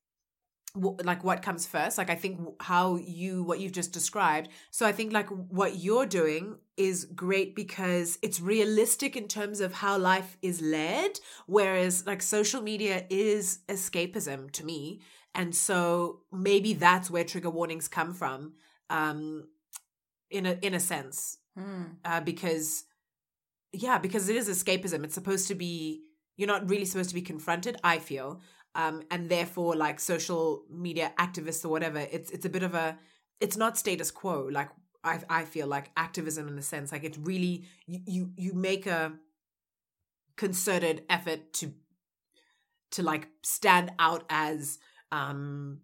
like 0.74 1.22
what 1.22 1.42
comes 1.42 1.66
first? 1.66 1.98
Like 1.98 2.10
i 2.10 2.14
think 2.14 2.40
how 2.60 2.96
you 2.96 3.42
what 3.44 3.60
you've 3.60 3.72
just 3.72 3.92
described. 3.92 4.48
So 4.70 4.86
i 4.86 4.92
think 4.92 5.12
like 5.12 5.28
what 5.28 5.76
you're 5.76 6.06
doing 6.06 6.56
is 6.76 7.04
great 7.04 7.54
because 7.54 8.18
it's 8.22 8.40
realistic 8.40 9.16
in 9.16 9.28
terms 9.28 9.60
of 9.60 9.72
how 9.72 9.96
life 9.96 10.36
is 10.42 10.60
led 10.60 11.20
whereas 11.46 12.06
like 12.06 12.20
social 12.22 12.60
media 12.60 13.06
is 13.10 13.60
escapism 13.68 14.50
to 14.52 14.64
me. 14.64 15.00
And 15.36 15.54
so 15.54 16.20
maybe 16.32 16.74
that's 16.74 17.10
where 17.10 17.24
trigger 17.24 17.50
warnings 17.50 17.88
come 17.88 18.12
from 18.12 18.54
um 18.90 19.48
in 20.30 20.46
a 20.46 20.58
in 20.62 20.74
a 20.74 20.80
sense. 20.80 21.38
Hmm. 21.56 21.84
uh, 22.04 22.20
because 22.20 22.84
yeah 23.72 23.98
because 23.98 24.28
it 24.28 24.34
is 24.34 24.48
escapism. 24.48 25.04
It's 25.04 25.14
supposed 25.14 25.46
to 25.48 25.54
be 25.54 26.02
you're 26.36 26.48
not 26.48 26.68
really 26.68 26.84
supposed 26.84 27.10
to 27.10 27.14
be 27.14 27.22
confronted 27.22 27.76
i 27.84 27.98
feel 27.98 28.40
um, 28.74 29.02
and 29.10 29.28
therefore 29.28 29.76
like 29.76 30.00
social 30.00 30.64
media 30.70 31.12
activists 31.18 31.64
or 31.64 31.68
whatever 31.68 31.98
it's 32.10 32.30
it's 32.30 32.44
a 32.44 32.48
bit 32.48 32.62
of 32.62 32.74
a 32.74 32.98
it's 33.40 33.56
not 33.56 33.76
status 33.76 34.10
quo. 34.10 34.48
Like 34.50 34.70
i 35.04 35.20
i 35.28 35.44
feel 35.44 35.66
like 35.66 35.90
activism 35.96 36.48
in 36.48 36.56
the 36.56 36.62
sense 36.62 36.90
like 36.90 37.04
it's 37.04 37.18
really 37.18 37.64
you 37.86 38.00
you, 38.06 38.30
you 38.36 38.54
make 38.54 38.86
a 38.86 39.12
concerted 40.36 41.04
effort 41.08 41.52
to 41.52 41.72
to 42.90 43.02
like 43.02 43.28
stand 43.42 43.92
out 43.98 44.24
as 44.30 44.78
um 45.12 45.80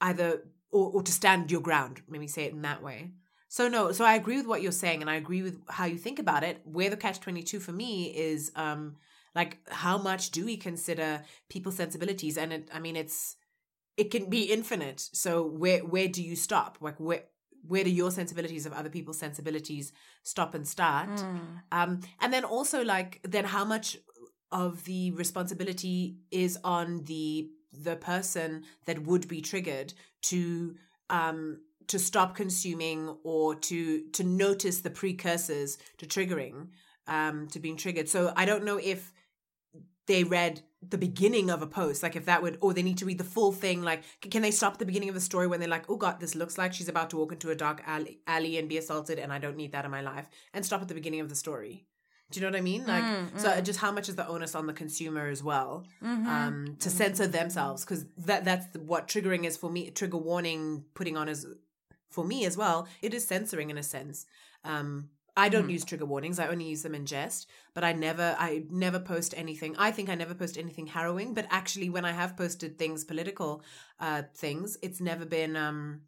either 0.00 0.42
or, 0.70 0.90
or 0.94 1.02
to 1.02 1.12
stand 1.12 1.50
your 1.50 1.60
ground 1.60 2.02
let 2.08 2.20
me 2.20 2.26
say 2.26 2.44
it 2.44 2.52
in 2.52 2.62
that 2.62 2.82
way. 2.82 3.12
So 3.48 3.68
no 3.68 3.92
so 3.92 4.04
i 4.04 4.14
agree 4.14 4.36
with 4.36 4.46
what 4.46 4.62
you're 4.62 4.72
saying 4.72 5.00
and 5.00 5.08
i 5.08 5.14
agree 5.14 5.42
with 5.42 5.60
how 5.68 5.84
you 5.84 5.96
think 5.96 6.18
about 6.18 6.42
it. 6.42 6.60
Where 6.64 6.90
the 6.90 6.96
catch 6.96 7.20
22 7.20 7.60
for 7.60 7.72
me 7.72 8.06
is 8.06 8.50
um 8.56 8.96
like 9.34 9.58
how 9.70 9.98
much 9.98 10.30
do 10.30 10.44
we 10.44 10.56
consider 10.56 11.22
people's 11.48 11.76
sensibilities? 11.76 12.36
And 12.38 12.52
it 12.52 12.68
i 12.72 12.78
mean 12.78 12.96
it's 12.96 13.36
it 13.96 14.10
can 14.10 14.28
be 14.28 14.42
infinite. 14.44 15.00
So 15.12 15.46
where 15.46 15.80
where 15.80 16.08
do 16.08 16.22
you 16.22 16.36
stop? 16.36 16.78
Like 16.80 16.98
where 16.98 17.24
where 17.66 17.84
do 17.84 17.90
your 17.90 18.10
sensibilities 18.10 18.66
of 18.66 18.72
other 18.72 18.90
people's 18.90 19.18
sensibilities 19.18 19.92
stop 20.22 20.54
and 20.54 20.66
start? 20.66 21.20
Hmm. 21.20 21.38
um 21.72 22.00
and 22.20 22.32
then 22.32 22.44
also 22.44 22.84
like 22.84 23.20
then 23.22 23.44
how 23.44 23.64
much 23.64 23.96
of 24.52 24.84
the 24.84 25.10
responsibility 25.12 26.18
is 26.30 26.58
on 26.62 27.04
the 27.04 27.48
the 27.72 27.96
person 27.96 28.62
that 28.84 29.02
would 29.02 29.26
be 29.26 29.40
triggered 29.40 29.94
to 30.22 30.76
um 31.10 31.58
to 31.86 31.98
stop 31.98 32.34
consuming 32.34 33.16
or 33.24 33.54
to 33.54 34.02
to 34.12 34.22
notice 34.24 34.80
the 34.80 34.90
precursors 34.90 35.78
to 35.98 36.06
triggering 36.06 36.68
um 37.06 37.46
to 37.48 37.58
being 37.60 37.76
triggered. 37.76 38.08
So 38.08 38.32
i 38.36 38.44
don't 38.44 38.64
know 38.64 38.78
if 38.78 39.12
they 40.06 40.24
read 40.24 40.62
the 40.86 40.98
beginning 40.98 41.48
of 41.50 41.62
a 41.62 41.66
post 41.66 42.02
like 42.02 42.14
if 42.14 42.26
that 42.26 42.42
would 42.42 42.58
or 42.60 42.74
they 42.74 42.82
need 42.82 42.98
to 42.98 43.06
read 43.06 43.16
the 43.16 43.24
full 43.24 43.52
thing 43.52 43.82
like 43.82 44.02
can 44.20 44.42
they 44.42 44.50
stop 44.50 44.74
at 44.74 44.78
the 44.78 44.84
beginning 44.84 45.08
of 45.08 45.14
the 45.14 45.20
story 45.20 45.46
when 45.46 45.58
they're 45.60 45.68
like 45.68 45.88
oh 45.88 45.96
god 45.96 46.20
this 46.20 46.34
looks 46.34 46.58
like 46.58 46.72
she's 46.74 46.88
about 46.90 47.08
to 47.10 47.16
walk 47.16 47.32
into 47.32 47.50
a 47.50 47.54
dark 47.54 47.82
alley, 47.86 48.18
alley 48.26 48.58
and 48.58 48.68
be 48.68 48.76
assaulted 48.76 49.18
and 49.18 49.32
i 49.32 49.38
don't 49.38 49.56
need 49.56 49.72
that 49.72 49.84
in 49.86 49.90
my 49.90 50.02
life 50.02 50.28
and 50.52 50.64
stop 50.66 50.82
at 50.82 50.88
the 50.88 50.94
beginning 50.94 51.20
of 51.20 51.30
the 51.30 51.34
story 51.34 51.86
do 52.30 52.38
you 52.38 52.44
know 52.44 52.50
what 52.52 52.58
i 52.58 52.60
mean 52.60 52.86
like 52.86 53.02
Mm, 53.04 53.40
so 53.40 53.48
mm. 53.48 53.64
just 53.64 53.80
how 53.80 53.90
much 53.92 54.08
is 54.10 54.16
the 54.16 54.26
onus 54.28 54.54
on 54.54 54.66
the 54.66 54.74
consumer 54.74 55.26
as 55.28 55.42
well 55.42 55.86
Mhm. 56.02 56.26
um 56.26 56.76
to 56.80 56.90
censor 56.90 57.26
themselves 57.26 57.82
because 57.84 58.04
that 58.18 58.44
that's 58.44 58.66
what 58.76 59.08
triggering 59.08 59.44
is 59.44 59.56
for 59.56 59.70
me 59.70 59.90
trigger 59.90 60.18
warning 60.18 60.84
putting 60.92 61.16
on 61.16 61.28
is 61.30 61.46
for 62.10 62.24
me 62.24 62.44
as 62.44 62.56
well 62.58 62.86
it 63.00 63.14
is 63.14 63.26
censoring 63.26 63.70
in 63.70 63.78
a 63.78 63.82
sense 63.82 64.26
um 64.64 65.08
I 65.36 65.48
don't 65.48 65.68
Mhm. 65.68 65.70
use 65.70 65.84
trigger 65.84 66.04
warnings. 66.06 66.38
I 66.38 66.48
only 66.48 66.66
use 66.66 66.82
them 66.82 66.94
in 66.94 67.06
jest, 67.06 67.48
but 67.74 67.82
I 67.84 67.92
never 67.92 68.36
I 68.38 68.64
never 68.70 69.00
post 69.00 69.34
anything. 69.36 69.74
I 69.76 69.90
think 69.90 70.08
I 70.08 70.14
never 70.14 70.34
post 70.34 70.56
anything 70.56 70.86
harrowing, 70.86 71.34
but 71.34 71.46
actually 71.50 71.90
when 71.90 72.04
I 72.04 72.12
have 72.12 72.36
posted 72.36 72.78
things 72.78 73.04
political 73.04 73.62
uh 73.98 74.22
things, 74.36 74.78
it's 74.82 75.00
never 75.00 75.24
been 75.26 75.56
um 75.56 76.02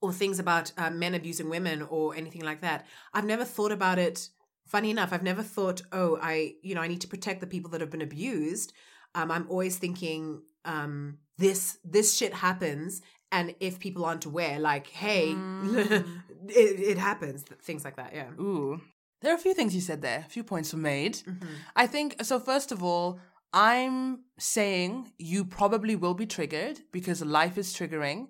or 0.00 0.12
things 0.12 0.38
about 0.38 0.72
uh, 0.78 0.90
men 0.90 1.14
abusing 1.14 1.48
women 1.50 1.82
or 1.82 2.14
anything 2.14 2.42
like 2.42 2.60
that. 2.60 2.86
I've 3.12 3.24
never 3.24 3.44
thought 3.44 3.72
about 3.72 3.98
it 3.98 4.28
funny 4.66 4.90
enough. 4.90 5.12
I've 5.12 5.22
never 5.24 5.42
thought, 5.42 5.82
"Oh, 5.92 6.18
I, 6.22 6.54
you 6.62 6.74
know, 6.74 6.80
I 6.82 6.88
need 6.88 7.00
to 7.00 7.08
protect 7.08 7.40
the 7.40 7.46
people 7.48 7.70
that 7.72 7.80
have 7.80 7.90
been 7.90 8.02
abused." 8.02 8.72
Um 9.14 9.30
I'm 9.30 9.46
always 9.50 9.78
thinking 9.78 10.42
um 10.64 11.18
this 11.36 11.78
this 11.84 12.16
shit 12.16 12.34
happens 12.34 13.00
and 13.30 13.54
if 13.60 13.78
people 13.78 14.04
aren't 14.04 14.24
aware, 14.24 14.58
like, 14.58 14.86
hey, 14.88 15.28
Mm. 15.28 16.22
it, 16.48 16.80
it 16.80 16.98
happens, 16.98 17.44
things 17.62 17.84
like 17.84 17.96
that. 17.96 18.14
Yeah. 18.14 18.30
Ooh. 18.40 18.80
There 19.20 19.32
are 19.32 19.36
a 19.36 19.38
few 19.38 19.54
things 19.54 19.74
you 19.74 19.80
said 19.80 20.00
there. 20.00 20.24
A 20.26 20.30
few 20.30 20.44
points 20.44 20.72
were 20.72 20.78
made. 20.78 21.14
Mm-hmm. 21.16 21.46
I 21.74 21.86
think 21.86 22.16
so. 22.22 22.38
First 22.38 22.70
of 22.70 22.82
all, 22.84 23.18
I'm 23.52 24.20
saying 24.38 25.12
you 25.18 25.44
probably 25.44 25.96
will 25.96 26.14
be 26.14 26.26
triggered 26.26 26.80
because 26.92 27.24
life 27.24 27.58
is 27.58 27.74
triggering 27.74 28.28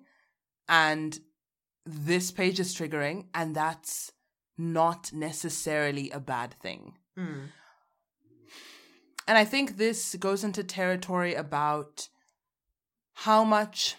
and 0.67 1.19
this 1.85 2.31
page 2.31 2.59
is 2.59 2.75
triggering, 2.75 3.25
and 3.33 3.55
that's 3.55 4.11
not 4.57 5.11
necessarily 5.13 6.09
a 6.11 6.19
bad 6.19 6.53
thing. 6.61 6.93
Mm. 7.17 7.47
And 9.27 9.37
I 9.37 9.45
think 9.45 9.77
this 9.77 10.15
goes 10.15 10.43
into 10.43 10.63
territory 10.63 11.33
about 11.33 12.09
how 13.13 13.43
much 13.43 13.95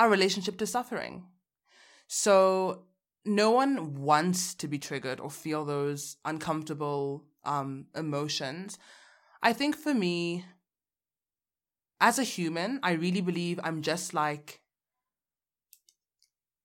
our 0.00 0.08
relationship 0.08 0.56
to 0.56 0.66
suffering. 0.66 1.24
So 2.08 2.86
no 3.26 3.50
one 3.50 3.96
wants 3.96 4.54
to 4.54 4.66
be 4.66 4.78
triggered 4.78 5.20
or 5.20 5.30
feel 5.30 5.66
those 5.66 6.16
uncomfortable 6.24 7.26
um, 7.44 7.84
emotions. 7.94 8.78
I 9.42 9.52
think 9.52 9.76
for 9.76 9.92
me, 9.92 10.46
as 12.00 12.18
a 12.18 12.24
human, 12.24 12.80
I 12.82 12.92
really 12.92 13.20
believe 13.20 13.60
I'm 13.62 13.82
just 13.82 14.14
like 14.14 14.62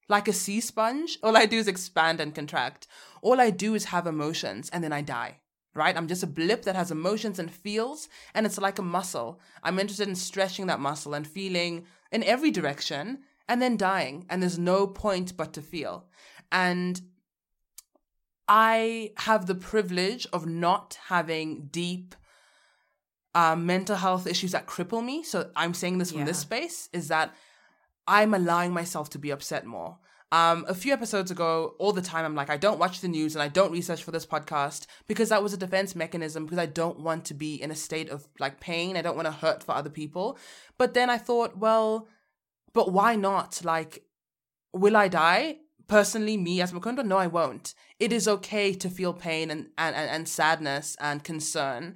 like 0.08 0.30
a 0.30 0.34
sea 0.34 0.62
sponge. 0.62 1.18
All 1.22 1.36
I 1.36 1.46
do 1.46 1.58
is 1.58 1.68
expand 1.68 2.22
and 2.22 2.34
contract. 2.34 2.88
All 3.22 3.42
I 3.42 3.50
do 3.50 3.76
is 3.76 3.86
have 3.86 4.08
emotions 4.08 4.70
and 4.70 4.82
then 4.82 4.94
I 4.94 5.02
die. 5.02 5.42
Right? 5.76 5.98
I'm 5.98 6.08
just 6.08 6.24
a 6.24 6.28
blip 6.28 6.64
that 6.64 6.76
has 6.76 6.90
emotions 6.90 7.38
and 7.38 7.52
feels, 7.52 8.08
and 8.34 8.46
it's 8.46 8.58
like 8.58 8.80
a 8.80 8.82
muscle. 8.82 9.42
I'm 9.62 9.78
interested 9.78 10.08
in 10.08 10.16
stretching 10.16 10.68
that 10.68 10.80
muscle 10.80 11.14
and 11.14 11.28
feeling 11.28 11.86
in 12.12 12.24
every 12.24 12.50
direction 12.50 13.20
and 13.48 13.62
then 13.62 13.78
dying. 13.78 14.26
And 14.30 14.42
there's 14.42 14.58
no 14.58 14.88
point 14.88 15.36
but 15.36 15.54
to 15.54 15.62
feel. 15.62 16.06
And 16.52 17.02
I 18.48 19.12
have 19.18 19.48
the 19.48 19.56
privilege 19.56 20.28
of 20.32 20.46
not 20.46 20.98
having 21.08 21.68
deep 21.72 22.16
um, 23.34 23.66
mental 23.66 23.98
health 23.98 24.28
issues 24.28 24.54
that 24.54 24.68
cripple 24.68 25.04
me. 25.04 25.24
So 25.24 25.52
I'm 25.56 25.74
saying 25.74 25.98
this 25.98 26.12
from 26.12 26.26
this 26.26 26.40
space 26.40 26.90
is 26.94 27.10
that 27.10 27.36
I'm 28.08 28.34
allowing 28.34 28.72
myself 28.72 29.10
to 29.12 29.20
be 29.20 29.32
upset 29.32 29.66
more. 29.66 29.98
Um, 30.32 30.66
a 30.68 30.74
few 30.74 30.92
episodes 30.92 31.32
ago, 31.32 31.76
all 31.80 31.94
the 31.94 32.02
time, 32.02 32.26
I'm 32.26 32.36
like, 32.36 32.50
I 32.50 32.58
don't 32.58 32.80
watch 32.80 33.00
the 33.00 33.08
news 33.08 33.36
and 33.36 33.44
I 33.44 33.48
don't 33.48 33.72
research 33.72 34.04
for 34.04 34.12
this 34.12 34.26
podcast 34.26 34.88
because 35.08 35.30
that 35.30 35.44
was 35.44 35.54
a 35.54 35.58
defense 35.58 35.96
mechanism 35.96 36.46
because 36.46 36.58
I 36.58 36.66
don't 36.66 37.00
want 37.00 37.26
to 37.26 37.34
be 37.34 37.62
in 37.62 37.72
a 37.72 37.76
state 37.76 38.10
of 38.10 38.28
like 38.40 38.60
pain. 38.60 38.98
I 38.98 39.02
don't 39.02 39.16
want 39.16 39.28
to 39.28 39.32
hurt 39.32 39.64
for 39.64 39.74
other 39.74 39.90
people. 39.90 40.38
But 40.78 40.94
then 40.94 41.10
I 41.10 41.18
thought, 41.18 41.58
well, 41.58 42.08
but 42.74 42.92
why 42.92 43.16
not? 43.16 43.64
Like, 43.64 44.04
will 44.74 44.98
I 44.98 45.08
die? 45.08 45.58
Personally, 45.88 46.36
me 46.36 46.62
as 46.62 46.74
Mukundwa, 46.74 47.06
no, 47.06 47.18
I 47.18 47.28
won't. 47.28 47.76
It 48.00 48.12
is 48.12 48.28
okay 48.28 48.74
to 48.74 48.90
feel 48.90 49.14
pain 49.14 49.52
and, 49.52 49.68
and, 49.78 49.96
and 49.96 50.28
sadness 50.28 50.98
and 51.00 51.24
concern 51.24 51.96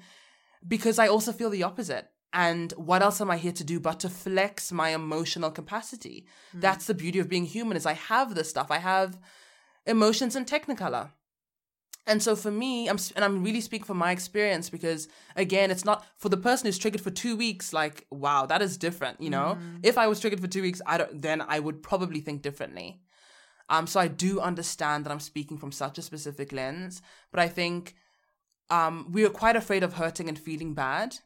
because 0.66 1.00
I 1.00 1.08
also 1.08 1.32
feel 1.32 1.50
the 1.50 1.64
opposite. 1.64 2.09
And 2.32 2.72
what 2.74 3.02
else 3.02 3.22
am 3.22 3.32
I 3.32 3.38
here 3.38 3.52
to 3.54 3.64
do 3.64 3.80
but 3.80 4.00
to 4.02 4.10
flex 4.10 4.72
my 4.72 4.90
emotional 4.90 5.50
capacity? 5.50 6.28
That's 6.54 6.86
the 6.86 6.94
beauty 6.94 7.20
of 7.20 7.30
being 7.30 7.46
human 7.46 7.76
is 7.76 7.86
I 7.86 7.94
have 7.94 8.36
this 8.36 8.50
stuff. 8.50 8.70
I 8.70 8.78
have 8.78 9.18
emotions 9.86 10.36
in 10.36 10.46
technicolor. 10.46 11.10
And 12.06 12.24
so 12.24 12.36
for 12.36 12.50
me, 12.50 12.88
I'm 12.88 12.98
and 13.16 13.24
I'm 13.24 13.44
really 13.44 13.62
speaking 13.62 13.86
from 13.86 13.98
my 13.98 14.12
experience 14.12 14.70
because 14.70 15.08
again, 15.36 15.70
it's 15.70 15.86
not 15.86 16.06
for 16.18 16.30
the 16.30 16.38
person 16.38 16.66
who's 16.66 16.80
triggered 16.80 17.02
for 17.02 17.12
two 17.12 17.36
weeks. 17.36 17.72
Like, 17.72 18.08
wow, 18.10 18.48
that 18.48 18.64
is 18.64 18.78
different. 18.78 19.22
You 19.22 19.30
know, 19.30 19.58
if 19.84 19.98
I 19.98 20.08
was 20.08 20.20
triggered 20.20 20.40
for 20.40 20.48
two 20.48 20.64
weeks, 20.64 20.82
I 20.88 20.98
don't. 20.98 21.22
Then 21.22 21.42
I 21.42 21.60
would 21.60 21.84
probably 21.84 22.20
think 22.20 22.42
differently. 22.42 23.02
Um, 23.70 23.86
so 23.86 24.00
I 24.00 24.08
do 24.08 24.40
understand 24.40 25.06
that 25.06 25.12
I'm 25.12 25.20
speaking 25.20 25.60
from 25.60 25.72
such 25.72 26.00
a 26.00 26.02
specific 26.02 26.52
lens, 26.52 27.04
but 27.32 27.40
I 27.40 27.48
think 27.48 27.96
um, 28.72 29.08
we 29.12 29.24
are 29.24 29.30
quite 29.30 29.56
afraid 29.56 29.84
of 29.84 29.94
hurting 29.94 30.28
and 30.28 30.40
feeling 30.40 30.74
bad. 30.74 31.18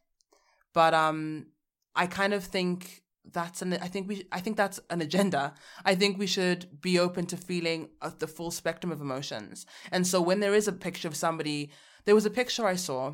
But 0.73 0.93
um, 0.93 1.47
I 1.95 2.07
kind 2.07 2.33
of 2.33 2.43
think 2.43 3.03
that's 3.31 3.62
an. 3.62 3.73
I 3.73 3.88
think 3.88 4.07
we. 4.07 4.25
I 4.31 4.39
think 4.39 4.57
that's 4.57 4.79
an 4.89 5.01
agenda. 5.01 5.53
I 5.86 5.95
think 5.95 6.17
we 6.17 6.27
should 6.27 6.81
be 6.81 6.99
open 6.99 7.25
to 7.27 7.38
feeling 7.38 7.89
uh, 8.01 8.12
the 8.17 8.27
full 8.27 8.51
spectrum 8.51 8.91
of 8.91 9.01
emotions. 9.01 9.65
And 9.91 10.05
so 10.05 10.21
when 10.21 10.39
there 10.39 10.53
is 10.53 10.67
a 10.67 10.73
picture 10.73 11.07
of 11.07 11.15
somebody, 11.15 11.71
there 12.05 12.15
was 12.15 12.25
a 12.25 12.29
picture 12.29 12.65
I 12.65 12.75
saw 12.75 13.13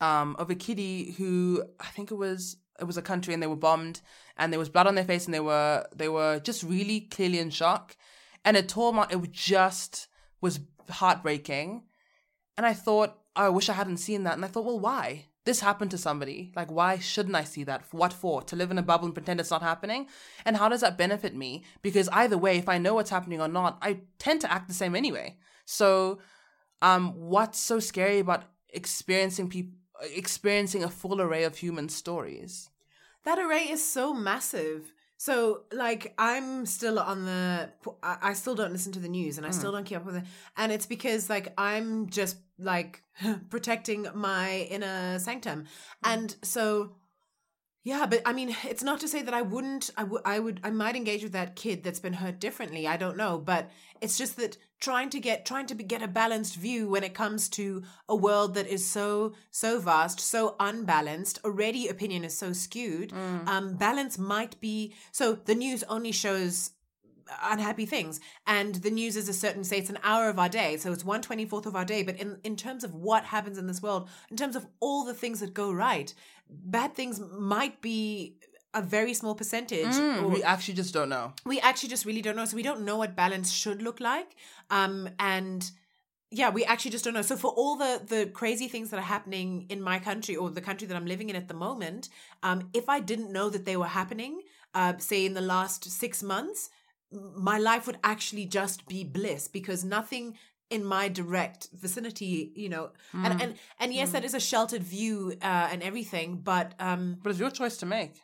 um, 0.00 0.36
of 0.38 0.50
a 0.50 0.54
kiddie 0.54 1.12
who 1.12 1.64
I 1.80 1.86
think 1.86 2.10
it 2.10 2.16
was 2.16 2.56
it 2.78 2.84
was 2.84 2.96
a 2.96 3.02
country 3.02 3.32
and 3.32 3.42
they 3.42 3.46
were 3.46 3.56
bombed 3.56 4.00
and 4.36 4.52
there 4.52 4.60
was 4.60 4.68
blood 4.68 4.86
on 4.86 4.94
their 4.94 5.04
face 5.04 5.24
and 5.24 5.34
they 5.34 5.40
were 5.40 5.86
they 5.94 6.08
were 6.08 6.40
just 6.40 6.62
really 6.62 7.00
clearly 7.00 7.38
in 7.38 7.50
shock 7.50 7.96
and 8.44 8.56
it 8.56 8.68
tore 8.68 8.92
my 8.92 9.06
it 9.10 9.16
was 9.16 9.30
just 9.30 10.08
was 10.40 10.60
heartbreaking 10.90 11.82
and 12.56 12.66
I 12.66 12.74
thought 12.74 13.18
oh, 13.36 13.46
I 13.46 13.48
wish 13.48 13.68
I 13.68 13.74
hadn't 13.74 13.98
seen 13.98 14.24
that 14.24 14.34
and 14.34 14.44
I 14.44 14.48
thought 14.48 14.64
well 14.64 14.80
why 14.80 15.26
this 15.46 15.60
happened 15.60 15.90
to 15.92 15.98
somebody. 15.98 16.52
Like 16.54 16.70
why 16.70 16.98
shouldn't 16.98 17.34
I 17.36 17.44
see 17.44 17.64
that? 17.64 17.84
What 17.92 18.12
for? 18.12 18.42
To 18.42 18.56
live 18.56 18.70
in 18.70 18.78
a 18.78 18.82
bubble 18.82 19.06
and 19.06 19.14
pretend 19.14 19.40
it's 19.40 19.50
not 19.50 19.62
happening? 19.62 20.08
And 20.44 20.58
how 20.58 20.68
does 20.68 20.82
that 20.82 20.98
benefit 20.98 21.34
me? 21.34 21.64
Because 21.80 22.10
either 22.10 22.36
way 22.36 22.58
if 22.58 22.68
I 22.68 22.76
know 22.78 22.94
what's 22.94 23.10
happening 23.10 23.40
or 23.40 23.48
not 23.48 23.78
I 23.80 24.00
tend 24.18 24.42
to 24.42 24.52
act 24.52 24.68
the 24.68 24.74
same 24.74 24.94
anyway. 24.94 25.38
So 25.64 26.18
um 26.82 27.14
what's 27.16 27.58
so 27.58 27.80
scary 27.80 28.18
about 28.18 28.44
experiencing 28.68 29.48
people 29.48 29.78
experiencing 30.14 30.84
a 30.84 30.90
full 30.90 31.22
array 31.22 31.44
of 31.44 31.56
human 31.56 31.88
stories? 31.88 32.68
That 33.24 33.38
array 33.38 33.70
is 33.70 33.82
so 33.82 34.12
massive. 34.12 34.92
So, 35.18 35.62
like, 35.72 36.14
I'm 36.18 36.66
still 36.66 36.98
on 36.98 37.24
the. 37.24 37.70
I 38.02 38.34
still 38.34 38.54
don't 38.54 38.72
listen 38.72 38.92
to 38.92 39.00
the 39.00 39.08
news, 39.08 39.38
and 39.38 39.46
I 39.46 39.50
still 39.50 39.70
hmm. 39.70 39.76
don't 39.76 39.84
keep 39.84 39.98
up 39.98 40.04
with 40.06 40.16
it. 40.16 40.24
And 40.56 40.70
it's 40.70 40.86
because, 40.86 41.30
like, 41.30 41.52
I'm 41.56 42.08
just 42.08 42.36
like 42.58 43.02
protecting 43.50 44.06
my 44.14 44.68
inner 44.70 45.18
sanctum, 45.18 45.60
hmm. 46.04 46.10
and 46.12 46.36
so. 46.42 46.92
Yeah, 47.86 48.06
but 48.06 48.20
I 48.26 48.32
mean, 48.32 48.56
it's 48.64 48.82
not 48.82 48.98
to 48.98 49.06
say 49.06 49.22
that 49.22 49.32
I 49.32 49.42
wouldn't. 49.42 49.90
I 49.96 50.02
would. 50.02 50.22
I 50.24 50.40
would. 50.40 50.60
I 50.64 50.70
might 50.70 50.96
engage 50.96 51.22
with 51.22 51.30
that 51.34 51.54
kid 51.54 51.84
that's 51.84 52.00
been 52.00 52.14
hurt 52.14 52.40
differently. 52.40 52.88
I 52.88 52.96
don't 52.96 53.16
know, 53.16 53.38
but 53.38 53.70
it's 54.00 54.18
just 54.18 54.36
that 54.38 54.56
trying 54.80 55.08
to 55.10 55.20
get 55.20 55.46
trying 55.46 55.66
to 55.66 55.74
be, 55.76 55.84
get 55.84 56.02
a 56.02 56.08
balanced 56.08 56.56
view 56.56 56.88
when 56.88 57.04
it 57.04 57.14
comes 57.14 57.48
to 57.50 57.84
a 58.08 58.16
world 58.16 58.54
that 58.54 58.66
is 58.66 58.84
so 58.84 59.34
so 59.52 59.78
vast, 59.78 60.18
so 60.18 60.56
unbalanced. 60.58 61.38
Already, 61.44 61.86
opinion 61.86 62.24
is 62.24 62.36
so 62.36 62.52
skewed. 62.52 63.12
Um, 63.46 63.76
balance 63.76 64.18
might 64.18 64.60
be 64.60 64.92
so. 65.12 65.36
The 65.36 65.54
news 65.54 65.84
only 65.84 66.10
shows 66.10 66.72
unhappy 67.42 67.86
things 67.86 68.20
and 68.46 68.76
the 68.76 68.90
news 68.90 69.16
is 69.16 69.28
a 69.28 69.32
certain 69.32 69.64
say 69.64 69.78
it's 69.78 69.90
an 69.90 69.98
hour 70.02 70.28
of 70.28 70.38
our 70.38 70.48
day 70.48 70.76
so 70.76 70.92
it's 70.92 71.02
124th 71.02 71.66
of 71.66 71.74
our 71.74 71.84
day 71.84 72.02
but 72.02 72.16
in 72.16 72.38
in 72.44 72.54
terms 72.56 72.84
of 72.84 72.94
what 72.94 73.24
happens 73.24 73.58
in 73.58 73.66
this 73.66 73.82
world 73.82 74.08
in 74.30 74.36
terms 74.36 74.54
of 74.56 74.66
all 74.80 75.04
the 75.04 75.14
things 75.14 75.40
that 75.40 75.52
go 75.52 75.72
right 75.72 76.14
bad 76.48 76.94
things 76.94 77.20
might 77.38 77.80
be 77.80 78.36
a 78.74 78.82
very 78.82 79.14
small 79.14 79.34
percentage 79.34 79.94
or- 80.22 80.28
we 80.30 80.42
actually 80.42 80.74
just 80.74 80.92
don't 80.94 81.08
know 81.08 81.32
we 81.44 81.58
actually 81.60 81.88
just 81.88 82.04
really 82.04 82.22
don't 82.22 82.36
know. 82.36 82.44
So 82.44 82.56
we 82.56 82.62
don't 82.62 82.82
know 82.84 82.96
what 82.98 83.16
balance 83.16 83.50
should 83.52 83.80
look 83.82 84.00
like. 84.00 84.36
Um, 84.70 85.08
and 85.18 85.68
yeah, 86.30 86.50
we 86.50 86.64
actually 86.64 86.90
just 86.90 87.04
don't 87.04 87.14
know. 87.14 87.22
So 87.22 87.36
for 87.36 87.50
all 87.52 87.76
the 87.76 88.02
the 88.14 88.26
crazy 88.26 88.68
things 88.68 88.90
that 88.90 88.98
are 88.98 89.10
happening 89.16 89.66
in 89.68 89.80
my 89.80 89.98
country 89.98 90.36
or 90.36 90.50
the 90.50 90.60
country 90.60 90.86
that 90.88 90.96
I'm 90.96 91.06
living 91.06 91.30
in 91.30 91.36
at 91.36 91.48
the 91.48 91.54
moment, 91.54 92.08
um, 92.42 92.68
if 92.74 92.88
I 92.88 93.00
didn't 93.00 93.32
know 93.32 93.48
that 93.48 93.64
they 93.64 93.76
were 93.76 93.86
happening, 94.00 94.42
uh, 94.74 94.92
say 94.98 95.24
in 95.24 95.34
the 95.34 95.40
last 95.54 95.90
six 95.90 96.22
months, 96.22 96.68
my 97.12 97.58
life 97.58 97.86
would 97.86 97.98
actually 98.02 98.46
just 98.46 98.86
be 98.86 99.04
bliss 99.04 99.48
because 99.48 99.84
nothing 99.84 100.36
in 100.68 100.84
my 100.84 101.08
direct 101.08 101.68
vicinity, 101.72 102.52
you 102.56 102.68
know, 102.68 102.90
and 103.12 103.40
and 103.40 103.54
and 103.78 103.94
yes, 103.94 104.10
that 104.12 104.24
is 104.24 104.34
a 104.34 104.40
sheltered 104.40 104.82
view 104.82 105.34
uh, 105.42 105.68
and 105.70 105.82
everything, 105.82 106.36
but 106.42 106.74
um, 106.80 107.18
but 107.22 107.30
it's 107.30 107.38
your 107.38 107.50
choice 107.50 107.76
to 107.78 107.86
make 107.86 108.14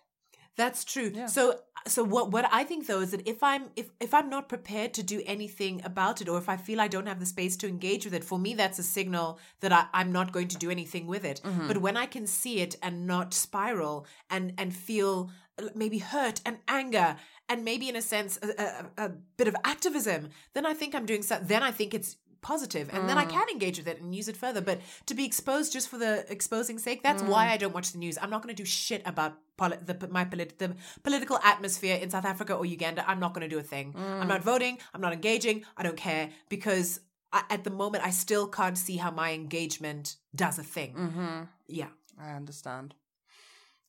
that's 0.57 0.85
true. 0.85 1.11
Yeah. 1.15 1.27
So 1.27 1.61
so 1.87 2.05
what 2.05 2.31
what 2.31 2.49
I 2.53 2.65
think 2.65 2.87
though 2.87 3.01
is 3.01 3.11
that 3.13 3.27
if 3.27 3.43
I'm 3.43 3.71
if 3.75 3.91
if 4.01 4.13
I'm 4.13 4.29
not 4.29 4.49
prepared 4.49 4.95
to 4.95 5.03
do 5.03 5.23
anything 5.27 5.81
about 5.85 6.21
it 6.21 6.29
or 6.29 6.39
if 6.39 6.49
I 6.49 6.57
feel 6.57 6.81
I 6.81 6.89
don't 6.89 7.07
have 7.07 7.21
the 7.21 7.27
space 7.27 7.57
to 7.59 7.69
engage 7.69 8.05
with 8.05 8.15
it, 8.15 8.23
for 8.23 8.39
me 8.39 8.55
that's 8.55 8.79
a 8.79 8.83
signal 8.83 9.39
that 9.61 9.73
I, 9.73 9.87
I'm 9.95 10.13
not 10.13 10.33
going 10.33 10.49
to 10.49 10.59
do 10.59 10.71
anything 10.71 11.07
with 11.07 11.25
it. 11.25 11.41
But 11.69 11.79
when 11.79 11.97
I 11.97 12.07
can 12.07 12.27
see 12.27 12.61
it 12.61 12.77
and 12.83 13.07
not 13.07 13.35
spiral 13.35 14.07
and 14.31 14.53
and 14.59 14.75
feel 14.75 15.31
maybe 15.75 15.99
hurt 15.99 16.41
and 16.45 16.59
anger 16.69 17.17
and 17.49 17.65
maybe 17.65 17.89
in 17.89 17.97
a 17.97 18.03
sense 18.03 18.39
a, 18.43 18.63
a, 18.99 19.07
a 19.07 19.09
bit 19.37 19.49
of 19.49 19.57
activism, 19.65 20.31
then 20.55 20.67
I 20.67 20.75
think 20.75 20.95
I'm 20.95 21.07
doing 21.07 21.23
so 21.23 21.39
then 21.43 21.63
I 21.63 21.71
think 21.71 21.95
it's 21.95 22.17
positive 22.43 22.91
and 22.93 23.09
then 23.09 23.17
I 23.17 23.25
mm. 23.25 23.31
can 23.31 23.49
engage 23.49 23.79
with 23.79 23.87
it 23.87 24.01
and 24.01 24.15
use 24.15 24.29
it 24.29 24.37
further. 24.37 24.61
But 24.61 24.81
to 25.07 25.15
be 25.15 25.25
exposed 25.25 25.73
just 25.73 25.89
for 25.89 25.97
the 25.97 26.31
exposing 26.31 26.79
sake, 26.79 27.03
that's 27.03 27.23
why 27.23 27.47
mm. 27.47 27.51
I 27.51 27.57
don't 27.57 27.73
watch 27.73 27.93
the 27.93 27.99
news. 27.99 28.19
I'm 28.21 28.31
not 28.31 28.43
going 28.43 28.55
to 28.55 28.61
do 28.61 28.67
shit 28.67 29.03
about 29.07 29.39
poli- 29.57 29.79
the 29.85 30.09
my 30.09 30.25
polit- 30.25 30.59
the 30.59 30.75
political 31.03 31.39
atmosphere 31.45 31.97
in 31.97 32.11
South 32.11 32.25
Africa 32.25 32.55
or 32.55 32.67
Uganda. 32.67 33.09
I'm 33.09 33.21
not 33.21 33.33
going 33.33 33.49
to 33.49 33.55
do 33.55 33.61
a 33.61 33.63
thing. 33.63 33.95
I'm 33.97 34.29
not 34.29 34.41
mm. 34.41 34.45
voting. 34.45 34.79
I'm 34.93 35.01
not 35.01 35.13
engaging. 35.13 35.65
I 35.77 35.83
don't 35.85 35.97
care 35.97 36.31
because 36.49 37.01
I, 37.33 37.45
at 37.49 37.65
the 37.65 37.71
moment 37.71 38.05
I 38.05 38.11
still 38.11 38.47
can't 38.49 38.77
see 38.77 38.97
how 38.97 39.11
my 39.11 39.33
engagement 39.33 40.17
does 40.35 40.59
a 40.59 40.65
thing. 40.65 40.95
mm-hmm. 40.95 41.43
Yeah. 41.69 41.89
i 42.21 42.33
understand 42.33 42.95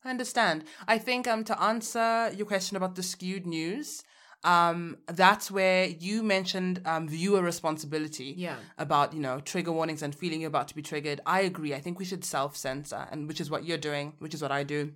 I 0.05 0.09
understand. 0.09 0.65
I 0.87 0.97
think 0.97 1.27
um 1.27 1.43
to 1.45 1.61
answer 1.61 2.31
your 2.35 2.45
question 2.45 2.77
about 2.77 2.95
the 2.95 3.03
skewed 3.03 3.45
news, 3.45 4.03
um 4.43 4.97
that's 5.07 5.49
where 5.49 5.85
you 5.87 6.21
mentioned 6.23 6.81
um 6.85 7.07
viewer 7.07 7.41
responsibility. 7.41 8.33
Yeah. 8.37 8.57
About, 8.77 9.13
you 9.13 9.21
know, 9.21 9.39
trigger 9.39 9.71
warnings 9.71 10.01
and 10.01 10.13
feeling 10.13 10.41
you're 10.41 10.49
about 10.49 10.67
to 10.69 10.75
be 10.75 10.81
triggered. 10.81 11.21
I 11.25 11.41
agree. 11.41 11.73
I 11.73 11.79
think 11.79 11.99
we 11.99 12.05
should 12.05 12.25
self 12.25 12.55
censor 12.57 13.07
and 13.11 13.27
which 13.27 13.39
is 13.41 13.49
what 13.49 13.63
you're 13.65 13.77
doing, 13.77 14.13
which 14.19 14.33
is 14.33 14.41
what 14.41 14.51
I 14.51 14.63
do. 14.63 14.91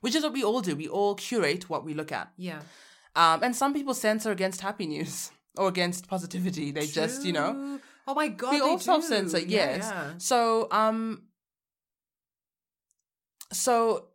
Which 0.00 0.14
is 0.14 0.22
what 0.22 0.32
we 0.32 0.44
all 0.44 0.60
do. 0.60 0.76
We 0.76 0.88
all 0.88 1.14
curate 1.14 1.68
what 1.70 1.84
we 1.84 1.94
look 1.94 2.12
at. 2.12 2.32
Yeah. 2.36 2.60
Um 3.16 3.42
and 3.42 3.54
some 3.54 3.72
people 3.74 3.94
censor 3.94 4.30
against 4.30 4.60
happy 4.60 4.86
news 4.86 5.30
or 5.56 5.68
against 5.68 6.08
positivity. 6.08 6.70
They 6.72 6.86
just, 6.86 7.24
you 7.24 7.32
know, 7.32 7.78
Oh 8.08 8.14
my 8.14 8.28
god. 8.28 8.52
we 8.52 8.60
all 8.60 8.78
self 8.78 9.04
censor, 9.04 9.38
Yeah, 9.38 9.46
yes. 9.76 9.84
yeah. 9.84 10.10
So 10.18 10.66
um 10.72 11.22
so 13.52 14.08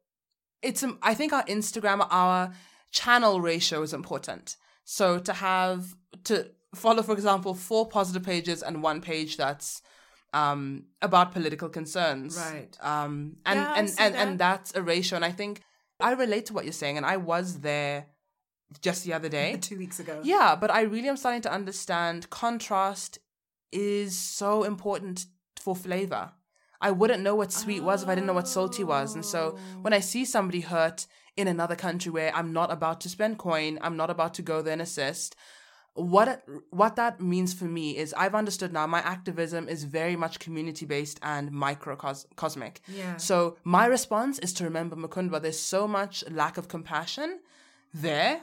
it's 0.62 0.84
um, 0.84 0.98
I 1.02 1.14
think 1.14 1.34
our 1.34 1.44
Instagram 1.46 2.06
our 2.10 2.52
channel 2.92 3.42
ratio 3.42 3.82
is 3.82 3.94
important. 3.94 4.58
So 4.84 5.20
to 5.20 5.34
have 5.34 5.96
to 6.26 6.52
follow, 6.74 7.04
for 7.04 7.14
example, 7.14 7.54
four 7.54 7.88
positive 7.88 8.24
pages 8.24 8.62
and 8.64 8.82
one 8.84 9.02
page 9.02 9.38
that's 9.38 9.82
um 10.34 10.86
about 11.02 11.32
political 11.32 11.70
concerns. 11.70 12.38
Right. 12.38 12.78
Um 12.82 13.38
and 13.46 13.60
Yeah, 13.60 13.74
and 13.78 13.88
and, 14.00 14.16
that. 14.16 14.28
and 14.28 14.40
that's 14.40 14.76
a 14.76 14.82
ratio. 14.82 15.16
And 15.16 15.26
I 15.26 15.32
think 15.32 15.62
I 16.00 16.12
relate 16.14 16.46
to 16.48 16.54
what 16.54 16.66
you're 16.66 16.74
saying 16.74 16.98
and 16.98 17.06
I 17.06 17.18
was 17.18 17.62
there 17.62 18.08
just 18.82 19.04
the 19.06 19.14
other 19.14 19.30
day. 19.30 19.58
Two 19.62 19.78
weeks 19.78 20.00
ago. 20.00 20.20
Yeah, 20.24 20.56
but 20.56 20.72
I 20.72 20.82
really 20.82 21.08
am 21.10 21.18
starting 21.18 21.42
to 21.42 21.52
understand 21.52 22.30
contrast 22.30 23.20
is 23.72 24.18
so 24.18 24.64
important 24.64 25.26
for 25.60 25.76
flavor. 25.76 26.32
I 26.82 26.92
wouldn't 26.92 27.24
know 27.24 27.36
what 27.36 27.52
sweet 27.52 27.82
was 27.82 28.04
if 28.04 28.10
I 28.10 28.16
didn't 28.16 28.28
know 28.28 28.34
what 28.34 28.48
salty 28.48 28.84
was. 28.84 29.16
And 29.16 29.26
so 29.26 29.58
when 29.82 29.94
I 29.94 30.00
see 30.00 30.26
somebody 30.26 30.62
hurt 30.62 31.08
in 31.38 31.48
another 31.48 31.76
country 31.76 32.12
where 32.12 32.36
I'm 32.36 32.54
not 32.54 32.72
about 32.72 33.02
to 33.02 33.10
spend 33.10 33.38
coin, 33.38 33.80
I'm 33.82 33.98
not 33.98 34.10
about 34.10 34.34
to 34.36 34.42
go 34.42 34.62
there 34.62 34.74
and 34.74 34.82
assist, 34.82 35.36
what 35.96 36.28
it, 36.28 36.44
what 36.72 36.98
that 36.98 37.22
means 37.22 37.54
for 37.54 37.66
me 37.66 37.96
is 37.96 38.14
I've 38.18 38.36
understood 38.36 38.74
now 38.74 38.86
my 38.86 39.00
activism 39.00 39.70
is 39.70 39.86
very 39.86 40.18
much 40.18 40.40
community 40.40 40.86
based 40.86 41.20
and 41.24 41.52
microcosmic. 41.52 42.82
Yeah. 42.88 43.16
So 43.16 43.58
my 43.64 43.86
response 43.86 44.38
is 44.40 44.52
to 44.54 44.66
remember 44.66 44.98
Mukundwa. 44.98 45.42
There's 45.42 45.60
so 45.60 45.88
much 45.88 46.24
lack 46.30 46.58
of 46.58 46.68
compassion 46.68 47.40
there. 47.94 48.42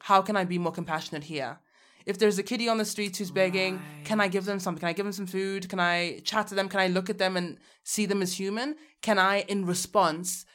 How 0.00 0.20
can 0.20 0.36
I 0.36 0.44
be 0.44 0.58
more 0.58 0.72
compassionate 0.72 1.24
here? 1.24 1.58
If 2.06 2.18
there's 2.18 2.38
a 2.38 2.42
kiddie 2.44 2.68
on 2.68 2.78
the 2.78 2.84
streets 2.84 3.18
who's 3.18 3.32
begging, 3.32 3.82
can 4.04 4.20
I 4.20 4.28
give 4.28 4.44
them 4.44 4.60
something? 4.60 4.80
Can 4.80 4.88
I 4.88 4.92
give 4.92 5.04
them 5.04 5.12
some 5.12 5.26
food? 5.26 5.68
Can 5.68 5.80
I 5.80 6.20
chat 6.20 6.46
to 6.48 6.54
them? 6.54 6.68
Can 6.68 6.78
I 6.78 6.86
look 6.86 7.10
at 7.10 7.18
them 7.18 7.36
and 7.36 7.58
see 7.82 8.06
them 8.06 8.22
as 8.22 8.38
human? 8.38 8.76
Can 9.02 9.18
I, 9.18 9.40
in 9.40 9.66
response, 9.66 10.46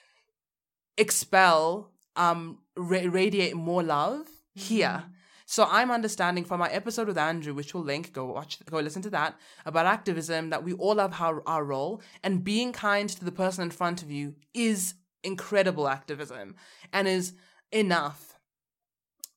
expel, 0.97 1.91
um, 2.15 2.59
ra- 2.77 3.01
radiate 3.03 3.55
more 3.55 3.83
love 3.83 4.27
here? 4.55 5.03
So 5.45 5.67
I'm 5.69 5.91
understanding 5.91 6.45
from 6.45 6.61
my 6.61 6.69
episode 6.69 7.07
with 7.07 7.17
Andrew, 7.17 7.53
which 7.53 7.73
we'll 7.73 7.83
link, 7.83 8.13
go 8.13 8.23
watch, 8.27 8.57
go 8.65 8.79
listen 8.79 9.01
to 9.01 9.09
that, 9.09 9.37
about 9.65 9.85
activism, 9.85 10.49
that 10.51 10.63
we 10.63 10.71
all 10.71 10.99
have 10.99 11.19
our, 11.19 11.43
our 11.45 11.65
role 11.65 12.01
and 12.23 12.45
being 12.45 12.71
kind 12.71 13.09
to 13.09 13.25
the 13.25 13.33
person 13.33 13.63
in 13.63 13.71
front 13.71 14.01
of 14.01 14.09
you 14.09 14.35
is 14.53 14.93
incredible 15.25 15.89
activism 15.89 16.55
and 16.93 17.09
is 17.09 17.33
enough. 17.73 18.37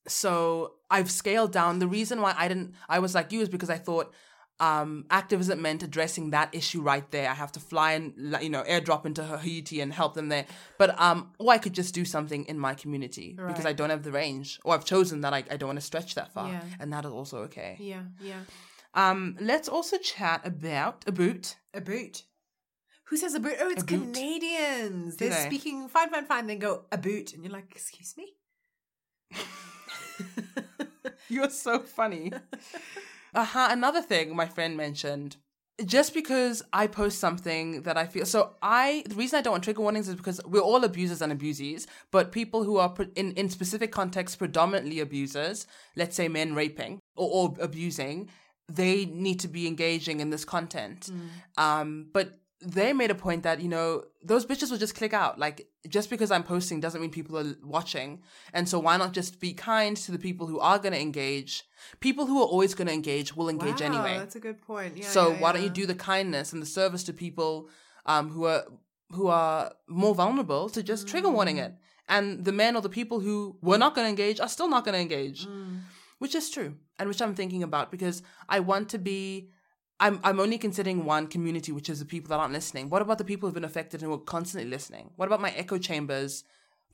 So 0.07 0.75
I've 0.91 1.11
scaled 1.11 1.53
down. 1.53 1.79
The 1.79 1.89
reason 1.89 2.21
why 2.21 2.35
I 2.37 2.49
didn't, 2.49 2.75
I 2.89 2.99
was 2.99 3.15
like 3.15 3.33
you 3.33 3.41
is 3.41 3.49
because 3.49 3.71
I 3.71 3.79
thought 3.79 4.13
um, 4.61 5.07
activism 5.11 5.63
meant 5.63 5.83
addressing 5.83 6.31
that 6.31 6.55
issue 6.55 6.81
right 6.81 7.11
there. 7.11 7.29
I 7.29 7.35
have 7.35 7.53
to 7.53 7.61
fly 7.61 7.93
and 7.93 8.37
you 8.41 8.51
know 8.51 8.63
airdrop 8.63 9.05
into 9.07 9.25
Haiti 9.39 9.81
and 9.81 9.93
help 9.93 10.15
them 10.15 10.29
there. 10.29 10.47
But 10.79 10.99
um, 11.01 11.33
or 11.39 11.53
I 11.53 11.59
could 11.59 11.73
just 11.73 11.95
do 11.95 12.05
something 12.05 12.45
in 12.45 12.59
my 12.59 12.75
community 12.75 13.35
because 13.49 13.67
I 13.67 13.73
don't 13.73 13.91
have 13.91 14.03
the 14.03 14.13
range, 14.13 14.61
or 14.65 14.75
I've 14.75 14.85
chosen 14.85 15.23
that 15.23 15.33
I, 15.35 15.43
I 15.51 15.57
don't 15.57 15.69
want 15.69 15.81
to 15.81 15.85
stretch 15.87 16.15
that 16.15 16.33
far, 16.33 16.49
Yeah. 16.49 16.63
and 16.79 16.93
that 16.93 17.05
is 17.05 17.13
also 17.13 17.39
okay. 17.45 17.77
Yeah. 17.81 18.03
Yeah. 18.21 18.41
Um, 18.95 19.37
let's 19.41 19.69
also 19.69 19.99
chat 19.99 20.47
about 20.47 21.03
a 21.07 21.13
boot. 21.13 21.57
A 21.75 21.81
boot. 21.81 22.23
Who 23.09 23.17
says 23.17 23.35
a 23.35 23.41
boot? 23.41 23.57
Oh, 23.61 23.71
it's. 23.71 23.83
Canadians. 23.83 25.17
They're 25.17 25.31
they? 25.31 25.47
speaking 25.47 25.89
fine, 25.89 26.11
fine, 26.11 26.27
fine. 26.27 26.47
Then 26.47 26.61
go 26.61 26.85
a 26.93 26.97
boot, 26.99 27.35
and 27.35 27.43
you're 27.43 27.53
like, 27.53 27.73
excuse 27.73 28.15
me. 28.17 28.35
You're 31.29 31.51
so 31.51 31.81
funny. 31.81 32.33
uh-huh. 33.35 33.69
Another 33.71 34.03
thing 34.03 34.37
my 34.37 34.47
friend 34.47 34.77
mentioned. 34.77 35.37
Just 35.85 36.15
because 36.15 36.63
I 36.73 36.87
post 36.87 37.19
something 37.19 37.83
that 37.83 37.97
I 37.97 38.07
feel 38.07 38.27
so, 38.27 38.55
I 38.63 39.03
the 39.09 39.17
reason 39.17 39.41
I 39.41 39.43
don't 39.43 39.51
want 39.51 39.65
trigger 39.65 39.83
warnings 39.83 40.09
is 40.09 40.15
because 40.15 40.41
we're 40.47 40.61
all 40.61 40.85
abusers 40.85 41.21
and 41.21 41.33
abusees, 41.33 41.89
but 42.13 42.31
people 42.31 42.63
who 42.63 42.77
are 42.77 42.95
in 43.17 43.33
in 43.33 43.49
specific 43.49 43.91
contexts 43.91 44.37
predominantly 44.37 45.01
abusers, 45.01 45.67
let's 45.97 46.15
say 46.15 46.29
men 46.29 46.55
raping 46.55 47.01
or, 47.17 47.29
or 47.29 47.55
abusing, 47.61 48.31
they 48.69 49.05
need 49.07 49.41
to 49.41 49.49
be 49.49 49.67
engaging 49.67 50.21
in 50.21 50.31
this 50.31 50.45
content. 50.45 51.11
Um, 51.59 52.07
but 52.13 52.35
they 52.65 52.93
made 52.93 53.11
a 53.11 53.15
point 53.15 53.43
that 53.43 53.61
you 53.61 53.69
know 53.69 54.05
those 54.23 54.47
bitches 54.47 54.71
will 54.71 54.79
just 54.79 54.95
click 54.95 55.13
out. 55.13 55.39
Like 55.39 55.69
just 55.89 56.11
because 56.11 56.31
I'm 56.31 56.43
posting 56.43 56.81
doesn't 56.81 57.01
mean 57.01 57.11
people 57.11 57.39
are 57.39 57.55
watching, 57.63 58.23
and 58.53 58.69
so 58.69 58.79
why 58.79 58.97
not 58.97 59.13
just 59.13 59.41
be 59.41 59.53
kind 59.53 59.97
to 59.99 60.13
the 60.13 60.19
people 60.19 60.47
who 60.47 60.59
are 60.61 60.79
going 60.79 60.93
to 60.93 61.01
engage? 61.01 61.65
People 62.01 62.27
who 62.27 62.41
are 62.43 62.47
always 62.47 62.75
going 62.75 62.89
to 62.89 62.95
engage 62.95 63.37
will 63.37 63.49
engage 63.49 63.81
wow, 63.81 63.87
anyway. 63.87 64.19
That's 64.19 64.37
a 64.37 64.41
good 64.41 64.61
point. 64.63 64.97
Yeah. 64.97 65.07
so 65.09 65.33
yeah, 65.33 65.41
why 65.41 65.53
don't 65.53 65.63
you 65.63 65.69
do 65.71 65.87
the 65.87 65.95
kindness 65.95 66.53
and 66.53 66.63
the 66.63 66.67
service 66.67 67.05
to 67.05 67.13
people 67.13 67.69
um, 68.07 68.31
who 68.31 68.45
are 68.47 68.65
who 69.11 69.27
are 69.29 69.73
more 69.87 70.15
vulnerable 70.15 70.69
to 70.71 70.83
just 70.83 71.07
trigger 71.07 71.31
warning 71.31 71.57
Mm. 71.57 71.67
it? 71.67 71.75
And 72.09 72.45
the 72.45 72.53
men 72.53 72.77
or 72.77 72.83
the 72.83 72.89
people 73.01 73.21
who 73.21 73.57
were 73.63 73.79
not 73.79 73.95
going 73.95 74.05
to 74.07 74.11
engage 74.11 74.39
are 74.41 74.49
still 74.49 74.69
not 74.69 74.85
going 74.85 74.95
to 74.95 75.01
engage, 75.01 75.47
Mm. 75.47 75.81
which 76.19 76.35
is 76.35 76.51
true, 76.51 76.75
and 76.99 77.09
which 77.09 77.21
I'm 77.23 77.35
thinking 77.35 77.63
about 77.63 77.91
because 77.91 78.23
I 78.49 78.61
want 78.61 78.89
to 78.91 78.99
be. 78.99 79.51
I'm 80.01 80.21
I'm 80.25 80.41
only 80.41 80.59
considering 80.59 81.05
one 81.05 81.27
community, 81.29 81.73
which 81.73 81.89
is 81.89 81.99
the 82.01 82.05
people 82.05 82.29
that 82.31 82.41
aren't 82.41 82.53
listening. 82.53 82.91
What 82.91 83.03
about 83.03 83.19
the 83.19 83.25
people 83.25 83.49
who've 83.49 83.55
been 83.55 83.65
affected 83.65 84.03
and 84.03 84.11
who 84.11 84.15
are 84.15 84.19
constantly 84.19 84.69
listening? 84.69 85.11
What 85.17 85.27
about 85.27 85.41
my 85.41 85.51
echo 85.51 85.79
chambers 85.79 86.45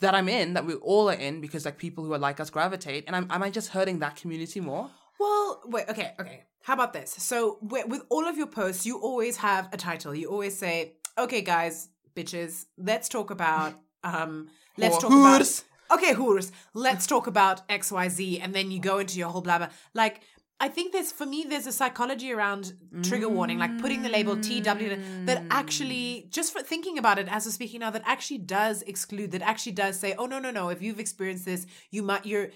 that 0.00 0.14
I'm 0.14 0.28
in, 0.28 0.54
that 0.54 0.66
we 0.66 0.74
all 0.74 1.10
are 1.10 1.14
in, 1.14 1.40
because 1.40 1.64
like 1.64 1.78
people 1.78 2.04
who 2.04 2.12
are 2.12 2.18
like 2.18 2.40
us 2.40 2.50
gravitate, 2.50 3.04
and 3.06 3.14
I'm, 3.14 3.26
am 3.30 3.42
I 3.42 3.50
just 3.50 3.68
hurting 3.68 3.98
that 4.00 4.16
community 4.16 4.60
more? 4.60 4.90
Well, 5.18 5.60
wait, 5.66 5.88
okay, 5.88 6.14
okay. 6.18 6.44
How 6.62 6.74
about 6.74 6.92
this? 6.92 7.10
So, 7.18 7.58
with, 7.60 8.02
all 8.08 8.26
of 8.26 8.36
your 8.36 8.46
posts, 8.46 8.86
you 8.86 8.98
always 8.98 9.36
have 9.38 9.68
a 9.72 9.76
title. 9.76 10.14
You 10.14 10.30
always 10.30 10.56
say, 10.58 10.94
"Okay, 11.18 11.42
guys, 11.42 11.88
bitches, 12.14 12.66
let's 12.78 13.08
talk 13.08 13.30
about 13.30 13.74
um, 14.04 14.48
let's 14.76 14.96
Or 14.96 15.00
talk 15.02 15.12
hoors. 15.12 15.64
about 15.88 15.98
okay, 15.98 16.14
whores, 16.14 16.52
let's 16.74 17.06
talk 17.06 17.26
about 17.26 17.62
X, 17.68 17.92
Y, 17.92 18.08
Z," 18.08 18.40
and 18.40 18.54
then 18.54 18.70
you 18.70 18.78
go 18.80 18.98
into 18.98 19.18
your 19.18 19.28
whole 19.28 19.42
blabber. 19.42 19.68
Like, 19.94 20.22
I 20.62 20.68
think 20.68 20.92
there's 20.92 21.10
for 21.10 21.24
me, 21.24 21.46
there's 21.48 21.66
a 21.66 21.72
psychology 21.72 22.32
around 22.32 22.74
trigger 23.02 23.30
warning, 23.30 23.58
like 23.58 23.78
putting 23.80 24.02
the 24.02 24.10
label 24.10 24.36
TW 24.36 25.24
that 25.26 25.42
actually, 25.50 26.28
just 26.30 26.52
for 26.52 26.60
thinking 26.62 26.98
about 26.98 27.18
it 27.18 27.28
as 27.30 27.46
we're 27.46 27.52
speaking 27.52 27.80
now, 27.80 27.90
that 27.90 28.02
actually 28.04 28.38
does 28.38 28.82
exclude, 28.82 29.30
that 29.30 29.40
actually 29.42 29.72
does 29.72 29.98
say, 29.98 30.14
"Oh 30.18 30.26
no, 30.26 30.38
no, 30.38 30.50
no, 30.50 30.68
if 30.68 30.82
you've 30.82 31.00
experienced 31.00 31.46
this, 31.46 31.66
you 31.90 32.02
might, 32.02 32.26
you're 32.26 32.50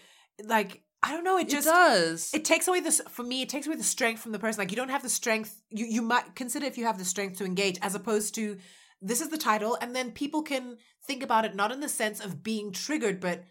like." 0.45 0.83
I 1.07 1.13
don't 1.13 1.25
know. 1.25 1.37
It 1.37 1.51
just 1.51 1.67
it 1.67 1.71
does. 1.71 2.31
it 2.33 2.45
takes 2.47 2.67
away 2.67 2.81
this 2.81 2.99
for 3.11 3.23
me 3.23 3.43
it 3.43 3.51
takes 3.51 3.67
away 3.67 3.77
the 3.77 3.85
strength 3.85 4.23
from 4.23 4.33
the 4.33 4.39
person 4.39 4.59
like 4.63 4.71
you 4.71 4.77
don't 4.77 4.89
have 4.89 5.03
the 5.03 5.11
strength 5.11 5.61
you 5.69 5.85
you 5.85 6.01
might 6.01 6.35
consider 6.35 6.65
if 6.65 6.79
you 6.79 6.87
have 6.87 6.97
the 6.97 7.05
strength 7.05 7.37
to 7.39 7.45
engage 7.45 7.79
as 7.83 7.95
opposed 7.95 8.35
to 8.37 8.57
this 9.03 9.21
is 9.21 9.29
the 9.29 9.37
title 9.37 9.77
and 9.83 9.95
then 9.95 10.13
people 10.13 10.41
can 10.43 10.79
think 11.07 11.23
about 11.23 11.45
it 11.45 11.55
not 11.55 11.71
in 11.71 11.81
the 11.81 11.91
sense 11.91 12.21
of 12.25 12.43
being 12.43 12.73
triggered 12.73 13.21
but 13.21 13.45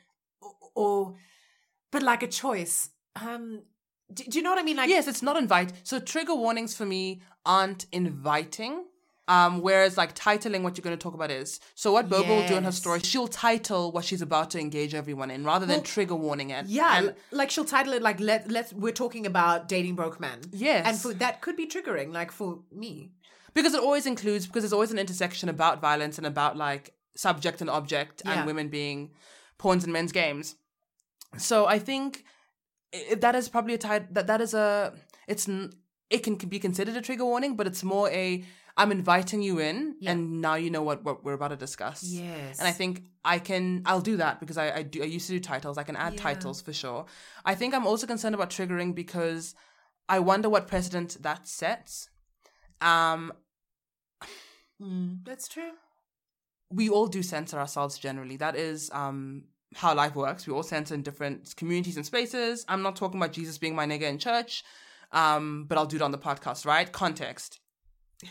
or 0.74 1.14
but 1.92 2.02
like 2.02 2.24
a 2.24 2.28
choice 2.28 2.90
um 3.22 3.62
do, 4.12 4.24
do 4.24 4.38
you 4.38 4.44
know 4.44 4.50
what 4.50 4.60
i 4.60 4.64
mean 4.64 4.78
like 4.78 4.90
yes, 4.90 5.08
it's 5.08 5.22
not 5.22 5.38
invite. 5.38 5.74
So 5.84 6.00
trigger 6.00 6.36
warnings 6.36 6.76
for 6.76 6.86
me 6.86 7.22
aren't 7.46 7.86
inviting. 7.92 8.86
Um, 9.26 9.62
whereas 9.62 9.96
like 9.96 10.14
titling 10.16 10.64
what 10.64 10.76
you're 10.78 10.84
going 10.84 10.98
to 10.98 11.02
talk 11.02 11.14
about 11.14 11.32
is. 11.32 11.62
So 11.76 11.94
what 11.94 12.10
Bobo 12.10 12.28
will 12.40 12.46
do 12.48 12.58
in 12.58 12.66
her 12.66 12.74
story, 12.74 13.00
she'll 13.00 13.30
title 13.30 13.90
what 13.94 14.04
she's 14.04 14.22
about 14.22 14.52
to 14.52 14.60
engage 14.60 14.94
everyone 14.94 15.32
in 15.32 15.46
rather 15.46 15.66
than 15.66 15.78
Well, 15.78 15.84
trigger 15.86 16.16
warning 16.16 16.50
it. 16.50 16.66
yeah 16.66 16.98
And- 16.98 17.16
like 17.32 17.50
she'll 17.50 17.64
title 17.64 17.94
it 17.94 18.02
like 18.02 18.20
let 18.20 18.52
let's 18.52 18.74
we're 18.74 18.92
talking 18.92 19.26
about 19.26 19.70
dating 19.70 19.96
broke 19.96 20.20
men 20.20 20.40
yes. 20.52 20.86
and 20.86 20.98
for 21.00 21.14
that 21.24 21.40
could 21.40 21.56
be 21.56 21.68
triggering 21.68 22.12
like 22.14 22.34
for 22.34 22.60
me 22.70 23.12
because 23.54 23.74
it 23.74 23.82
always 23.82 24.06
includes 24.06 24.46
because 24.46 24.64
there's 24.64 24.74
always 24.74 24.92
an 24.92 25.00
intersection 25.00 25.48
about 25.48 25.80
violence 25.80 26.18
and 26.18 26.28
about 26.28 26.58
like 26.58 26.94
subject 27.16 27.62
and 27.62 27.70
object 27.70 28.22
Yeah. 28.26 28.34
and 28.40 28.46
women 28.46 28.68
being 28.68 29.12
pawns 29.58 29.86
in 29.86 29.92
men's 29.94 30.12
games 30.12 30.56
so 31.38 31.66
i 31.66 31.80
think 31.80 32.26
i 32.94 33.16
that 33.16 33.36
is 33.36 33.50
probably 33.50 33.74
a 33.74 33.78
type 33.78 34.08
that 34.12 34.28
that 34.28 34.42
is 34.42 34.54
a 34.54 34.94
it's 35.28 35.50
it 36.10 36.24
can 36.24 36.36
be 36.36 36.60
considered 36.60 36.96
a 36.96 37.02
trigger 37.02 37.26
warning 37.26 37.56
but 37.56 37.68
it's 37.68 37.84
more 37.84 38.10
a 38.10 38.44
i'm 38.78 38.92
inviting 38.92 39.42
you 39.42 39.60
in 39.60 39.96
Yeah. 40.00 40.12
and 40.12 40.42
now 40.42 40.56
you 40.56 40.70
know 40.70 40.84
what, 40.84 41.04
what 41.04 41.24
we're 41.24 41.34
about 41.34 41.50
to 41.50 41.56
discuss 41.56 42.04
yes 42.04 42.60
and 42.60 42.68
I 42.68 42.72
think 42.72 43.04
I 43.26 43.40
can, 43.40 43.84
I'll 43.86 44.02
do 44.02 44.18
that 44.18 44.40
because 44.42 44.58
I, 44.58 44.72
I 44.80 44.82
do, 44.84 45.02
I 45.02 45.06
used 45.06 45.28
to 45.28 45.34
do 45.34 45.40
titles. 45.40 45.78
I 45.78 45.84
can 45.84 45.96
add 45.96 46.14
Yeah. 46.16 46.24
titles 46.24 46.62
for 46.62 46.74
sure. 46.74 47.06
I 47.46 47.56
think 47.56 47.74
I'm 47.74 47.88
also 47.88 48.06
concerned 48.06 48.36
about 48.36 48.50
triggering 48.50 48.94
because 48.94 49.56
I 50.10 50.20
wonder 50.20 50.50
what 50.50 50.68
precedent 50.68 51.18
that 51.22 51.48
sets. 51.48 52.10
Um, 52.82 53.32
Mm, 54.82 55.24
that's 55.24 55.48
true 55.48 55.72
we 56.70 56.90
all 56.90 57.08
do 57.08 57.22
censor 57.22 57.60
ourselves 57.60 57.98
generally. 58.00 58.38
That 58.38 58.56
is 58.56 58.90
um, 58.92 59.44
how 59.76 59.94
life 59.96 60.16
works. 60.16 60.48
We 60.48 60.54
all 60.54 60.64
center 60.64 60.94
in 60.94 61.02
different 61.02 61.56
communities 61.56 61.98
and 61.98 62.06
spaces. 62.06 62.66
I'm 62.68 62.82
not 62.82 62.96
talking 62.96 63.20
about 63.20 63.34
Jesus 63.34 63.58
being 63.58 63.76
my 63.76 63.86
nigga 63.86 64.04
in 64.04 64.18
church, 64.18 64.64
um, 65.12 65.66
but 65.68 65.78
I'll 65.78 65.86
do 65.86 65.98
it 65.98 66.02
on 66.02 66.12
the 66.12 66.18
podcast, 66.18 66.66
right? 66.66 66.92
Context. 66.92 67.60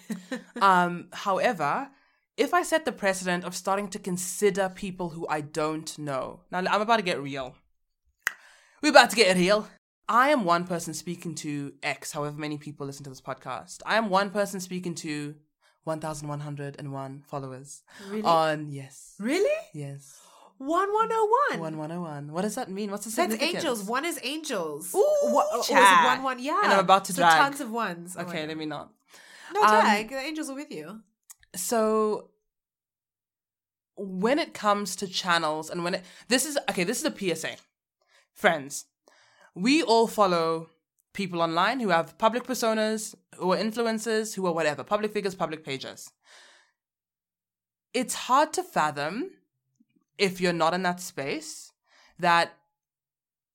um, 0.61 1.09
however, 1.12 1.88
if 2.37 2.55
I 2.55 2.62
set 2.62 2.85
the 2.85 2.92
precedent 2.92 3.44
of 3.44 3.55
starting 3.55 3.88
to 3.88 3.98
consider 3.98 4.68
people 4.68 5.11
who 5.11 5.26
I 5.28 5.40
don't 5.40 5.98
know, 5.98 6.40
now 6.50 6.59
I'm 6.59 6.81
about 6.81 6.96
to 6.96 7.02
get 7.02 7.20
real. 7.20 7.57
We're 8.83 8.90
about 8.90 9.11
to 9.11 9.16
get 9.16 9.37
real. 9.37 9.68
I 10.09 10.31
am 10.31 10.44
one 10.44 10.66
person 10.66 10.94
speaking 10.94 11.35
to 11.37 11.74
X, 11.83 12.12
however 12.12 12.37
many 12.37 12.59
people 12.59 12.87
listen 12.87 13.05
to 13.05 13.11
this 13.11 13.20
podcast. 13.20 13.81
I 13.87 13.96
am 13.96 14.11
one 14.11 14.31
person 14.31 14.61
speaking 14.61 14.94
to 14.96 15.37
1,101 15.85 17.22
followers. 17.26 17.83
Really? 18.09 18.22
On, 18.22 18.70
yes. 18.70 19.14
Really? 19.18 19.50
Yes. 19.72 20.20
One 20.58 20.92
one 20.92 21.08
oh 21.12 21.38
one. 21.50 21.60
1101. 21.60 22.32
What 22.32 22.42
does 22.42 22.54
that 22.54 22.70
mean? 22.70 22.90
What's 22.90 23.04
the 23.04 23.10
That's 23.10 23.32
significance? 23.32 23.64
angels. 23.64 23.82
One 23.84 24.04
is 24.04 24.18
angels. 24.22 24.94
Ooh, 24.94 25.04
Wha- 25.24 25.44
or 25.54 25.60
is 25.60 25.70
it 25.70 26.04
one 26.04 26.22
one? 26.22 26.38
Yeah. 26.38 26.60
And 26.62 26.72
I'm 26.72 26.80
about 26.80 27.04
to 27.06 27.12
so 27.12 27.22
drag. 27.22 27.40
tons 27.40 27.60
of 27.60 27.70
ones. 27.70 28.16
Oh 28.18 28.22
Okay, 28.22 28.46
let 28.46 28.56
me 28.56 28.66
not. 28.66 28.92
No 29.52 29.62
Um, 29.62 29.68
drag. 29.80 30.08
the 30.10 30.16
angels 30.18 30.48
are 30.50 30.54
with 30.54 30.70
you. 30.70 31.00
So 31.56 32.30
when 33.96 34.38
it 34.38 34.54
comes 34.54 34.96
to 34.96 35.06
channels 35.08 35.68
and 35.68 35.84
when 35.84 35.94
it 35.94 36.04
this 36.28 36.46
is 36.46 36.56
okay, 36.70 36.84
this 36.84 36.98
is 37.00 37.04
a 37.04 37.10
PSA. 37.36 37.56
Friends, 38.34 38.86
we 39.54 39.82
all 39.82 40.06
follow 40.06 40.68
people 41.12 41.42
online 41.42 41.80
who 41.80 41.90
have 41.90 42.16
public 42.16 42.44
personas, 42.44 43.14
who 43.36 43.52
are 43.52 43.58
influencers, 43.58 44.34
who 44.34 44.46
are 44.46 44.52
whatever, 44.54 44.82
public 44.84 45.12
figures, 45.12 45.34
public 45.34 45.62
pages. 45.64 46.10
It's 47.92 48.14
hard 48.14 48.52
to 48.54 48.62
fathom 48.62 49.30
if 50.18 50.40
you're 50.40 50.53
not 50.53 50.75
in 50.75 50.83
that 50.83 51.01
space 51.01 51.72
that 52.18 52.53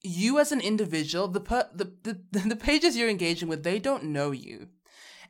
you 0.04 0.40
as 0.40 0.52
an 0.52 0.62
individual, 0.62 1.28
the 1.28 1.40
per, 1.40 1.70
the, 1.74 1.92
the 2.04 2.40
the 2.50 2.56
pages 2.56 2.96
you're 2.96 3.10
engaging 3.10 3.48
with, 3.48 3.64
they 3.64 3.80
don't 3.80 4.06
know 4.06 4.32
you. 4.32 4.68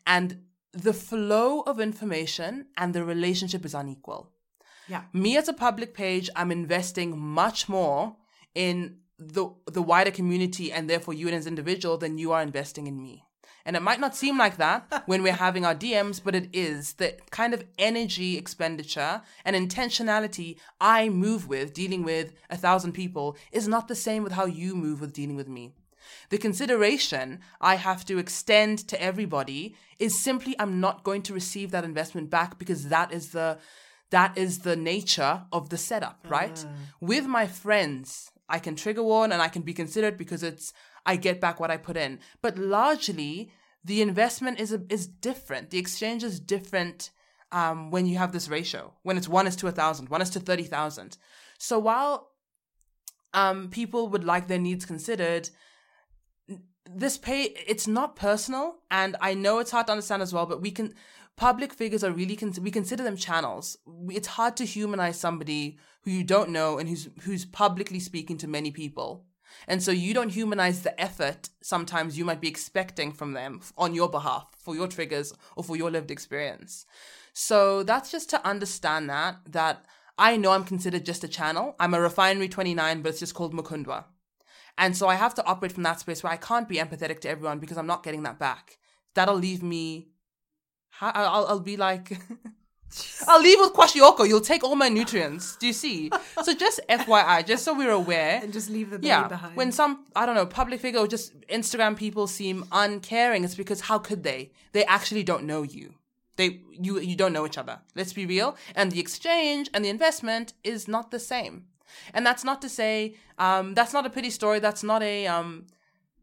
And 0.06 0.44
the 0.74 0.94
flow 0.94 1.62
of 1.62 1.80
information 1.80 2.68
and 2.78 2.94
the 2.94 3.04
relationship 3.04 3.66
is 3.66 3.74
unequal. 3.74 4.32
Yeah. 4.88 5.04
Me 5.12 5.36
as 5.38 5.48
a 5.48 5.54
public 5.54 5.94
page, 5.94 6.30
I'm 6.36 6.52
investing 6.52 7.18
much 7.18 7.68
more 7.68 8.16
in 8.56 8.98
the 9.20 9.50
the 9.66 9.82
wider 9.82 10.12
community 10.12 10.72
and 10.72 10.90
therefore 10.90 11.13
you 11.13 11.28
as 11.30 11.46
an 11.46 11.52
individual 11.52 11.98
than 11.98 12.18
you 12.18 12.32
are 12.32 12.42
investing 12.42 12.88
in 12.88 13.02
me. 13.02 13.24
And 13.67 13.75
it 13.75 13.82
might 13.82 13.99
not 13.99 14.15
seem 14.15 14.38
like 14.38 14.56
that 14.58 15.03
when 15.08 15.21
we're 15.21 15.34
having 15.34 15.65
our 15.65 15.75
DMs, 15.75 16.21
but 16.23 16.34
it 16.34 16.47
is 16.53 16.93
the 16.93 17.15
kind 17.32 17.53
of 17.53 17.65
energy 17.77 18.38
expenditure 18.38 19.21
and 19.43 19.58
intentionality 19.58 20.56
I 20.80 21.10
move 21.10 21.49
with 21.49 21.73
dealing 21.73 22.03
with 22.03 22.34
a 22.49 22.56
thousand 22.56 22.93
people 22.93 23.36
is 23.51 23.67
not 23.67 23.89
the 23.89 23.95
same 23.95 24.23
with 24.23 24.32
how 24.32 24.45
you 24.45 24.73
move 24.73 25.01
with 25.01 25.12
dealing 25.12 25.36
with 25.36 25.49
me. 25.49 25.73
The 26.30 26.38
consideration 26.38 27.41
I 27.60 27.75
have 27.75 28.06
to 28.06 28.17
extend 28.17 28.88
to 28.88 29.01
everybody 29.01 29.75
is 29.99 30.23
simply 30.23 30.56
I'm 30.58 30.80
not 30.80 31.03
going 31.03 31.21
to 31.23 31.34
receive 31.34 31.71
that 31.71 31.84
investment 31.84 32.30
back 32.30 32.58
because 32.58 32.88
that 32.88 33.12
is 33.12 33.32
the 33.32 33.58
that 34.12 34.38
is 34.38 34.60
the 34.60 34.77
nature 34.77 35.43
of 35.51 35.67
the 35.67 35.77
setup, 35.77 36.25
right? 36.30 36.56
Mm. 36.56 36.69
With 37.01 37.25
my 37.25 37.45
friends, 37.45 38.32
I 38.47 38.60
can 38.60 38.77
trigger 38.77 39.03
warn 39.03 39.34
and 39.34 39.41
I 39.41 39.49
can 39.49 39.63
be 39.63 39.73
considered 39.73 40.17
because 40.17 40.43
it's 40.43 40.71
I 41.08 41.15
get 41.15 41.39
back 41.39 41.60
what 41.60 41.71
I 41.71 41.77
put 41.77 41.97
in. 41.97 42.19
But 42.41 42.58
largely, 42.58 43.51
the 43.88 44.02
investment 44.02 44.60
is 44.60 44.73
a, 44.73 44.82
is 44.89 45.08
different. 45.08 45.69
The 45.69 45.80
exchange 45.80 46.23
is 46.23 46.39
different 46.39 47.10
um, 47.52 47.89
when 47.89 48.06
you 48.06 48.17
have 48.17 48.34
this 48.34 48.50
ratio. 48.50 48.93
When 49.04 49.17
it's 49.17 49.30
one 49.30 49.47
is 49.47 49.56
to 49.58 49.67
a 49.67 49.71
thousand, 49.71 50.10
one 50.10 50.21
is 50.21 50.30
to 50.32 50.39
thirty 50.39 50.63
thousand. 50.63 51.17
So 51.58 51.80
while 51.80 52.32
um, 53.34 53.69
people 53.69 54.10
would 54.10 54.26
like 54.26 54.47
their 54.47 54.60
needs 54.60 54.86
considered, 54.86 55.50
this 56.89 57.17
pay 57.17 57.43
it's 57.67 57.88
not 57.88 58.15
personal 58.15 58.76
and 58.89 59.15
i 59.19 59.34
know 59.34 59.60
it's 59.60 59.71
hard 59.71 59.86
to 59.88 59.91
understand 59.91 60.21
as 60.21 60.34
well 60.34 60.45
but 60.45 60.62
we 60.62 60.71
can 60.71 60.93
public 61.36 61.73
figures 61.73 62.04
are 62.04 62.12
really 62.12 62.36
con- 62.36 62.54
we 62.62 62.71
consider 62.71 63.04
them 63.04 63.17
channels 63.17 63.78
it's 64.10 64.28
hard 64.28 64.56
to 64.56 64.65
humanize 64.65 65.19
somebody 65.19 65.78
who 66.04 66.12
you 66.12 66.23
don't 66.23 66.50
know 66.50 66.78
and 66.78 66.88
who's 66.88 67.10
who's 67.23 67.45
publicly 67.45 68.00
speaking 68.00 68.38
to 68.38 68.47
many 68.47 68.71
people 68.71 69.26
and 69.67 69.82
so 69.82 69.91
you 69.91 70.13
don't 70.13 70.32
humanize 70.34 70.82
the 70.82 71.00
effort 71.00 71.50
sometimes 71.62 72.17
you 72.17 72.26
might 72.26 72.41
be 72.41 72.48
expecting 72.48 73.12
from 73.12 73.34
them 73.34 73.62
on 73.78 73.96
your 73.96 74.10
behalf 74.10 74.48
for 74.58 74.76
your 74.76 74.88
triggers 74.88 75.34
or 75.56 75.63
for 75.63 75.76
your 75.76 75.89
lived 75.91 76.12
experience 76.12 76.86
so 77.34 77.84
that's 77.84 78.12
just 78.12 78.30
to 78.30 78.46
understand 78.46 79.10
that 79.10 79.38
that 79.48 79.86
i 80.17 80.36
know 80.36 80.52
i'm 80.52 80.63
considered 80.63 81.06
just 81.06 81.24
a 81.24 81.28
channel 81.28 81.76
i'm 81.80 81.93
a 81.93 82.02
refinery 82.02 82.50
29 82.50 83.02
but 83.02 83.10
it's 83.10 83.20
just 83.20 83.34
called 83.34 83.54
mukundwa 83.54 84.04
and 84.78 84.96
so 84.96 85.08
I 85.08 85.15
have 85.15 85.34
to 85.36 85.46
operate 85.46 85.72
from 85.72 85.84
that 85.84 86.00
space 86.00 86.22
where 86.22 86.32
I 86.32 86.38
can't 86.38 86.70
be 86.70 86.78
empathetic 86.78 87.20
to 87.22 87.30
everyone 87.30 87.60
because 87.60 87.78
I'm 87.78 87.88
not 87.88 88.04
getting 88.04 88.24
that 88.24 88.38
back. 88.38 88.78
That'll 89.15 89.36
leave 89.36 89.63
me. 89.63 90.10
I'll, 91.02 91.48
I'll 91.48 91.60
be 91.60 91.78
like. 91.78 92.12
I'll 93.28 93.41
leave 93.41 93.60
with 93.60 93.73
kwashiorkor. 93.73 94.28
You'll 94.28 94.41
take 94.41 94.63
all 94.63 94.76
my 94.76 94.89
nutrients. 94.89 95.56
Do 95.58 95.67
you 95.67 95.73
see? 95.73 96.10
So 96.43 96.54
just 96.56 96.80
FYI, 96.89 97.45
just 97.45 97.63
so 97.63 97.73
we're 97.78 97.91
aware. 97.91 98.39
And 98.41 98.52
just 98.54 98.69
leave 98.69 98.89
the 98.89 98.97
baby 98.97 99.08
Yeah, 99.08 99.28
behind. 99.28 99.56
when 99.56 99.71
some 99.71 100.06
I 100.15 100.26
don't 100.26 100.36
know 100.36 100.45
public 100.45 100.80
figure 100.80 101.00
or 101.00 101.08
just 101.08 101.39
Instagram 101.47 101.95
people 101.97 102.28
seem 102.28 102.65
uncaring, 102.71 103.43
it's 103.43 103.56
because 103.56 103.82
how 103.82 104.00
could 104.00 104.23
they? 104.23 104.52
They 104.71 104.86
actually 104.86 105.23
don't 105.23 105.43
know 105.43 105.63
you. 105.63 105.93
They 106.38 106.62
you 106.71 107.00
you 107.00 107.15
don't 107.15 107.34
know 107.34 107.45
each 107.45 107.58
other. 107.58 107.80
Let's 107.95 108.13
be 108.13 108.26
real. 108.26 108.56
And 108.76 108.91
the 108.91 109.00
exchange 109.00 109.69
and 109.73 109.84
the 109.84 109.89
investment 109.89 110.54
is 110.63 110.88
not 110.88 111.12
the 111.12 111.19
same. 111.19 111.65
And 112.13 112.26
that's 112.26 112.43
not 112.43 112.62
to 112.62 112.69
say 112.69 113.15
um, 113.38 113.73
that's 113.73 113.93
not 113.93 114.06
a 114.06 114.10
pity 114.10 114.30
story. 114.30 114.60
That's 114.60 114.84
not 114.84 115.02
a 115.04 115.28
um, 115.28 115.65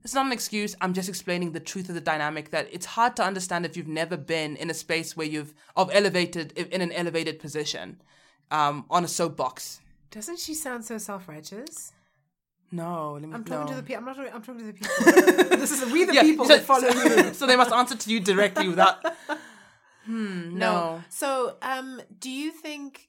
it's 0.05 0.15
not 0.15 0.27
an 0.27 0.33
excuse. 0.33 0.77
I'm 0.83 0.93
just 0.93 1.09
explaining 1.09 1.53
the 1.53 1.61
truth 1.61 1.89
of 1.89 1.95
the 1.95 2.01
dynamic 2.01 2.51
that 2.51 2.69
it's 2.71 2.87
hard 2.87 3.17
to 3.17 3.25
understand 3.25 3.65
if 3.65 3.77
you've 3.77 3.89
never 3.89 4.17
been 4.19 4.55
in 4.57 4.69
a 4.71 4.75
space 4.75 5.17
where 5.17 5.27
you've 5.27 5.55
of 5.77 5.91
elevated 5.93 6.53
in 6.53 6.81
an 6.83 6.93
elevated 6.93 7.39
position 7.39 8.03
um, 8.51 8.85
on 8.91 9.03
a 9.05 9.09
soapbox. 9.09 9.81
Doesn't 10.11 10.39
she 10.39 10.55
sound 10.55 10.85
so 10.85 10.99
self-righteous? 10.99 11.93
No, 12.71 13.15
let 13.15 13.23
me. 13.29 13.35
I'm 13.35 13.45
talking 13.45 13.67
no. 13.67 13.71
to 13.71 13.77
the 13.77 13.83
people. 13.83 13.97
I'm 14.01 14.05
not. 14.05 14.17
talking- 14.17 14.33
I'm 14.33 14.43
talking 14.43 14.61
to 14.61 14.67
the 14.67 14.73
people. 14.73 15.57
this 15.59 15.71
is 15.73 15.91
we 15.93 16.05
the 16.05 16.15
Yeah, 16.15 16.23
people 16.23 16.45
so- 16.45 16.57
that 16.57 16.65
follow 16.65 16.89
you. 16.89 17.33
so 17.39 17.47
they 17.47 17.57
must 17.57 17.73
answer 17.73 17.97
to 17.97 18.11
you 18.11 18.21
directly 18.21 18.69
without. 18.69 19.05
Hmm. 20.05 20.59
No. 20.59 20.59
No. 20.59 21.05
So, 21.09 21.57
um, 21.63 22.03
do 22.21 22.31
you 22.31 22.51
think, 22.51 23.09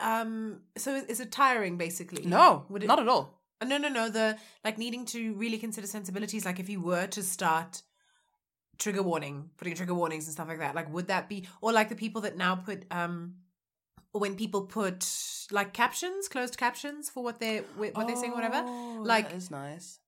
um, 0.00 0.60
so 0.76 0.94
is, 0.94 1.04
is 1.04 1.20
it 1.20 1.32
tiring 1.32 1.78
basically? 1.78 2.26
No. 2.26 2.66
Would 2.68 2.84
it, 2.84 2.88
not 2.88 2.98
at 3.00 3.08
all. 3.08 3.35
No, 3.64 3.78
no, 3.78 3.88
no. 3.88 4.08
The 4.10 4.36
like 4.64 4.78
needing 4.78 5.04
to 5.06 5.34
really 5.34 5.58
consider 5.58 5.86
sensibilities. 5.86 6.44
Like 6.44 6.60
if 6.60 6.68
you 6.68 6.80
were 6.80 7.06
to 7.08 7.22
start 7.22 7.82
trigger 8.78 9.02
warning, 9.02 9.50
putting 9.56 9.74
trigger 9.74 9.94
warnings 9.94 10.26
and 10.26 10.34
stuff 10.34 10.48
like 10.48 10.58
that, 10.58 10.74
like 10.74 10.92
would 10.92 11.08
that 11.08 11.28
be 11.28 11.46
or 11.60 11.72
like 11.72 11.88
the 11.88 11.96
people 11.96 12.20
that 12.22 12.36
now 12.36 12.56
put 12.56 12.84
um 12.90 13.36
when 14.12 14.34
people 14.36 14.62
put 14.62 15.06
like 15.50 15.72
captions, 15.72 16.28
closed 16.28 16.56
captions 16.58 17.08
for 17.08 17.22
what 17.22 17.40
they're 17.40 17.62
what 17.76 17.94
they're 18.06 18.16
saying, 18.16 18.32
or 18.32 18.36
whatever. 18.36 18.62
Oh, 18.66 19.02
Like 19.04 19.28
that 19.30 19.36
is 19.36 19.50
nice. 19.50 20.00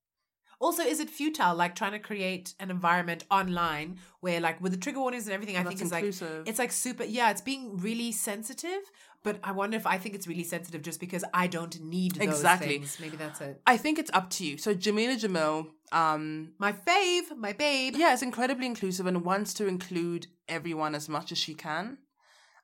also, 0.59 0.83
is 0.83 0.99
it 0.99 1.09
futile, 1.09 1.55
like 1.55 1.75
trying 1.75 1.93
to 1.93 1.99
create 1.99 2.53
an 2.59 2.69
environment 2.69 3.23
online 3.31 3.97
where, 4.19 4.41
like, 4.41 4.59
with 4.61 4.73
the 4.73 4.77
trigger 4.77 4.99
warnings 4.99 5.25
and 5.25 5.33
everything, 5.33 5.55
I 5.55 5.63
think 5.63 5.81
it's 5.81 5.91
like 5.91 6.05
it's 6.45 6.59
like 6.59 6.71
super. 6.71 7.03
Yeah, 7.03 7.31
it's 7.31 7.41
being 7.41 7.77
really 7.77 8.11
sensitive. 8.11 8.81
But 9.23 9.39
I 9.43 9.51
wonder 9.51 9.75
if 9.75 9.85
I 9.85 9.97
think 9.97 10.15
it's 10.15 10.27
really 10.27 10.43
sensitive 10.45 10.81
just 10.81 10.99
because 10.99 11.25
I 11.33 11.47
don't 11.47 11.77
need 11.81 12.15
those 12.15 12.27
Exactly. 12.27 12.67
things. 12.69 12.97
Maybe 13.01 13.17
that's 13.17 13.41
it. 13.41 13.61
I 13.67 13.75
think 13.75 13.99
it's 13.99 14.11
up 14.13 14.29
to 14.31 14.45
you. 14.45 14.57
So 14.57 14.73
Jameela 14.73 15.19
Jamil, 15.19 15.67
um, 15.91 16.53
My 16.57 16.71
fave, 16.71 17.35
my 17.37 17.51
babe. 17.51 17.95
yeah, 17.97 18.13
is 18.13 18.23
incredibly 18.23 18.65
inclusive 18.65 19.05
and 19.07 19.25
wants 19.25 19.53
to 19.55 19.67
include 19.67 20.27
everyone 20.47 20.95
as 20.95 21.09
much 21.09 21.31
as 21.33 21.37
she 21.37 21.53
can. 21.53 21.97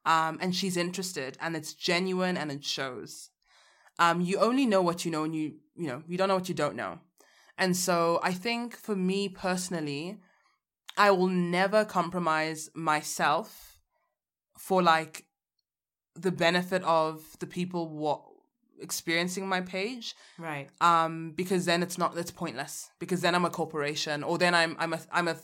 Um, 0.06 0.38
and 0.40 0.56
she's 0.56 0.78
interested, 0.78 1.36
and 1.42 1.56
it's 1.56 1.74
genuine, 1.74 2.38
and 2.38 2.52
it 2.52 2.64
shows. 2.64 3.32
Um, 3.98 4.22
you 4.22 4.38
only 4.38 4.66
know 4.68 4.82
what 4.82 5.04
you 5.04 5.10
know, 5.12 5.24
and 5.24 5.36
you 5.36 5.56
you 5.76 5.88
know 5.88 6.04
you 6.08 6.18
don't 6.18 6.28
know 6.30 6.36
what 6.36 6.48
you 6.48 6.56
don't 6.56 6.76
know. 6.76 7.00
And 7.58 7.76
so 7.76 8.20
I 8.22 8.32
think 8.32 8.76
for 8.78 8.96
me 8.96 9.30
personally, 9.30 10.20
I 10.98 11.12
will 11.12 11.28
never 11.28 11.86
compromise 11.86 12.70
myself 12.76 13.80
for 14.60 14.84
like 14.84 15.25
the 16.16 16.32
benefit 16.32 16.84
of 16.84 17.24
the 17.40 17.48
people 17.48 17.90
what 17.90 18.22
experiencing 18.80 19.48
my 19.48 19.62
page 19.62 20.16
Right. 20.38 20.68
um 20.82 21.32
because 21.32 21.66
then 21.66 21.82
it's 21.82 21.98
not 21.98 22.18
it's 22.18 22.32
pointless 22.32 22.90
because 23.00 23.22
then 23.22 23.34
i'm 23.36 23.46
a 23.46 23.50
corporation 23.50 24.24
or 24.24 24.38
then 24.38 24.54
i'm 24.54 24.76
i'm 24.80 24.94
a 24.94 25.00
i'm 25.14 25.28
a 25.30 25.38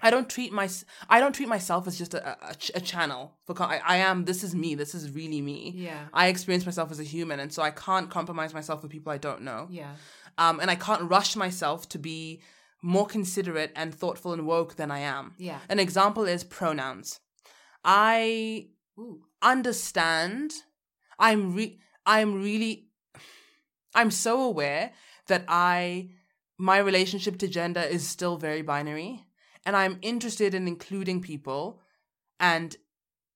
i 0.00 0.08
don't 0.10 0.28
treat 0.30 0.52
my 0.52 0.68
i 1.10 1.18
don't 1.18 1.34
treat 1.34 1.48
myself 1.48 1.88
as 1.88 1.98
just 1.98 2.14
a, 2.14 2.28
a, 2.50 2.54
a 2.74 2.80
channel 2.80 3.32
for 3.44 3.60
I, 3.60 3.80
I 3.84 3.96
am 3.96 4.24
this 4.24 4.44
is 4.44 4.54
me 4.54 4.76
this 4.76 4.94
is 4.94 5.10
really 5.10 5.40
me 5.40 5.72
Yeah. 5.76 6.04
i 6.12 6.28
experience 6.28 6.64
myself 6.64 6.92
as 6.92 7.00
a 7.00 7.04
human 7.04 7.40
and 7.40 7.52
so 7.52 7.60
i 7.62 7.72
can't 7.72 8.08
compromise 8.08 8.54
myself 8.54 8.82
with 8.82 8.92
people 8.92 9.10
i 9.12 9.18
don't 9.18 9.42
know 9.42 9.66
Yeah. 9.68 9.94
um 10.38 10.60
and 10.60 10.70
i 10.70 10.76
can't 10.76 11.02
rush 11.10 11.34
myself 11.34 11.88
to 11.88 11.98
be 11.98 12.40
more 12.82 13.06
considerate 13.06 13.72
and 13.74 13.92
thoughtful 13.92 14.32
and 14.32 14.46
woke 14.46 14.76
than 14.76 14.90
i 14.92 15.00
am 15.00 15.34
Yeah. 15.38 15.58
an 15.68 15.80
example 15.80 16.24
is 16.24 16.44
pronouns 16.44 17.18
i 17.84 18.68
Ooh. 18.98 19.22
Understand. 19.42 20.52
I'm 21.18 21.54
re 21.54 21.78
I'm 22.06 22.42
really 22.42 22.88
I'm 23.94 24.10
so 24.10 24.42
aware 24.42 24.92
that 25.26 25.44
I 25.48 26.10
my 26.58 26.78
relationship 26.78 27.38
to 27.38 27.48
gender 27.48 27.80
is 27.80 28.06
still 28.06 28.36
very 28.36 28.62
binary 28.62 29.24
and 29.64 29.76
I'm 29.76 29.98
interested 30.02 30.54
in 30.54 30.66
including 30.66 31.20
people 31.20 31.80
and 32.40 32.76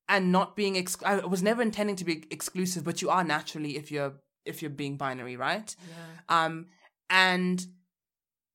and 0.09 0.33
not 0.33 0.57
being 0.57 0.77
ex- 0.77 1.03
I 1.05 1.17
was 1.19 1.43
never 1.43 1.63
intending 1.63 1.97
to 1.97 2.05
be 2.05 2.25
exclusive 2.31 2.85
but 2.85 3.03
you 3.03 3.11
are 3.11 3.25
naturally 3.25 3.77
if 3.77 3.91
you're 3.91 4.15
if 4.45 4.61
you're 4.61 4.71
being 4.71 4.97
binary, 4.97 5.37
right? 5.37 5.75
Yeah. 5.89 6.45
Um 6.45 6.67
and 7.11 7.65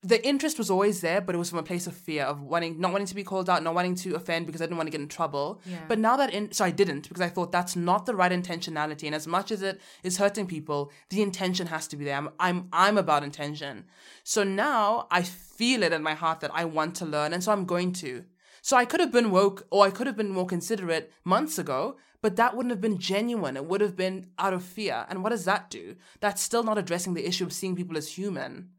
the 0.03 0.25
interest 0.25 0.59
was 0.59 0.69
always 0.69 1.01
there, 1.01 1.21
but 1.21 1.33
it 1.33 1.39
was 1.39 1.49
from 1.49 1.59
a 1.59 1.63
place 1.63 1.87
of 1.87 1.95
fear 1.95 2.23
of 2.23 2.41
wanting, 2.41 2.79
not 2.79 2.91
wanting 2.91 3.07
to 3.07 3.15
be 3.15 3.23
called 3.23 3.49
out, 3.49 3.63
not 3.63 3.73
wanting 3.73 3.95
to 3.95 4.13
offend 4.13 4.45
because 4.45 4.61
I 4.61 4.65
didn't 4.65 4.77
want 4.77 4.87
to 4.87 4.91
get 4.91 5.01
in 5.01 5.07
trouble. 5.07 5.59
Yeah. 5.65 5.79
But 5.87 5.97
now 5.97 6.15
that, 6.17 6.31
in, 6.33 6.51
so 6.51 6.63
I 6.65 6.69
didn't 6.69 7.07
because 7.07 7.21
I 7.21 7.29
thought 7.29 7.51
that's 7.51 7.75
not 7.75 8.05
the 8.05 8.15
right 8.15 8.31
intentionality. 8.31 9.05
And 9.05 9.15
as 9.15 9.25
much 9.25 9.51
as 9.51 9.63
it 9.63 9.81
is 10.03 10.17
hurting 10.17 10.45
people, 10.45 10.91
the 11.09 11.23
intention 11.23 11.67
has 11.67 11.87
to 11.87 11.97
be 11.97 12.05
there. 12.05 12.15
I'm, 12.15 12.29
I'm, 12.39 12.67
I'm 12.71 12.97
about 12.97 13.23
intention. 13.23 13.85
So 14.23 14.43
now 14.43 15.07
I 15.09 15.23
feel 15.23 15.81
it 15.81 15.93
in 15.93 16.03
my 16.03 16.13
heart 16.13 16.41
that 16.41 16.51
I 16.53 16.65
want 16.65 16.95
to 16.97 17.05
learn, 17.05 17.33
and 17.33 17.43
so 17.43 17.51
I'm 17.51 17.65
going 17.65 17.91
to. 17.93 18.25
So 18.61 18.77
I 18.77 18.85
could 18.85 18.99
have 18.99 19.11
been 19.11 19.31
woke, 19.31 19.65
or 19.71 19.85
I 19.85 19.89
could 19.89 20.07
have 20.07 20.17
been 20.17 20.29
more 20.29 20.45
considerate 20.45 21.11
months 21.23 21.57
ago, 21.57 21.97
but 22.21 22.35
that 22.35 22.55
wouldn't 22.55 22.71
have 22.71 22.81
been 22.81 22.97
genuine. 22.97 23.57
It 23.57 23.65
would 23.65 23.81
have 23.81 23.95
been 23.95 24.27
out 24.37 24.53
of 24.53 24.63
fear. 24.63 25.05
And 25.09 25.23
what 25.23 25.29
does 25.29 25.45
that 25.45 25.69
do? 25.69 25.95
That's 26.19 26.41
still 26.41 26.63
not 26.63 26.77
addressing 26.77 27.13
the 27.13 27.27
issue 27.27 27.45
of 27.45 27.53
seeing 27.53 27.75
people 27.75 27.97
as 27.97 28.09
human. 28.09 28.69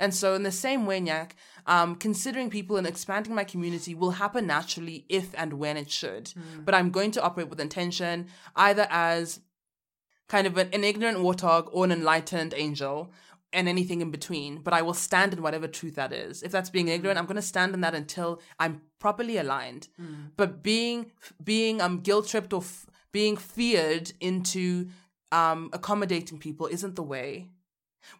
And 0.00 0.14
so, 0.14 0.34
in 0.34 0.42
the 0.42 0.52
same 0.52 0.86
way, 0.86 1.00
Nyak, 1.00 1.32
um, 1.66 1.96
considering 1.96 2.50
people 2.50 2.76
and 2.76 2.86
expanding 2.86 3.34
my 3.34 3.44
community 3.44 3.94
will 3.94 4.12
happen 4.12 4.46
naturally 4.46 5.04
if 5.08 5.34
and 5.36 5.54
when 5.54 5.76
it 5.76 5.90
should. 5.90 6.26
Mm. 6.26 6.64
But 6.64 6.74
I'm 6.74 6.90
going 6.90 7.10
to 7.12 7.22
operate 7.22 7.48
with 7.48 7.60
intention, 7.60 8.28
either 8.56 8.86
as 8.90 9.40
kind 10.28 10.46
of 10.46 10.56
an, 10.56 10.68
an 10.72 10.84
ignorant 10.84 11.18
warthog 11.18 11.68
or 11.72 11.84
an 11.84 11.92
enlightened 11.92 12.54
angel, 12.56 13.12
and 13.52 13.68
anything 13.68 14.00
in 14.00 14.10
between. 14.10 14.58
But 14.58 14.74
I 14.74 14.82
will 14.82 14.94
stand 14.94 15.32
in 15.32 15.42
whatever 15.42 15.66
truth 15.66 15.94
that 15.94 16.12
is. 16.12 16.42
If 16.42 16.52
that's 16.52 16.70
being 16.70 16.88
ignorant, 16.88 17.18
I'm 17.18 17.26
going 17.26 17.36
to 17.36 17.42
stand 17.42 17.74
in 17.74 17.80
that 17.80 17.94
until 17.94 18.40
I'm 18.58 18.82
properly 18.98 19.38
aligned. 19.38 19.88
Mm. 20.00 20.30
But 20.36 20.62
being 20.62 21.12
being 21.42 21.80
um 21.80 22.00
guilt 22.00 22.28
tripped 22.28 22.52
or 22.52 22.62
f- 22.62 22.86
being 23.12 23.36
feared 23.36 24.12
into 24.20 24.88
um 25.32 25.70
accommodating 25.72 26.38
people 26.38 26.66
isn't 26.66 26.96
the 26.96 27.02
way. 27.02 27.48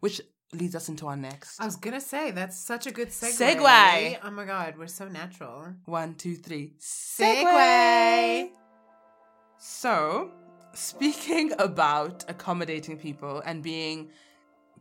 Which 0.00 0.20
leads 0.52 0.74
us 0.74 0.88
into 0.88 1.06
our 1.06 1.16
next. 1.16 1.60
I 1.60 1.64
was 1.66 1.76
gonna 1.76 2.00
say 2.00 2.30
that's 2.30 2.58
such 2.58 2.86
a 2.86 2.90
good 2.90 3.08
segue. 3.08 3.56
Segue. 3.56 4.18
Oh 4.24 4.30
my 4.30 4.44
god, 4.44 4.76
we're 4.78 4.86
so 4.86 5.08
natural. 5.08 5.74
One, 5.84 6.14
two, 6.14 6.36
three. 6.36 6.74
Segue. 6.80 8.50
So, 9.58 10.30
speaking 10.74 11.52
about 11.58 12.24
accommodating 12.28 12.96
people 12.98 13.40
and 13.44 13.62
being 13.62 14.10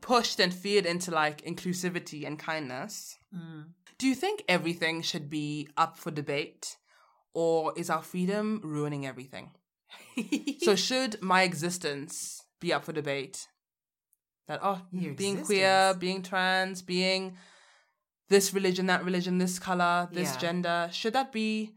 pushed 0.01 0.39
and 0.39 0.53
feared 0.53 0.85
into 0.85 1.11
like 1.11 1.41
inclusivity 1.41 2.25
and 2.25 2.37
kindness, 2.39 3.17
Mm. 3.35 3.65
do 3.97 4.07
you 4.07 4.15
think 4.15 4.43
everything 4.47 5.01
should 5.01 5.29
be 5.29 5.67
up 5.75 5.97
for 5.97 6.11
debate? 6.11 6.77
Or 7.33 7.73
is 7.75 7.89
our 7.89 8.01
freedom 8.01 8.61
ruining 8.63 9.05
everything? 9.05 9.51
So, 10.61 10.75
should 10.75 11.21
my 11.21 11.43
existence 11.43 12.43
be 12.59 12.73
up 12.73 12.85
for 12.85 12.93
debate? 12.93 13.47
That, 14.47 14.59
oh, 14.63 14.81
Your 14.91 15.13
being 15.13 15.43
queer, 15.43 15.93
being 15.97 16.21
trans, 16.23 16.81
being 16.81 17.37
this 18.29 18.53
religion, 18.53 18.87
that 18.87 19.03
religion, 19.03 19.37
this 19.37 19.59
color, 19.59 20.09
this 20.11 20.33
Yeah. 20.33 20.37
gender, 20.39 20.89
should 20.91 21.13
that 21.13 21.31
be 21.31 21.75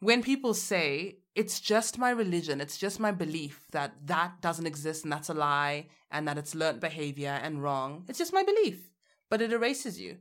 when 0.00 0.22
people 0.22 0.52
say 0.52 1.18
it's 1.34 1.60
just 1.60 1.96
my 1.96 2.10
religion, 2.10 2.60
it's 2.60 2.76
just 2.76 2.98
my 2.98 3.12
belief 3.12 3.66
that 3.70 4.06
that 4.06 4.40
doesn't 4.40 4.66
exist 4.66 5.04
and 5.04 5.12
that's 5.12 5.28
a 5.28 5.34
lie 5.34 5.88
and 6.10 6.26
that 6.26 6.36
it's 6.36 6.54
learnt 6.54 6.80
behavior 6.80 7.38
and 7.42 7.62
wrong, 7.62 8.04
it's 8.08 8.18
just 8.18 8.32
my 8.32 8.42
belief, 8.42 8.90
but 9.30 9.40
it 9.40 9.52
erases 9.52 10.00
you. 10.00 10.18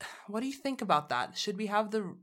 What 0.26 0.40
do 0.40 0.46
you 0.46 0.52
think 0.54 0.80
about 0.82 1.08
that? 1.10 1.36
Should 1.36 1.56
we 1.56 1.66
have 1.66 1.90
the 1.90 2.16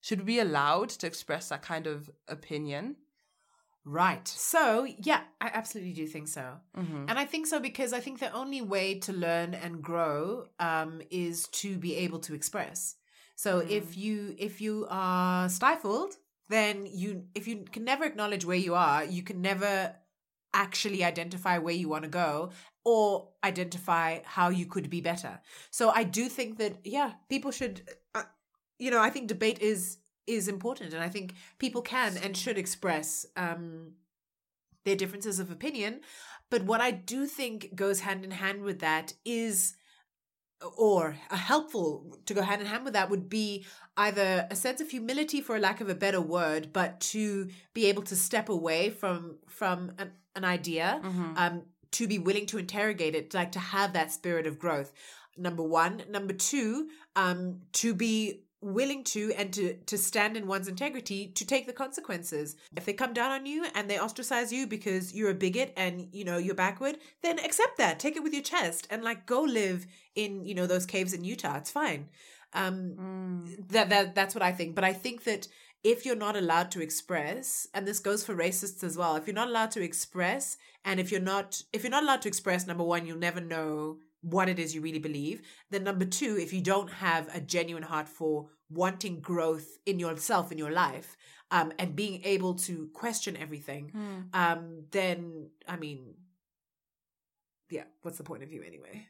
should 0.00 0.20
we 0.20 0.34
be 0.34 0.38
allowed 0.38 0.90
to 0.90 1.06
express 1.06 1.48
that 1.48 1.62
kind 1.62 1.86
of 1.86 2.10
opinion? 2.28 2.96
Right. 3.84 4.26
So, 4.26 4.86
yeah, 4.98 5.20
I 5.40 5.50
absolutely 5.52 5.92
do 5.92 6.06
think 6.06 6.28
so. 6.28 6.54
Mm-hmm. 6.76 7.04
And 7.08 7.18
I 7.18 7.26
think 7.26 7.46
so 7.46 7.60
because 7.60 7.92
I 7.92 8.00
think 8.00 8.18
the 8.18 8.32
only 8.32 8.62
way 8.62 8.98
to 9.00 9.12
learn 9.12 9.54
and 9.54 9.82
grow 9.82 10.46
um, 10.58 11.02
is 11.10 11.48
to 11.48 11.76
be 11.76 11.94
able 11.96 12.18
to 12.20 12.34
express. 12.34 12.96
So 13.36 13.60
Mm. 13.60 13.70
if 13.70 13.96
you 13.96 14.34
if 14.38 14.60
you 14.60 14.86
are 14.88 15.48
stifled, 15.48 16.14
then 16.48 16.86
you 16.86 17.24
if 17.34 17.46
you 17.48 17.64
can 17.70 17.84
never 17.84 18.04
acknowledge 18.04 18.44
where 18.44 18.56
you 18.56 18.74
are, 18.74 19.04
you 19.04 19.22
can 19.22 19.42
never 19.42 19.94
actually 20.54 21.02
identify 21.02 21.58
where 21.58 21.74
you 21.74 21.88
want 21.88 22.04
to 22.04 22.08
go 22.10 22.50
or 22.84 23.28
identify 23.42 24.20
how 24.24 24.50
you 24.50 24.66
could 24.66 24.88
be 24.88 25.00
better. 25.00 25.40
So 25.70 25.90
I 25.90 26.04
do 26.04 26.28
think 26.28 26.58
that 26.58 26.78
yeah, 26.84 27.12
people 27.28 27.50
should 27.50 27.82
uh, 28.14 28.22
you 28.78 28.90
know, 28.90 29.00
I 29.00 29.10
think 29.10 29.26
debate 29.28 29.60
is 29.60 29.98
is 30.26 30.48
important 30.48 30.92
and 30.94 31.02
I 31.02 31.08
think 31.08 31.34
people 31.58 31.82
can 31.82 32.16
and 32.16 32.36
should 32.36 32.58
express 32.58 33.26
um 33.36 33.92
their 34.84 34.96
differences 34.96 35.38
of 35.40 35.50
opinion. 35.50 36.00
But 36.50 36.64
what 36.64 36.80
I 36.80 36.90
do 36.90 37.26
think 37.26 37.74
goes 37.74 38.00
hand 38.00 38.22
in 38.24 38.30
hand 38.32 38.62
with 38.62 38.80
that 38.80 39.14
is, 39.24 39.74
or 40.76 41.16
a 41.30 41.36
helpful 41.36 42.18
to 42.26 42.34
go 42.34 42.42
hand 42.42 42.60
in 42.60 42.66
hand 42.66 42.84
with 42.84 42.92
that 42.92 43.10
would 43.10 43.28
be 43.28 43.64
either 43.96 44.46
a 44.50 44.54
sense 44.56 44.80
of 44.80 44.90
humility, 44.90 45.40
for 45.40 45.56
a 45.56 45.58
lack 45.58 45.80
of 45.80 45.88
a 45.88 45.94
better 45.94 46.20
word, 46.20 46.72
but 46.72 47.00
to 47.00 47.48
be 47.72 47.86
able 47.86 48.02
to 48.02 48.16
step 48.16 48.48
away 48.48 48.90
from 48.90 49.38
from 49.48 49.92
an, 49.98 50.12
an 50.36 50.44
idea, 50.44 51.00
Mm-hmm. 51.02 51.32
um, 51.36 51.62
to 51.92 52.06
be 52.06 52.18
willing 52.18 52.46
to 52.46 52.58
interrogate 52.58 53.14
it, 53.14 53.32
like 53.34 53.52
to 53.52 53.58
have 53.60 53.92
that 53.94 54.12
spirit 54.12 54.46
of 54.46 54.58
growth. 54.58 54.92
Number 55.36 55.62
one, 55.62 56.02
number 56.10 56.32
two, 56.34 56.88
um, 57.16 57.60
to 57.74 57.94
be 57.94 58.43
willing 58.64 59.04
to 59.04 59.32
and 59.36 59.52
to 59.52 59.74
to 59.86 59.98
stand 59.98 60.36
in 60.36 60.46
one's 60.46 60.68
integrity 60.68 61.28
to 61.28 61.46
take 61.46 61.66
the 61.66 61.72
consequences. 61.72 62.56
If 62.76 62.84
they 62.84 62.92
come 62.94 63.12
down 63.12 63.30
on 63.30 63.46
you 63.46 63.66
and 63.74 63.88
they 63.88 63.98
ostracize 63.98 64.52
you 64.52 64.66
because 64.66 65.14
you're 65.14 65.30
a 65.30 65.34
bigot 65.34 65.72
and 65.76 66.08
you 66.12 66.24
know 66.24 66.38
you're 66.38 66.54
backward 66.54 66.98
then 67.22 67.38
accept 67.38 67.76
that. 67.78 67.98
Take 68.00 68.16
it 68.16 68.22
with 68.22 68.32
your 68.32 68.42
chest 68.42 68.86
and 68.90 69.02
like 69.04 69.26
go 69.26 69.42
live 69.42 69.86
in 70.14 70.44
you 70.46 70.54
know 70.54 70.66
those 70.66 70.86
caves 70.86 71.12
in 71.12 71.24
utah. 71.24 71.56
It's 71.58 71.70
fine. 71.70 72.08
Um 72.52 72.94
Mm. 72.98 73.68
that, 73.68 73.88
that 73.90 74.14
that's 74.14 74.34
what 74.34 74.42
i 74.42 74.52
think. 74.52 74.74
But 74.74 74.84
i 74.84 74.92
think 74.92 75.24
that 75.24 75.48
if 75.82 76.06
you're 76.06 76.16
not 76.16 76.34
allowed 76.34 76.70
to 76.70 76.80
express 76.80 77.68
and 77.74 77.86
this 77.86 77.98
goes 77.98 78.24
for 78.24 78.34
racists 78.34 78.82
as 78.82 78.96
well 78.96 79.16
if 79.16 79.26
you're 79.26 79.34
not 79.34 79.48
allowed 79.48 79.70
to 79.72 79.82
express 79.82 80.56
and 80.84 80.98
if 80.98 81.12
you're 81.12 81.20
not 81.20 81.62
if 81.74 81.82
you're 81.82 81.90
not 81.90 82.02
allowed 82.02 82.22
to 82.22 82.28
express 82.28 82.66
number 82.66 82.84
one 82.84 83.06
you'll 83.06 83.18
never 83.18 83.40
know 83.40 83.98
what 84.32 84.48
it 84.48 84.58
is 84.58 84.74
you 84.74 84.80
really 84.80 84.98
believe 84.98 85.42
then 85.70 85.84
number 85.84 86.04
two 86.06 86.36
if 86.40 86.52
you 86.52 86.60
don't 86.62 86.90
have 86.90 87.28
a 87.34 87.40
genuine 87.40 87.82
heart 87.82 88.08
for 88.08 88.48
wanting 88.70 89.20
growth 89.20 89.68
in 89.84 89.98
yourself 89.98 90.50
in 90.52 90.58
your 90.58 90.70
life 90.72 91.16
um 91.50 91.72
and 91.78 91.94
being 91.94 92.20
able 92.24 92.54
to 92.54 92.88
question 93.02 93.36
everything 93.36 93.90
Mm. 93.94 94.34
um 94.42 94.62
then 94.90 95.50
i 95.68 95.76
mean 95.76 96.14
yeah 97.70 97.84
what's 98.02 98.18
the 98.18 98.24
point 98.24 98.42
of 98.42 98.52
you 98.52 98.62
anyway 98.62 99.06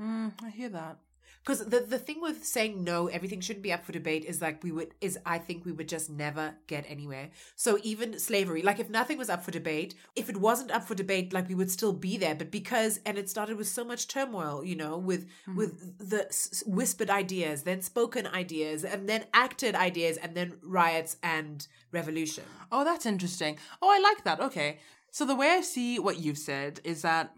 Mm, 0.00 0.32
I 0.42 0.48
hear 0.48 0.70
that. 0.70 0.96
Because 1.42 1.64
the 1.66 1.80
the 1.80 1.98
thing 1.98 2.20
with 2.20 2.44
saying 2.44 2.82
no 2.84 3.06
everything 3.08 3.40
shouldn't 3.40 3.62
be 3.62 3.72
up 3.72 3.84
for 3.84 3.92
debate 3.92 4.24
is 4.24 4.40
like 4.40 4.62
we 4.62 4.72
would 4.72 4.94
is 5.00 5.18
i 5.24 5.38
think 5.38 5.64
we 5.64 5.72
would 5.72 5.88
just 5.88 6.10
never 6.10 6.54
get 6.66 6.84
anywhere 6.88 7.30
so 7.56 7.78
even 7.82 8.18
slavery 8.18 8.62
like 8.62 8.78
if 8.78 8.90
nothing 8.90 9.18
was 9.18 9.30
up 9.30 9.42
for 9.42 9.50
debate 9.50 9.94
if 10.16 10.28
it 10.28 10.36
wasn't 10.36 10.70
up 10.70 10.84
for 10.84 10.94
debate 10.94 11.32
like 11.32 11.48
we 11.48 11.54
would 11.54 11.70
still 11.70 11.92
be 11.92 12.16
there 12.16 12.34
but 12.34 12.50
because 12.50 13.00
and 13.06 13.18
it 13.18 13.28
started 13.28 13.56
with 13.56 13.68
so 13.68 13.84
much 13.84 14.08
turmoil 14.08 14.64
you 14.64 14.76
know 14.76 14.96
with 14.96 15.28
hmm. 15.46 15.56
with 15.56 15.98
the 15.98 16.26
s- 16.26 16.62
whispered 16.66 17.10
ideas 17.10 17.62
then 17.62 17.80
spoken 17.80 18.26
ideas 18.26 18.84
and 18.84 19.08
then 19.08 19.24
acted 19.32 19.74
ideas 19.74 20.16
and 20.16 20.34
then 20.34 20.54
riots 20.62 21.16
and 21.22 21.66
revolution 21.92 22.44
Oh, 22.72 22.84
that's 22.84 23.06
interesting. 23.06 23.58
Oh, 23.82 23.90
I 23.90 23.98
like 23.98 24.24
that. 24.24 24.40
Okay. 24.40 24.78
So 25.10 25.24
the 25.24 25.34
way 25.34 25.50
I 25.50 25.60
see 25.60 25.98
what 25.98 26.18
you've 26.18 26.38
said 26.38 26.80
is 26.84 27.02
that 27.02 27.34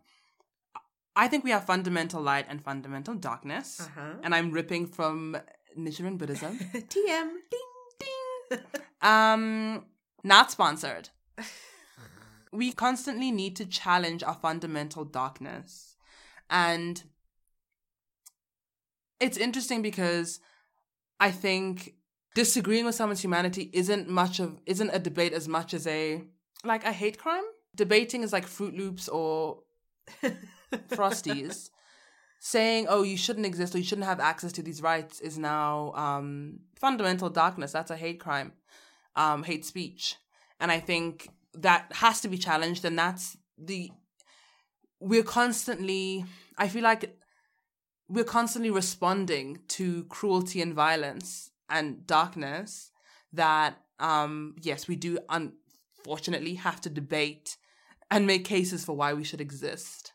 I 1.14 1.28
think 1.28 1.44
we 1.44 1.50
have 1.50 1.64
fundamental 1.64 2.22
light 2.22 2.46
and 2.48 2.62
fundamental 2.62 3.14
darkness. 3.14 3.80
uh-huh 3.80 4.14
And 4.22 4.34
I'm 4.34 4.50
ripping 4.50 4.86
from 4.86 5.36
Nichiren 5.78 6.18
Buddhism. 6.18 6.58
tm 6.74 7.28
ding 7.50 7.70
ding 8.50 8.60
um, 9.02 9.84
not 10.22 10.50
sponsored. 10.50 11.10
we 12.52 12.72
constantly 12.72 13.30
need 13.30 13.56
to 13.56 13.66
challenge 13.66 14.22
our 14.22 14.34
fundamental 14.34 15.04
darkness. 15.04 15.96
And 16.50 17.02
it's 19.20 19.36
interesting 19.38 19.82
because 19.82 20.40
I 21.18 21.30
think 21.30 21.94
disagreeing 22.34 22.84
with 22.84 22.94
someone's 22.94 23.22
humanity 23.22 23.70
isn't 23.72 24.08
much 24.08 24.40
of 24.40 24.58
isn't 24.66 24.90
a 24.90 24.98
debate 24.98 25.32
as 25.32 25.48
much 25.48 25.74
as 25.74 25.86
a 25.86 26.22
like 26.64 26.84
a 26.84 26.92
hate 26.92 27.18
crime. 27.18 27.44
Debating 27.74 28.22
is 28.22 28.32
like 28.32 28.46
Fruit 28.46 28.74
Loops 28.74 29.08
or 29.08 29.60
Frosties. 30.90 31.70
Saying, 32.44 32.86
oh, 32.88 33.04
you 33.04 33.16
shouldn't 33.16 33.46
exist 33.46 33.72
or 33.72 33.78
you 33.78 33.84
shouldn't 33.84 34.08
have 34.08 34.18
access 34.18 34.52
to 34.54 34.62
these 34.62 34.82
rights 34.82 35.20
is 35.20 35.38
now 35.38 35.92
um, 35.94 36.58
fundamental 36.74 37.30
darkness. 37.30 37.70
That's 37.70 37.92
a 37.92 37.96
hate 37.96 38.18
crime. 38.18 38.52
um, 39.16 39.42
hate 39.42 39.64
speech. 39.64 40.16
And 40.60 40.70
I 40.70 40.80
think 40.80 41.28
that 41.54 41.86
has 41.92 42.20
to 42.22 42.28
be 42.28 42.38
challenged. 42.38 42.84
And 42.84 42.98
that's 42.98 43.36
the, 43.58 43.90
we're 45.00 45.22
constantly, 45.22 46.24
I 46.56 46.68
feel 46.68 46.82
like 46.82 47.16
we're 48.08 48.24
constantly 48.24 48.70
responding 48.70 49.60
to 49.68 50.04
cruelty 50.04 50.60
and 50.60 50.74
violence 50.74 51.50
and 51.68 52.06
darkness 52.06 52.90
that, 53.32 53.78
um, 53.98 54.56
yes, 54.60 54.88
we 54.88 54.96
do 54.96 55.18
unfortunately 55.28 56.54
have 56.54 56.80
to 56.82 56.90
debate 56.90 57.56
and 58.10 58.26
make 58.26 58.44
cases 58.44 58.84
for 58.84 58.94
why 58.94 59.14
we 59.14 59.24
should 59.24 59.40
exist. 59.40 60.11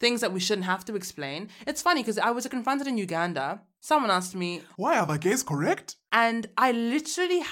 Things 0.00 0.20
that 0.20 0.32
we 0.32 0.40
shouldn't 0.40 0.66
have 0.66 0.84
to 0.86 0.94
explain. 0.94 1.48
It's 1.66 1.82
funny 1.82 2.02
because 2.02 2.18
I 2.18 2.30
was 2.30 2.46
confronted 2.46 2.86
in 2.86 2.98
Uganda. 2.98 3.62
Someone 3.80 4.10
asked 4.10 4.34
me, 4.34 4.62
Why 4.76 4.98
are 4.98 5.06
the 5.06 5.18
gays 5.18 5.42
correct? 5.42 5.96
and 6.12 6.48
I 6.56 6.72
literally, 6.72 7.42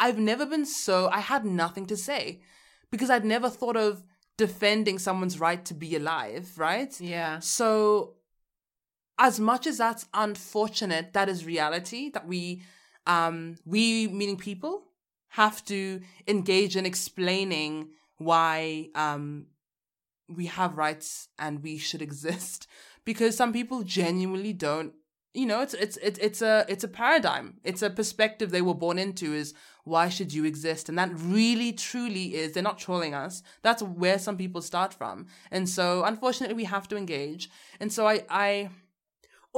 I've 0.00 0.18
never 0.18 0.44
been 0.46 0.66
so, 0.66 1.08
I 1.12 1.20
had 1.20 1.44
nothing 1.44 1.86
to 1.86 1.96
say 1.96 2.40
because 2.90 3.10
I'd 3.10 3.24
never 3.24 3.48
thought 3.48 3.76
of 3.76 4.02
defending 4.36 4.98
someone's 4.98 5.38
right 5.40 5.64
to 5.64 5.74
be 5.74 5.96
alive, 5.96 6.52
right? 6.56 7.00
Yeah. 7.00 7.38
So, 7.38 8.14
as 9.18 9.38
much 9.38 9.66
as 9.66 9.78
that's 9.78 10.06
unfortunate, 10.12 11.12
that 11.12 11.28
is 11.28 11.46
reality 11.46 12.10
that 12.10 12.26
we, 12.26 12.62
um, 13.06 13.56
we 13.64 14.08
meaning 14.08 14.36
people, 14.36 14.82
have 15.28 15.64
to 15.64 16.00
engage 16.28 16.76
in 16.76 16.86
explaining 16.86 17.88
why 18.18 18.88
um, 18.94 19.46
we 20.28 20.46
have 20.46 20.78
rights 20.78 21.28
and 21.38 21.62
we 21.62 21.78
should 21.78 22.02
exist 22.02 22.66
because 23.04 23.36
some 23.36 23.52
people 23.52 23.82
genuinely 23.82 24.52
don't 24.52 24.94
you 25.34 25.46
know 25.46 25.60
it's 25.60 25.74
it's 25.74 25.96
it's 25.96 26.18
it's 26.20 26.42
a 26.42 26.64
it's 26.68 26.84
a 26.84 26.88
paradigm. 26.88 27.54
It's 27.64 27.82
a 27.82 27.90
perspective 27.90 28.50
they 28.50 28.62
were 28.62 28.74
born 28.74 28.98
into 28.98 29.34
is 29.34 29.52
why 29.82 30.08
should 30.08 30.32
you 30.32 30.44
exist? 30.44 30.88
And 30.88 30.96
that 30.96 31.10
really 31.12 31.72
truly 31.72 32.36
is 32.36 32.52
they're 32.52 32.62
not 32.62 32.78
trolling 32.78 33.14
us. 33.14 33.42
That's 33.62 33.82
where 33.82 34.18
some 34.18 34.36
people 34.36 34.62
start 34.62 34.94
from. 34.94 35.26
And 35.50 35.68
so 35.68 36.04
unfortunately 36.04 36.54
we 36.54 36.64
have 36.64 36.86
to 36.88 36.96
engage. 36.96 37.50
And 37.80 37.92
so 37.92 38.06
i 38.06 38.22
i 38.30 38.70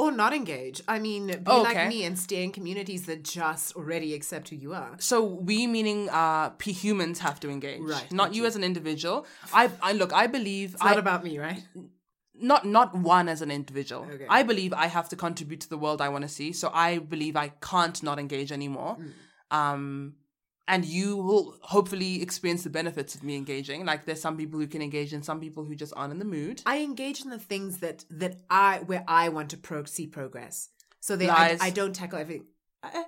Or 0.02 0.12
not 0.12 0.32
engage. 0.34 0.82
I 0.86 0.98
mean, 0.98 1.26
be 1.28 1.40
Oh, 1.46 1.62
like 1.62 1.88
me 1.88 2.04
and 2.04 2.18
stay 2.18 2.44
in 2.44 2.50
communities 2.52 3.06
that 3.06 3.22
just 3.24 3.74
already 3.76 4.12
accept 4.18 4.50
who 4.50 4.56
you 4.64 4.72
are. 4.74 4.92
so 4.98 5.16
we 5.50 5.66
meaning 5.66 6.00
uh 6.22 6.50
p 6.62 6.72
humans 6.84 7.18
have 7.26 7.38
to 7.44 7.48
engage 7.56 7.80
Right, 7.92 8.10
not 8.20 8.34
you 8.34 8.42
you. 8.42 8.46
as 8.50 8.56
an 8.60 8.64
individual 8.70 9.18
i 9.62 9.62
i 9.90 9.92
look 10.00 10.12
i 10.22 10.26
believe 10.38 10.74
It's 10.74 10.84
not 10.90 10.98
about 11.06 11.24
me, 11.28 11.38
right? 11.46 11.62
not 12.52 12.62
not 12.76 12.88
one 12.94 13.28
as 13.34 13.40
an 13.46 13.50
individual. 13.50 14.02
Okay. 14.14 14.26
I 14.38 14.42
believe 14.50 14.72
I 14.84 14.86
have 14.96 15.08
to 15.12 15.16
contribute 15.16 15.60
to 15.66 15.68
the 15.74 15.78
world 15.84 15.98
I 16.06 16.08
want 16.14 16.22
to 16.28 16.32
see. 16.38 16.48
So 16.52 16.66
I 16.88 16.98
believe 16.98 17.34
I 17.44 17.48
can't 17.70 17.98
not 18.08 18.18
engage 18.24 18.52
anymore. 18.58 18.92
Mm. 19.00 19.12
Um 19.60 19.84
and 20.68 20.84
you 20.84 21.16
will 21.16 21.56
hopefully 21.62 22.22
experience 22.22 22.64
the 22.64 22.70
benefits 22.70 23.14
of 23.14 23.22
me 23.22 23.36
engaging. 23.36 23.84
Like 23.86 24.04
there's 24.04 24.20
some 24.20 24.36
people 24.36 24.58
who 24.58 24.66
can 24.66 24.82
engage 24.82 25.12
and 25.12 25.24
some 25.24 25.40
people 25.40 25.64
who 25.64 25.74
just 25.74 25.92
aren't 25.96 26.12
in 26.12 26.18
the 26.18 26.24
mood. 26.24 26.62
I 26.66 26.78
engage 26.80 27.22
in 27.22 27.30
the 27.30 27.38
things 27.38 27.78
that 27.78 28.04
that 28.10 28.36
I 28.50 28.78
where 28.86 29.04
I 29.06 29.28
want 29.28 29.50
to 29.50 29.56
pro- 29.56 29.84
see 29.84 30.06
progress. 30.06 30.70
So 31.00 31.14
they, 31.16 31.28
I, 31.28 31.56
I 31.60 31.70
don't 31.70 31.94
tackle 31.94 32.18
everything. 32.18 32.46
Eh, 32.82 33.04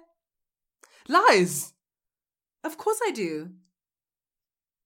Lies. 1.09 1.73
Of 2.65 2.77
course 2.79 3.01
I 3.05 3.11
do. 3.11 3.51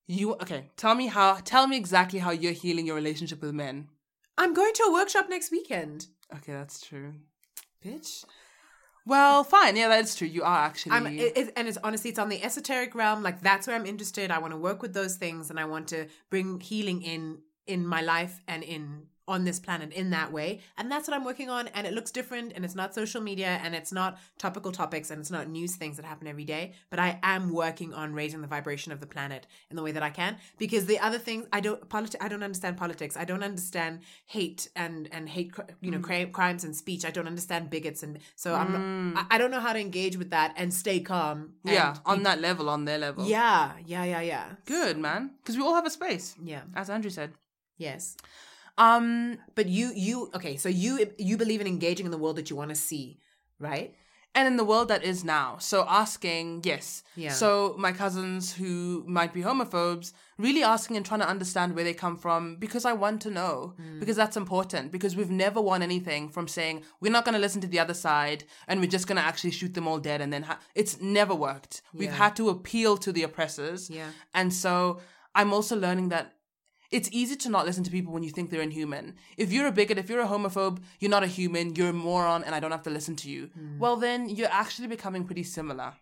You 0.06 0.32
okay, 0.34 0.70
tell 0.76 0.94
me 0.94 1.06
how 1.06 1.34
tell 1.44 1.66
me 1.66 1.76
exactly 1.76 2.18
how 2.18 2.30
you're 2.30 2.52
healing 2.52 2.86
your 2.86 2.96
relationship 2.96 3.40
with 3.42 3.52
men. 3.54 3.88
I'm 4.38 4.54
going 4.54 4.72
to 4.74 4.82
a 4.84 4.92
workshop 4.92 5.26
next 5.28 5.50
weekend, 5.52 6.06
Okay, 6.34 6.52
that's 6.52 6.80
true. 6.80 7.12
bitch. 7.84 8.24
Well, 9.04 9.42
fine. 9.44 9.76
Yeah, 9.76 9.88
that's 9.88 10.14
true. 10.14 10.28
You 10.28 10.42
are 10.44 10.64
actually 10.66 10.92
I'm, 10.92 11.06
it, 11.06 11.36
it- 11.36 11.52
and 11.56 11.66
it's 11.68 11.78
honestly, 11.82 12.10
it's 12.10 12.18
on 12.18 12.28
the 12.28 12.42
esoteric 12.42 12.94
realm. 12.94 13.22
Like 13.22 13.40
that's 13.40 13.66
where 13.66 13.74
I'm 13.76 13.86
interested. 13.86 14.30
I 14.30 14.38
want 14.38 14.52
to 14.52 14.56
work 14.58 14.80
with 14.82 14.94
those 14.94 15.16
things, 15.16 15.50
and 15.50 15.58
I 15.58 15.64
want 15.64 15.88
to 15.88 16.06
bring 16.30 16.60
healing 16.60 17.02
in 17.02 17.38
in 17.66 17.86
my 17.86 18.00
life 18.00 18.40
and 18.48 18.62
in 18.62 19.04
on 19.28 19.44
this 19.44 19.60
planet 19.60 19.92
in 19.92 20.10
that 20.10 20.32
way. 20.32 20.60
And 20.76 20.90
that's 20.90 21.06
what 21.08 21.16
I'm 21.16 21.24
working 21.24 21.48
on. 21.48 21.68
And 21.68 21.86
it 21.86 21.92
looks 21.92 22.10
different, 22.10 22.52
and 22.54 22.64
it's 22.64 22.74
not 22.74 22.94
social 22.94 23.20
media, 23.20 23.60
and 23.62 23.74
it's 23.74 23.92
not 23.92 24.18
topical 24.38 24.72
topics, 24.72 25.10
and 25.10 25.20
it's 25.20 25.30
not 25.30 25.48
news 25.48 25.76
things 25.76 25.96
that 25.96 26.04
happen 26.04 26.26
every 26.26 26.44
day. 26.44 26.72
But 26.90 26.98
I 26.98 27.18
am 27.22 27.52
working 27.52 27.94
on 27.94 28.14
raising 28.14 28.40
the 28.40 28.48
vibration 28.48 28.92
of 28.92 29.00
the 29.00 29.06
planet 29.06 29.46
in 29.70 29.76
the 29.76 29.82
way 29.82 29.92
that 29.92 30.02
I 30.02 30.10
can. 30.10 30.36
Because 30.58 30.86
the 30.86 30.98
other 30.98 31.18
things, 31.18 31.46
I 31.52 31.60
don't 31.60 31.88
politi- 31.88 32.16
I 32.20 32.28
don't 32.28 32.42
understand 32.42 32.76
politics. 32.76 33.16
I 33.16 33.24
don't 33.24 33.42
understand 33.42 34.00
hate 34.26 34.68
and 34.74 35.08
and 35.12 35.28
hate, 35.28 35.52
you 35.80 35.90
know, 35.90 36.00
cri- 36.00 36.26
crimes 36.26 36.64
and 36.64 36.74
speech. 36.74 37.04
I 37.04 37.10
don't 37.10 37.26
understand 37.28 37.70
bigots, 37.70 38.02
and 38.02 38.18
so 38.34 38.54
I'm. 38.54 38.72
Mm. 39.14 39.16
I, 39.16 39.36
I 39.36 39.38
don't 39.38 39.50
know 39.50 39.60
how 39.60 39.72
to 39.72 39.78
engage 39.78 40.16
with 40.16 40.30
that 40.30 40.52
and 40.56 40.72
stay 40.74 41.00
calm. 41.00 41.54
and 41.64 41.74
yeah, 41.74 41.96
on 42.04 42.18
be- 42.18 42.24
that 42.24 42.40
level, 42.40 42.68
on 42.68 42.84
their 42.84 42.98
level. 42.98 43.24
Yeah, 43.26 43.72
yeah, 43.86 44.04
yeah, 44.04 44.20
yeah. 44.20 44.46
Good, 44.66 44.98
man. 44.98 45.30
Because 45.40 45.56
we 45.56 45.62
all 45.62 45.74
have 45.74 45.86
a 45.86 45.90
space, 45.90 46.34
Yeah. 46.42 46.62
as 46.74 46.90
Andrew 46.90 47.10
said. 47.10 47.32
Yes. 47.78 48.16
Um, 48.78 49.38
But 49.54 49.68
you, 49.68 49.92
you, 49.94 50.30
okay. 50.34 50.56
So 50.56 50.68
you, 50.68 51.10
you 51.18 51.36
believe 51.36 51.60
in 51.60 51.66
engaging 51.66 52.06
in 52.06 52.12
the 52.12 52.18
world 52.18 52.36
that 52.36 52.50
you 52.50 52.56
want 52.56 52.70
to 52.70 52.76
see, 52.76 53.18
right? 53.58 53.94
and 54.34 54.46
in 54.48 54.56
the 54.56 54.64
world 54.64 54.88
that 54.88 55.04
is 55.04 55.22
now. 55.24 55.58
So 55.58 55.84
asking, 55.86 56.62
yes. 56.64 57.02
Yeah. 57.16 57.32
So 57.32 57.74
my 57.78 57.92
cousins 57.92 58.54
who 58.54 59.04
might 59.06 59.34
be 59.34 59.42
homophobes, 59.42 60.14
really 60.38 60.62
asking 60.62 60.96
and 60.96 61.04
trying 61.04 61.20
to 61.20 61.28
understand 61.28 61.74
where 61.74 61.84
they 61.84 61.92
come 61.92 62.16
from 62.16 62.56
because 62.56 62.86
I 62.86 62.94
want 62.94 63.20
to 63.22 63.30
know. 63.30 63.74
Mm. 63.78 64.00
Because 64.00 64.16
that's 64.16 64.38
important. 64.38 64.90
Because 64.90 65.14
we've 65.16 65.30
never 65.30 65.60
won 65.60 65.82
anything 65.82 66.30
from 66.30 66.48
saying 66.48 66.82
we're 66.98 67.12
not 67.12 67.26
going 67.26 67.34
to 67.34 67.40
listen 67.46 67.60
to 67.60 67.66
the 67.66 67.78
other 67.78 67.92
side 67.92 68.44
and 68.68 68.80
we're 68.80 68.86
just 68.96 69.06
going 69.06 69.20
to 69.20 69.22
actually 69.30 69.50
shoot 69.50 69.74
them 69.74 69.86
all 69.86 69.98
dead 69.98 70.22
and 70.22 70.32
then 70.32 70.44
ha- 70.44 70.60
it's 70.74 70.98
never 70.98 71.34
worked. 71.34 71.82
We've 71.92 72.08
Yeah. 72.08 72.16
had 72.24 72.34
to 72.36 72.48
appeal 72.48 72.96
to 73.04 73.12
the 73.12 73.24
oppressors. 73.24 73.90
Yeah. 73.90 74.08
And 74.32 74.50
so 74.54 75.00
I'm 75.34 75.52
also 75.52 75.76
learning 75.76 76.08
that 76.08 76.32
it's 76.92 77.08
easy 77.12 77.36
to 77.36 77.48
not 77.48 77.66
listen 77.66 77.84
to 77.84 77.90
people 77.90 78.12
when 78.12 78.22
you 78.22 78.30
think 78.30 78.50
they're 78.50 78.62
inhuman. 78.62 79.14
If 79.36 79.52
you're 79.52 79.66
a 79.66 79.72
bigot, 79.72 79.98
if 79.98 80.08
you're 80.08 80.20
a 80.20 80.26
homophobe, 80.26 80.78
you're 81.00 81.10
not 81.10 81.24
a 81.24 81.26
human, 81.38 81.74
you're 81.74 81.88
a 81.88 81.92
moron, 81.92 82.44
and 82.44 82.54
I 82.54 82.60
don't 82.60 82.70
have 82.70 82.82
to 82.84 82.90
listen 82.90 83.16
to 83.16 83.30
you. 83.30 83.50
Well, 83.78 83.96
then 83.96 84.28
you're 84.28 84.52
actually 84.62 84.88
becoming 84.88 85.24
pretty 85.24 85.44
similar. 85.44 85.94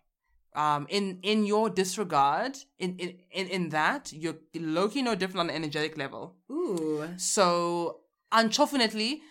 Um, 0.53 0.85
in 0.89 1.19
in 1.23 1.45
your 1.45 1.69
disregard, 1.69 2.57
in 2.77 2.97
in 2.97 3.09
in, 3.31 3.47
in 3.47 3.69
that, 3.69 4.11
you're 4.11 4.35
low 4.53 4.89
key 4.89 5.01
no 5.01 5.15
different 5.15 5.39
on 5.39 5.49
an 5.49 5.55
energetic 5.55 5.97
level. 5.97 6.35
Ooh. 6.51 7.07
So, 7.15 8.01
unfortunately, 8.33 9.21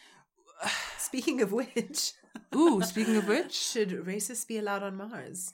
Speaking 0.98 1.40
of 1.40 1.52
which, 1.52 2.12
ooh, 2.54 2.82
speaking 2.82 3.16
of 3.16 3.28
which, 3.28 3.52
should 3.52 3.90
racists 3.90 4.46
be 4.46 4.58
allowed 4.58 4.82
on 4.82 4.96
Mars? 4.96 5.52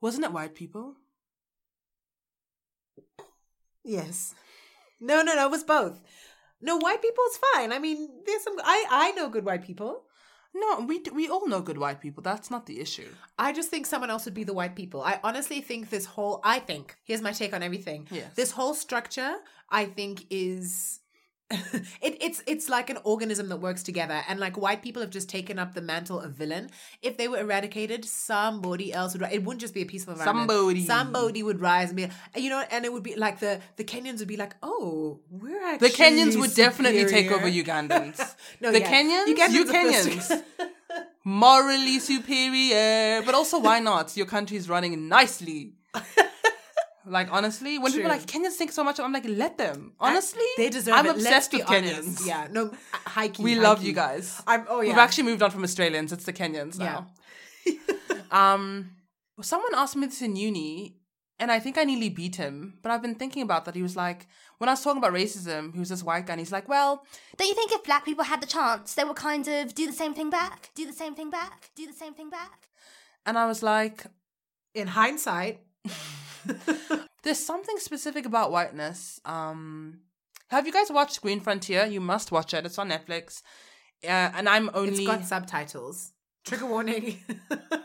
wasn't 0.00 0.24
it 0.24 0.32
white 0.32 0.54
people? 0.54 0.94
Yes. 3.84 4.34
No, 5.02 5.22
no, 5.22 5.34
no. 5.34 5.46
It 5.46 5.50
was 5.50 5.64
both. 5.64 6.00
No, 6.60 6.76
white 6.76 7.02
people 7.02 7.24
is 7.30 7.38
fine. 7.52 7.72
I 7.72 7.78
mean, 7.78 8.08
there's 8.24 8.44
some. 8.44 8.56
I 8.62 8.86
I 8.88 9.10
know 9.12 9.28
good 9.28 9.44
white 9.44 9.64
people. 9.64 10.04
No, 10.54 10.80
we 10.80 11.02
we 11.12 11.28
all 11.28 11.48
know 11.48 11.60
good 11.60 11.78
white 11.78 12.00
people. 12.00 12.22
That's 12.22 12.50
not 12.50 12.66
the 12.66 12.78
issue. 12.80 13.08
I 13.38 13.52
just 13.52 13.70
think 13.70 13.86
someone 13.86 14.10
else 14.10 14.26
would 14.26 14.34
be 14.34 14.44
the 14.44 14.52
white 14.52 14.76
people. 14.76 15.02
I 15.02 15.18
honestly 15.24 15.60
think 15.60 15.90
this 15.90 16.04
whole 16.04 16.40
I 16.44 16.58
think, 16.60 16.96
here's 17.04 17.22
my 17.22 17.32
take 17.32 17.54
on 17.54 17.62
everything. 17.62 18.06
Yes. 18.10 18.34
This 18.34 18.52
whole 18.52 18.74
structure, 18.74 19.36
I 19.70 19.86
think, 19.86 20.26
is 20.30 21.00
it, 22.00 22.16
it's 22.20 22.42
it's 22.46 22.68
like 22.68 22.90
an 22.90 22.98
organism 23.04 23.48
that 23.48 23.58
works 23.58 23.82
together. 23.82 24.22
And 24.28 24.40
like 24.40 24.56
white 24.56 24.82
people 24.82 25.02
have 25.02 25.10
just 25.10 25.28
taken 25.28 25.58
up 25.58 25.74
the 25.74 25.82
mantle 25.82 26.20
of 26.20 26.32
villain. 26.32 26.70
If 27.02 27.16
they 27.16 27.28
were 27.28 27.38
eradicated, 27.38 28.04
somebody 28.04 28.92
else 28.92 29.12
would 29.14 29.22
it 29.30 29.44
wouldn't 29.44 29.60
just 29.60 29.74
be 29.74 29.82
a 29.82 29.84
peaceful 29.86 30.14
environment. 30.14 30.50
Somebody. 30.50 30.86
Somebody 30.86 31.42
would 31.42 31.60
rise 31.60 31.88
and 31.88 31.96
be 31.96 32.08
you 32.36 32.50
know, 32.50 32.64
and 32.70 32.84
it 32.84 32.92
would 32.92 33.02
be 33.02 33.14
like 33.16 33.40
the 33.40 33.60
the 33.76 33.84
Kenyans 33.84 34.18
would 34.20 34.28
be 34.28 34.36
like, 34.36 34.54
Oh, 34.62 35.20
we're 35.30 35.62
actually 35.64 35.88
The 35.88 35.94
Kenyans 35.94 36.40
would 36.40 36.54
definitely 36.54 37.04
take 37.06 37.30
over. 37.30 37.48
Ugandans. 37.48 38.18
No, 38.60 38.70
the 38.70 38.80
yeah. 38.80 38.92
Kenyans, 38.92 39.26
Ugandans 39.34 39.52
you 39.52 39.64
Kenyans, 39.64 40.42
morally 41.24 41.98
superior, 41.98 43.22
but 43.24 43.34
also 43.34 43.58
why 43.58 43.78
not? 43.80 44.16
Your 44.16 44.26
country's 44.26 44.68
running 44.68 45.08
nicely. 45.08 45.74
Like 47.04 47.32
honestly, 47.32 47.78
when 47.78 47.92
people 47.92 48.10
are 48.10 48.14
True. 48.14 48.18
like 48.20 48.26
Kenyans 48.26 48.52
think 48.54 48.72
so 48.72 48.84
much, 48.84 49.00
I'm 49.00 49.12
like, 49.12 49.24
let 49.26 49.58
them. 49.58 49.92
Honestly, 49.98 50.44
they 50.56 50.70
deserve 50.70 50.94
I'm 50.94 51.06
it. 51.06 51.16
Let's 51.16 51.24
obsessed 51.24 51.50
be 51.50 51.56
with 51.58 51.70
honest. 51.70 52.00
Kenyans. 52.22 52.26
Yeah, 52.26 52.48
no, 52.50 52.72
high 52.92 53.28
key. 53.28 53.42
we 53.42 53.54
high 53.54 53.62
love 53.62 53.80
key. 53.80 53.88
you 53.88 53.92
guys. 53.92 54.40
I'm. 54.46 54.64
Oh 54.68 54.80
yeah. 54.80 54.90
We've 54.90 54.98
actually 54.98 55.24
moved 55.24 55.42
on 55.42 55.50
from 55.50 55.64
Australians. 55.64 56.12
It's 56.12 56.24
the 56.24 56.32
Kenyans 56.32 56.78
now. 56.78 57.08
um, 58.30 58.90
someone 59.40 59.74
asked 59.74 59.96
me 59.96 60.06
this 60.06 60.22
in 60.22 60.36
uni, 60.36 60.96
and 61.38 61.50
I 61.50 61.58
think 61.58 61.76
I 61.78 61.84
nearly 61.84 62.08
beat 62.08 62.36
him. 62.36 62.78
But 62.82 62.92
I've 62.92 63.02
been 63.02 63.16
thinking 63.16 63.42
about 63.42 63.64
that. 63.64 63.74
He 63.74 63.82
was 63.82 63.96
like, 63.96 64.26
when 64.58 64.68
I 64.68 64.72
was 64.72 64.82
talking 64.82 64.98
about 64.98 65.12
racism, 65.12 65.72
he 65.72 65.80
was 65.80 65.88
this 65.88 66.02
white 66.04 66.26
guy, 66.26 66.34
and 66.34 66.40
he's 66.40 66.52
like, 66.52 66.68
well, 66.68 67.04
Don't 67.36 67.48
you 67.48 67.54
think 67.54 67.72
if 67.72 67.82
black 67.82 68.04
people 68.04 68.24
had 68.24 68.40
the 68.40 68.46
chance, 68.46 68.94
they 68.94 69.04
would 69.04 69.16
kind 69.16 69.46
of 69.48 69.74
do 69.74 69.86
the 69.86 69.92
same 69.92 70.14
thing 70.14 70.30
back? 70.30 70.70
Do 70.76 70.86
the 70.86 70.92
same 70.92 71.14
thing 71.14 71.30
back? 71.30 71.70
Do 71.74 71.86
the 71.86 71.92
same 71.92 72.14
thing 72.14 72.30
back? 72.30 72.68
and 73.24 73.38
I 73.38 73.46
was 73.46 73.62
like, 73.62 74.04
in 74.74 74.88
hindsight, 74.88 75.60
there's 77.22 77.38
something 77.38 77.78
specific 77.78 78.26
about 78.26 78.50
whiteness. 78.50 79.20
Um, 79.24 80.00
have 80.48 80.66
you 80.66 80.72
guys 80.72 80.90
watched 80.90 81.20
Green 81.20 81.40
Frontier? 81.40 81.86
You 81.86 82.00
must 82.00 82.32
watch 82.32 82.54
it. 82.54 82.66
It's 82.66 82.78
on 82.78 82.90
Netflix. 82.90 83.42
Uh, 84.04 84.30
and 84.34 84.48
I'm 84.48 84.70
only 84.74 85.04
it's 85.04 85.06
got 85.06 85.24
subtitles. 85.24 86.12
Trigger 86.44 86.66
warning. 86.66 87.18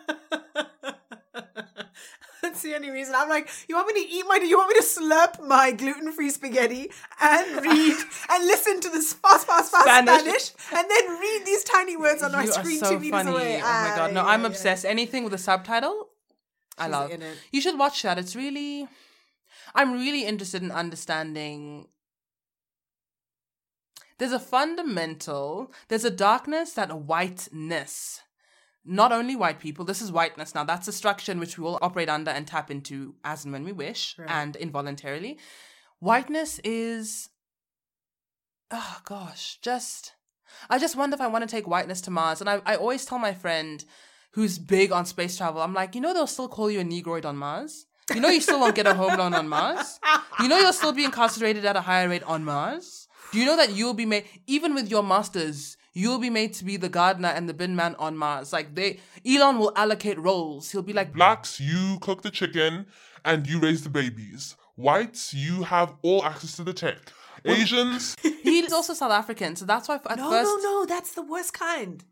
see 2.58 2.74
any 2.74 2.90
reason. 2.90 3.14
I'm 3.16 3.30
like, 3.30 3.50
you 3.70 3.76
want 3.76 3.94
me 3.94 4.04
to 4.04 4.10
eat 4.10 4.26
my, 4.28 4.40
you 4.44 4.58
want 4.58 4.70
me 4.70 4.80
to 4.80 4.86
slurp 4.86 5.48
my 5.48 5.72
gluten 5.72 6.12
free 6.12 6.30
spaghetti 6.30 6.90
and 7.22 7.62
read 7.62 7.96
and 8.32 8.46
listen 8.46 8.80
to 8.82 8.90
this 8.90 9.14
fast, 9.14 9.48
fast, 9.48 9.72
fast 9.72 9.86
Spanish. 9.86 10.22
Spanish, 10.22 10.52
and 10.74 10.90
then 10.90 11.20
read 11.20 11.42
these 11.46 11.64
tiny 11.64 11.96
words 11.96 12.24
on 12.24 12.32
my 12.32 12.44
you 12.44 12.50
are 12.50 12.54
screen 12.54 12.80
so 12.80 12.92
two 12.92 13.00
meters 13.00 13.24
funny. 13.24 13.32
away. 13.32 13.56
Oh 13.58 13.62
my 13.62 13.94
god, 13.96 14.14
no, 14.14 14.24
I'm 14.24 14.42
yeah. 14.42 14.48
obsessed. 14.48 14.86
Anything 14.86 15.24
with 15.24 15.34
a 15.34 15.38
subtitle, 15.38 16.07
I 16.78 16.88
love. 16.88 17.12
in 17.12 17.22
it. 17.22 17.38
You 17.52 17.62
should 17.62 17.78
watch 17.80 18.02
that. 18.04 18.18
It's 18.18 18.36
really, 18.36 18.88
I'm 19.76 19.94
really 19.94 20.26
interested 20.26 20.62
in 20.62 20.72
understanding. 20.72 21.88
There's 24.20 24.32
a 24.32 24.40
fundamental, 24.40 25.72
there's 25.90 26.06
a 26.06 26.10
darkness 26.10 26.74
that 26.74 26.92
whiteness, 27.02 28.22
not 28.84 29.12
only 29.12 29.36
white 29.36 29.60
people, 29.60 29.86
this 29.86 30.02
is 30.02 30.12
whiteness 30.12 30.56
now, 30.56 30.64
that's 30.64 30.88
a 30.88 30.92
structure 30.94 31.32
in 31.32 31.40
which 31.40 31.58
we 31.58 31.64
will 31.64 31.78
operate 31.82 32.10
under 32.10 32.32
and 32.32 32.48
tap 32.48 32.72
into 32.72 33.14
as 33.24 33.44
and 33.44 33.54
when 33.54 33.64
we 33.64 33.72
wish 33.72 34.16
Right. 34.18 34.30
and 34.30 34.56
involuntarily. 34.56 35.38
Whiteness 36.00 36.60
is, 36.64 37.30
oh 38.72 38.98
gosh, 39.06 39.60
just, 39.62 40.14
I 40.70 40.80
just 40.80 40.96
wonder 40.96 41.14
if 41.14 41.22
I 41.22 41.28
want 41.28 41.48
to 41.48 41.56
take 41.56 41.68
whiteness 41.68 42.02
to 42.02 42.12
Mars. 42.12 42.42
And 42.42 42.50
I, 42.50 42.62
I 42.66 42.76
always 42.76 43.06
tell 43.06 43.20
my 43.20 43.34
friend 43.36 43.84
who's 44.38 44.60
big 44.60 44.92
on 44.92 45.04
space 45.04 45.36
travel, 45.36 45.60
I'm 45.64 45.74
like, 45.74 45.96
you 45.96 46.02
know, 46.02 46.14
they'll 46.14 46.28
still 46.28 46.48
call 46.48 46.70
you 46.70 46.80
a 46.80 46.84
Negroid 46.84 47.26
on 47.26 47.38
Mars. 47.38 47.88
You 48.14 48.22
know, 48.22 48.30
you 48.30 48.40
still 48.40 48.60
won't 48.60 48.76
get 48.76 48.86
a 48.86 48.94
home 48.94 49.18
loan 49.18 49.34
on 49.34 49.50
Mars. 49.50 50.00
You 50.40 50.48
know, 50.48 50.60
you'll 50.60 50.74
still 50.74 50.94
be 50.94 51.04
incarcerated 51.04 51.66
at 51.66 51.76
a 51.76 51.82
higher 51.82 52.08
rate 52.08 52.22
on 52.22 52.44
Mars. 52.46 53.08
Do 53.32 53.40
you 53.40 53.46
know 53.48 53.58
that 53.58 53.72
you'll 53.74 53.96
be 53.96 54.06
made, 54.06 54.26
even 54.46 54.76
with 54.76 54.92
your 54.92 55.02
masters, 55.02 55.76
you'll 55.94 56.20
be 56.20 56.30
made 56.30 56.54
to 56.54 56.64
be 56.64 56.78
the 56.78 56.88
gardener 56.88 57.30
and 57.30 57.50
the 57.50 57.54
bin 57.56 57.76
man 57.76 57.96
on 57.98 58.16
Mars? 58.16 58.54
Like 58.54 58.76
they, 58.76 59.00
Elon 59.26 59.58
will 59.58 59.74
allocate 59.76 60.20
roles. 60.20 60.72
He'll 60.72 60.84
be 60.84 60.94
like, 60.94 61.14
Blacks, 61.14 61.60
you 61.60 61.98
cook 62.00 62.22
the 62.22 62.30
chicken 62.30 62.86
and 63.26 63.48
you 63.48 63.60
raise 63.60 63.82
the 63.84 63.90
babies. 63.90 64.56
Whites, 64.76 65.34
you 65.34 65.64
have 65.64 65.96
all 66.04 66.24
access 66.24 66.56
to 66.58 66.64
the 66.64 66.74
tech. 66.74 67.12
Asians, 67.44 68.16
he's 68.44 68.72
also 68.72 68.94
South 68.94 69.12
African, 69.12 69.56
so 69.56 69.66
that's 69.66 69.88
why 69.90 69.96
at 69.96 70.18
No, 70.18 70.30
first. 70.30 70.48
no, 70.48 70.58
no, 70.58 70.86
that's 70.86 71.14
the 71.14 71.24
worst 71.24 71.54
kind. 71.54 72.04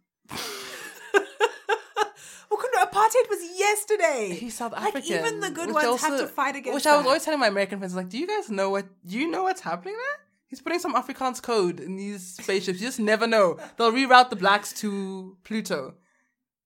Wakanda 2.52 2.90
apartheid 2.92 3.30
was 3.30 3.60
yesterday. 3.60 4.38
He's 4.40 4.54
South 4.56 4.74
African. 4.74 5.02
Like, 5.02 5.26
even 5.28 5.40
the 5.40 5.50
good 5.52 5.74
ones 5.74 6.02
have 6.02 6.20
to 6.20 6.28
fight 6.28 6.56
against 6.56 6.76
Which 6.76 6.86
I 6.86 6.96
was 6.98 7.06
always 7.06 7.24
telling 7.24 7.40
my 7.40 7.48
American 7.48 7.80
friends, 7.80 7.96
like, 7.96 8.10
do 8.10 8.18
you 8.18 8.28
guys 8.28 8.50
know 8.50 8.70
what? 8.70 8.86
Do 9.06 9.18
you 9.18 9.30
know 9.30 9.44
what's 9.44 9.62
happening 9.62 9.96
there? 9.96 10.26
He's 10.48 10.62
putting 10.62 10.80
some 10.80 10.94
Afrikaans 10.94 11.42
code 11.42 11.80
in 11.80 11.96
these 11.96 12.36
spaceships. 12.36 12.80
You 12.80 12.88
just 12.88 13.00
never 13.00 13.26
know. 13.28 13.58
They'll 13.78 13.92
reroute 13.92 14.30
the 14.30 14.36
blacks 14.36 14.72
to 14.82 15.36
Pluto. 15.44 15.96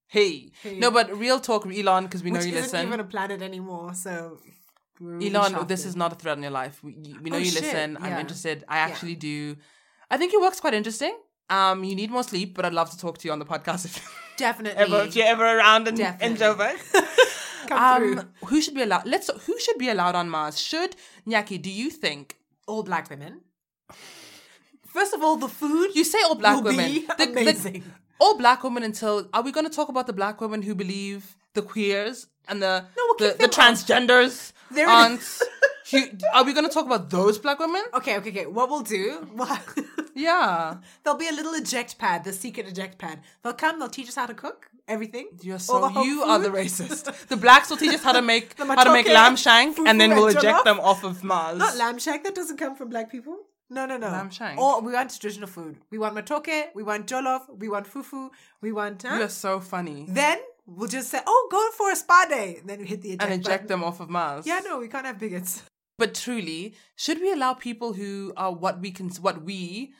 Hey. 0.07 0.51
No, 0.75 0.91
but 0.91 1.15
real 1.17 1.39
talk, 1.39 1.65
Elon, 1.65 2.03
because 2.05 2.23
we 2.23 2.31
know 2.31 2.39
Which 2.39 2.47
you 2.47 2.51
isn't 2.53 2.63
listen. 2.73 2.87
even 2.87 2.99
a 2.99 3.03
planet 3.03 3.41
anymore, 3.41 3.93
so. 3.93 4.39
really 4.99 5.33
Elon, 5.33 5.51
shocked 5.51 5.67
this 5.69 5.85
is 5.85 5.95
not 5.95 6.11
a 6.11 6.15
threat 6.15 6.35
in 6.37 6.43
your 6.43 6.51
life. 6.51 6.83
We, 6.83 7.15
we 7.21 7.29
know 7.29 7.37
Oh, 7.37 7.39
you 7.39 7.45
shit, 7.51 7.61
listen. 7.63 7.97
I'm 8.01 8.19
interested. 8.19 8.63
I 8.67 8.79
actually 8.79 9.15
do. 9.15 9.55
I 10.11 10.17
think 10.17 10.33
your 10.33 10.41
work's 10.41 10.59
quite 10.59 10.73
interesting. 10.73 11.15
Um, 11.49 11.83
you 11.83 11.95
need 11.95 12.11
more 12.11 12.23
sleep, 12.23 12.55
but 12.55 12.65
I'd 12.65 12.73
love 12.73 12.89
to 12.91 12.97
talk 12.97 13.17
to 13.19 13.27
you 13.27 13.31
on 13.31 13.39
the 13.39 13.45
podcast 13.45 13.85
if, 13.85 13.97
definitely. 14.39 14.81
ever, 14.83 15.03
if 15.07 15.15
you're 15.15 15.27
ever 15.35 15.45
around 15.57 15.87
in, 15.87 15.93
in 15.95 15.99
Definitely. 15.99 16.37
Joburg. 16.45 16.77
Um, 17.71 18.31
who 18.45 18.61
should 18.63 18.73
be 18.73 18.81
allowed? 18.81 19.05
Let's. 19.05 19.29
Who 19.45 19.59
should 19.59 19.77
be 19.77 19.89
allowed 19.89 20.15
on 20.15 20.27
Mars? 20.27 20.59
Should 20.59 20.95
Nyaki? 21.27 21.61
Do 21.61 21.69
you 21.69 21.91
think? 21.91 22.37
All 22.67 22.81
black 22.81 23.09
women. 23.11 23.41
First 24.87 25.13
of 25.13 25.21
all, 25.21 25.35
the 25.37 25.47
food 25.49 25.91
You 25.93 26.03
say 26.03 26.17
all 26.23 26.33
black 26.35 26.55
will 26.55 26.63
women. 26.71 26.91
be 26.91 27.05
The- 27.05 27.25
the- 27.27 27.41
amazing. 27.41 27.83
all 28.19 28.37
black 28.37 28.63
women 28.63 28.81
until. 28.83 29.27
Are 29.35 29.43
we 29.43 29.51
going 29.51 29.67
to 29.69 29.75
talk 29.79 29.89
about 29.89 30.07
the 30.07 30.13
black 30.13 30.41
women 30.41 30.63
who 30.63 30.73
believe 30.73 31.35
the 31.53 31.61
queers 31.61 32.27
and 32.47 32.59
the 32.61 32.85
No, 32.97 33.03
we'll 33.07 33.17
the, 33.33 33.37
the 33.37 33.47
transgenders 33.47 34.51
They're- 34.71 34.87
aren't? 34.87 35.21
who, 35.21 35.45
are 36.33 36.43
we 36.43 36.53
going 36.53 36.67
to 36.67 36.73
talk 36.73 36.85
about 36.85 37.09
those 37.09 37.37
black 37.37 37.59
women? 37.59 37.83
okay, 37.93 38.17
okay, 38.17 38.29
okay. 38.29 38.45
What 38.45 38.69
we'll 38.69 38.81
do? 38.81 39.27
What? 39.33 39.61
Yeah. 40.15 40.77
There'll 41.03 41.17
be 41.19 41.29
a 41.29 41.31
little 41.31 41.53
eject 41.53 41.97
pad, 41.97 42.23
the 42.23 42.33
secret 42.33 42.67
eject 42.67 42.97
pad. 42.97 43.21
They'll 43.41 43.53
come. 43.53 43.79
They'll 43.79 43.89
teach 43.89 44.09
us 44.09 44.15
how 44.15 44.25
to 44.25 44.33
cook 44.33 44.67
everything. 44.87 45.29
You're 45.41 45.59
so 45.59 45.87
you 46.01 46.23
are 46.23 46.39
the 46.39 46.49
racist. 46.49 47.27
The 47.27 47.37
blacks 47.37 47.69
will 47.69 47.77
teach 47.77 47.93
us 47.93 48.03
how 48.03 48.11
to 48.13 48.21
make 48.21 48.57
how 48.79 48.83
to 48.83 48.91
make 48.91 49.07
lamb 49.07 49.35
shank, 49.37 49.77
and 49.79 49.99
then 50.01 50.09
we'll 50.11 50.27
eject 50.27 50.65
them 50.65 50.79
off 50.79 51.03
of 51.03 51.23
Mars. 51.23 51.57
Not 51.57 51.77
lamb 51.77 51.99
shank. 51.99 52.23
That 52.23 52.35
doesn't 52.35 52.57
come 52.57 52.75
from 52.75 52.89
black 52.89 53.09
people. 53.09 53.37
No, 53.69 53.85
no, 53.85 53.97
no. 53.97 54.07
Lamb 54.07 54.31
shank. 54.31 54.59
Or 54.59 54.81
we 54.81 54.91
want 54.93 55.11
traditional 55.11 55.47
food. 55.47 55.77
We 55.91 55.99
want 55.99 56.15
matoke. 56.15 56.65
We 56.73 56.83
want 56.83 57.05
jollof. 57.07 57.41
We 57.57 57.69
want 57.69 57.87
fufu. 57.87 58.29
We 58.61 58.71
want. 58.71 59.03
Huh? 59.03 59.15
You 59.15 59.23
are 59.23 59.29
so 59.29 59.59
funny. 59.59 60.05
Then 60.09 60.39
we'll 60.65 60.89
just 60.89 61.09
say, 61.09 61.19
"Oh, 61.25 61.47
go 61.51 61.69
for 61.77 61.91
a 61.91 61.95
spa 61.95 62.25
day." 62.27 62.57
And 62.59 62.69
then 62.69 62.79
we 62.79 62.87
hit 62.87 63.01
the 63.03 63.11
eject 63.11 63.23
And 63.31 63.33
eject 63.41 63.63
button. 63.63 63.67
them 63.67 63.83
off 63.83 63.99
of 63.99 64.09
Mars. 64.09 64.45
Yeah, 64.45 64.59
no, 64.65 64.79
we 64.79 64.87
can't 64.87 65.05
have 65.05 65.17
bigots. 65.19 65.61
But 65.99 66.15
truly, 66.15 66.75
should 66.95 67.19
we 67.19 67.29
allow 67.29 67.53
people 67.53 67.91
who 67.91 68.31
are 68.37 68.53
what 68.53 68.79
we 68.79 68.89
can, 68.89 69.09
what 69.19 69.43
we, 69.43 69.91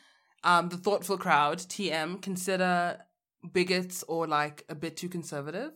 um, 0.42 0.70
the 0.70 0.78
thoughtful 0.78 1.18
crowd, 1.18 1.58
TM, 1.58 2.22
consider 2.22 2.98
bigots 3.52 4.02
or 4.08 4.26
like 4.26 4.64
a 4.70 4.74
bit 4.74 4.96
too 4.96 5.10
conservative? 5.10 5.72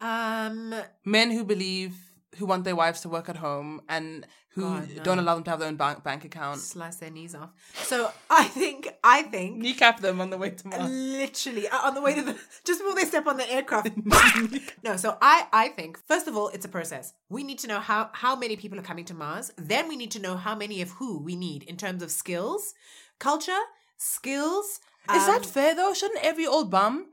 Um, 0.00 0.74
Men 1.04 1.30
who 1.30 1.44
believe, 1.44 1.94
who 2.36 2.46
want 2.46 2.64
their 2.64 2.74
wives 2.74 3.00
to 3.02 3.08
work 3.08 3.28
at 3.28 3.36
home 3.36 3.80
and 3.88 4.26
who 4.54 4.62
God, 4.62 4.88
no. 4.96 5.02
don't 5.02 5.18
allow 5.18 5.34
them 5.34 5.44
to 5.44 5.50
have 5.50 5.60
their 5.60 5.68
own 5.68 5.76
bank, 5.76 6.02
bank 6.02 6.24
account. 6.24 6.58
slice 6.58 6.96
their 6.96 7.10
knees 7.10 7.34
off. 7.34 7.50
So 7.74 8.10
I 8.28 8.44
think, 8.44 8.88
I 9.04 9.22
think, 9.22 9.58
Kneecap 9.58 10.00
them 10.00 10.20
on 10.20 10.30
the 10.30 10.38
way 10.38 10.50
to 10.50 10.68
Mars. 10.68 10.90
literally 10.90 11.68
uh, 11.68 11.78
on 11.86 11.94
the 11.94 12.02
way 12.02 12.14
to 12.14 12.22
the 12.22 12.32
just 12.64 12.80
before 12.80 12.94
they 12.94 13.04
step 13.04 13.26
on 13.26 13.36
the 13.36 13.48
aircraft. 13.50 13.90
no, 14.82 14.96
so 14.96 15.16
I 15.22 15.46
I 15.52 15.68
think 15.68 15.98
first 16.06 16.26
of 16.26 16.36
all 16.36 16.48
it's 16.48 16.64
a 16.64 16.68
process. 16.68 17.14
We 17.28 17.44
need 17.44 17.58
to 17.60 17.68
know 17.68 17.80
how 17.80 18.10
how 18.12 18.34
many 18.34 18.56
people 18.56 18.78
are 18.78 18.82
coming 18.82 19.04
to 19.06 19.14
Mars. 19.14 19.52
Then 19.56 19.88
we 19.88 19.96
need 19.96 20.10
to 20.12 20.18
know 20.18 20.36
how 20.36 20.54
many 20.56 20.82
of 20.82 20.90
who 20.92 21.18
we 21.18 21.36
need 21.36 21.62
in 21.62 21.76
terms 21.76 22.02
of 22.02 22.10
skills, 22.10 22.74
culture, 23.18 23.62
skills. 23.96 24.80
Is 25.14 25.22
um, 25.22 25.26
that 25.28 25.46
fair 25.46 25.74
though? 25.76 25.94
Shouldn't 25.94 26.24
every 26.24 26.46
old 26.46 26.70
bum? 26.70 27.06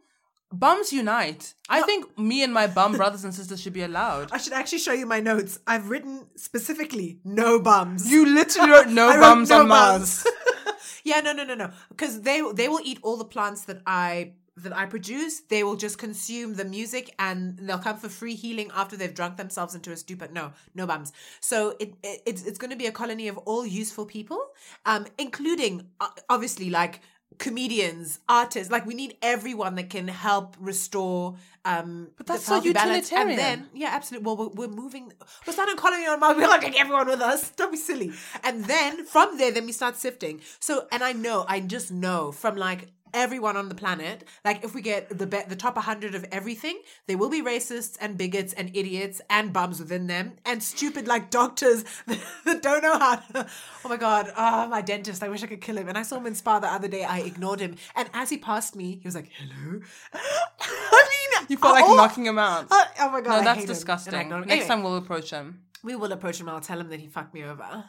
Bums 0.51 0.93
unite. 0.93 1.55
I 1.67 1.81
think 1.81 2.17
me 2.17 2.41
and 2.41 2.53
my 2.53 2.67
bum 2.67 2.93
brothers 2.93 3.25
and 3.25 3.33
sisters 3.33 3.61
should 3.61 3.73
be 3.73 3.83
allowed. 3.83 4.29
I 4.31 4.37
should 4.37 4.53
actually 4.53 4.79
show 4.79 4.93
you 4.93 5.05
my 5.05 5.19
notes. 5.19 5.59
I've 5.67 5.89
written 5.89 6.25
specifically 6.35 7.19
no 7.25 7.59
bums. 7.59 8.09
You 8.09 8.25
literally 8.25 8.71
wrote 8.71 8.87
no 8.87 9.09
I 9.11 9.15
wrote 9.15 9.21
bums 9.21 9.49
no 9.49 9.59
on 9.59 9.67
Mars. 9.67 10.23
bums. 10.23 10.99
yeah, 11.03 11.19
no, 11.19 11.33
no, 11.33 11.43
no, 11.43 11.53
no. 11.53 11.71
Because 11.89 12.21
they 12.21 12.41
they 12.53 12.69
will 12.69 12.79
eat 12.83 12.99
all 13.03 13.17
the 13.17 13.25
plants 13.25 13.65
that 13.65 13.81
I 13.85 14.33
that 14.55 14.75
I 14.75 14.85
produce. 14.85 15.41
They 15.41 15.63
will 15.63 15.75
just 15.75 15.97
consume 15.97 16.55
the 16.55 16.63
music 16.63 17.13
and 17.19 17.57
they'll 17.59 17.77
come 17.77 17.97
for 17.97 18.07
free 18.07 18.35
healing 18.35 18.71
after 18.73 18.95
they've 18.95 19.13
drunk 19.13 19.35
themselves 19.35 19.75
into 19.75 19.91
a 19.91 19.97
stupor. 19.97 20.29
No, 20.31 20.53
no 20.73 20.87
bums. 20.87 21.11
So 21.41 21.75
it, 21.79 21.93
it 22.03 22.21
it's 22.25 22.43
it's 22.45 22.57
going 22.57 22.71
to 22.71 22.77
be 22.77 22.87
a 22.87 22.91
colony 22.91 23.27
of 23.27 23.37
all 23.39 23.65
useful 23.65 24.05
people, 24.05 24.41
um, 24.85 25.07
including 25.17 25.87
uh, 25.99 26.07
obviously 26.29 26.69
like 26.69 27.01
comedians, 27.37 28.19
artists. 28.27 28.71
Like 28.71 28.85
we 28.85 28.93
need 28.93 29.15
everyone 29.21 29.75
that 29.75 29.89
can 29.89 30.07
help 30.07 30.55
restore. 30.59 31.35
Um, 31.65 32.09
But 32.17 32.27
that's 32.27 32.45
the 32.45 32.61
so 32.61 32.73
balance. 32.73 33.11
And 33.11 33.29
utilitarian. 33.29 33.37
then 33.37 33.69
yeah, 33.73 33.89
absolutely. 33.91 34.25
Well, 34.25 34.37
we're, 34.37 34.67
we're 34.67 34.73
moving. 34.73 35.11
We're 35.45 35.53
starting 35.53 35.75
colony 35.75 36.07
on 36.07 36.19
Mars. 36.19 36.37
We're 36.37 36.47
gonna 36.47 36.75
everyone 36.77 37.07
with 37.07 37.21
us. 37.21 37.51
Don't 37.51 37.71
be 37.71 37.77
silly. 37.77 38.11
And 38.43 38.65
then 38.65 39.05
from 39.05 39.37
there, 39.37 39.51
then 39.51 39.65
we 39.65 39.71
start 39.71 39.95
sifting. 39.97 40.41
So, 40.59 40.87
and 40.91 41.03
I 41.03 41.13
know, 41.13 41.45
I 41.47 41.59
just 41.59 41.91
know 41.91 42.31
from 42.31 42.55
like 42.55 42.91
everyone 43.13 43.57
on 43.57 43.69
the 43.69 43.75
planet, 43.75 44.23
like 44.45 44.63
if 44.63 44.73
we 44.75 44.81
get 44.81 45.17
the 45.17 45.27
be- 45.27 45.43
the 45.47 45.55
top 45.55 45.75
100 45.75 46.15
of 46.15 46.25
everything, 46.31 46.79
there 47.07 47.17
will 47.17 47.29
be 47.29 47.41
racists 47.41 47.97
and 48.01 48.17
bigots 48.17 48.53
and 48.53 48.69
idiots 48.75 49.21
and 49.29 49.51
bums 49.53 49.79
within 49.79 50.07
them 50.07 50.33
and 50.45 50.61
stupid 50.63 51.07
like 51.07 51.29
doctors 51.29 51.83
that 52.45 52.61
don't 52.61 52.83
know 52.83 52.97
how 52.97 53.15
to. 53.15 53.47
Oh 53.85 53.89
my 53.89 53.97
god, 53.97 54.31
oh 54.37 54.67
my 54.67 54.81
dentist, 54.81 55.23
I 55.23 55.29
wish 55.29 55.43
I 55.43 55.47
could 55.47 55.61
kill 55.61 55.77
him. 55.77 55.87
And 55.89 55.97
I 55.97 56.03
saw 56.03 56.17
him 56.17 56.25
in 56.27 56.35
Spa 56.35 56.59
the 56.59 56.67
other 56.67 56.87
day. 56.87 57.03
I 57.03 57.19
ignored 57.19 57.59
him, 57.59 57.75
and 57.95 58.09
as 58.13 58.29
he 58.29 58.37
passed 58.37 58.75
me, 58.75 58.99
he 59.01 59.07
was 59.07 59.15
like, 59.15 59.29
"Hello." 59.37 59.79
I 60.13 61.07
mean, 61.39 61.47
You 61.49 61.57
felt 61.57 61.73
like 61.75 61.85
oh, 61.87 61.95
knocking 61.95 62.25
him 62.25 62.37
out. 62.39 62.67
Oh, 62.71 62.85
oh 62.99 63.09
my 63.11 63.21
god! 63.21 63.37
no, 63.39 63.43
that's 63.43 63.47
hate 63.47 63.53
him. 63.55 63.59
And 63.59 63.69
I 63.69 63.73
disgusting. 63.73 64.13
Next 64.13 64.51
Anyway, 64.51 64.67
time 64.67 64.83
we'll 64.83 64.97
approach 64.97 65.29
him. 65.31 65.61
we 65.83 65.95
will 65.95 66.11
approach 66.11 66.39
him. 66.39 66.47
and 66.47 66.55
I'll 66.55 66.61
tell 66.61 66.79
him 66.79 66.89
that 66.89 66.99
he 66.99 67.07
fucked 67.07 67.33
me 67.33 67.43
over. 67.43 67.85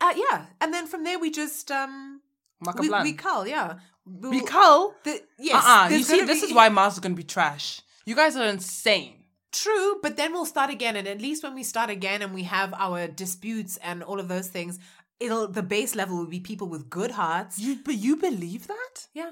Uh, 0.00 0.12
yeah, 0.16 0.46
and 0.60 0.74
then 0.74 0.86
from 0.86 1.04
there 1.04 1.18
we 1.18 1.30
just 1.30 1.70
um 1.70 2.20
Maka 2.62 2.80
we, 2.82 2.88
plan. 2.88 3.02
we 3.04 3.12
cull. 3.12 3.46
Yeah, 3.46 3.74
We 4.06 4.40
cull? 4.42 4.94
The, 5.04 5.20
yes, 5.38 5.64
uh-uh. 5.64 5.88
You 5.90 6.02
see, 6.02 6.22
this 6.24 6.40
be- 6.40 6.46
is 6.48 6.52
why 6.54 6.68
Mars 6.68 6.94
is 6.94 7.00
going 7.00 7.12
to 7.12 7.16
be 7.16 7.22
trash. 7.24 7.80
You 8.06 8.14
guys 8.14 8.36
are 8.36 8.44
insane. 8.46 9.14
True, 9.52 9.98
but 10.02 10.16
then 10.16 10.32
we'll 10.32 10.46
start 10.46 10.70
again, 10.70 10.96
and 10.96 11.06
at 11.06 11.20
least 11.20 11.42
when 11.44 11.54
we 11.54 11.62
start 11.62 11.90
again 11.90 12.22
and 12.22 12.32
we 12.32 12.44
have 12.44 12.72
our 12.74 13.06
disputes 13.06 13.76
and 13.82 14.02
all 14.02 14.18
of 14.18 14.26
those 14.28 14.48
things, 14.48 14.78
it'll 15.20 15.46
the 15.46 15.62
base 15.62 15.94
level 15.94 16.16
will 16.16 16.26
be 16.26 16.40
people 16.40 16.68
with 16.68 16.88
good 16.88 17.10
hearts. 17.12 17.58
You, 17.58 17.76
but 17.84 17.94
you 17.94 18.16
believe 18.16 18.66
that? 18.68 19.06
yeah, 19.12 19.30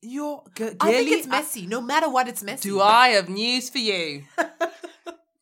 You're 0.00 0.44
g- 0.56 0.70
I 0.80 0.92
think 0.92 1.10
it's 1.10 1.26
messy. 1.26 1.66
no 1.66 1.80
matter 1.80 2.08
what, 2.08 2.28
it's 2.28 2.42
messy. 2.44 2.68
Do 2.68 2.80
I 2.80 3.08
have 3.08 3.28
news 3.28 3.68
for 3.70 3.78
you? 3.78 4.22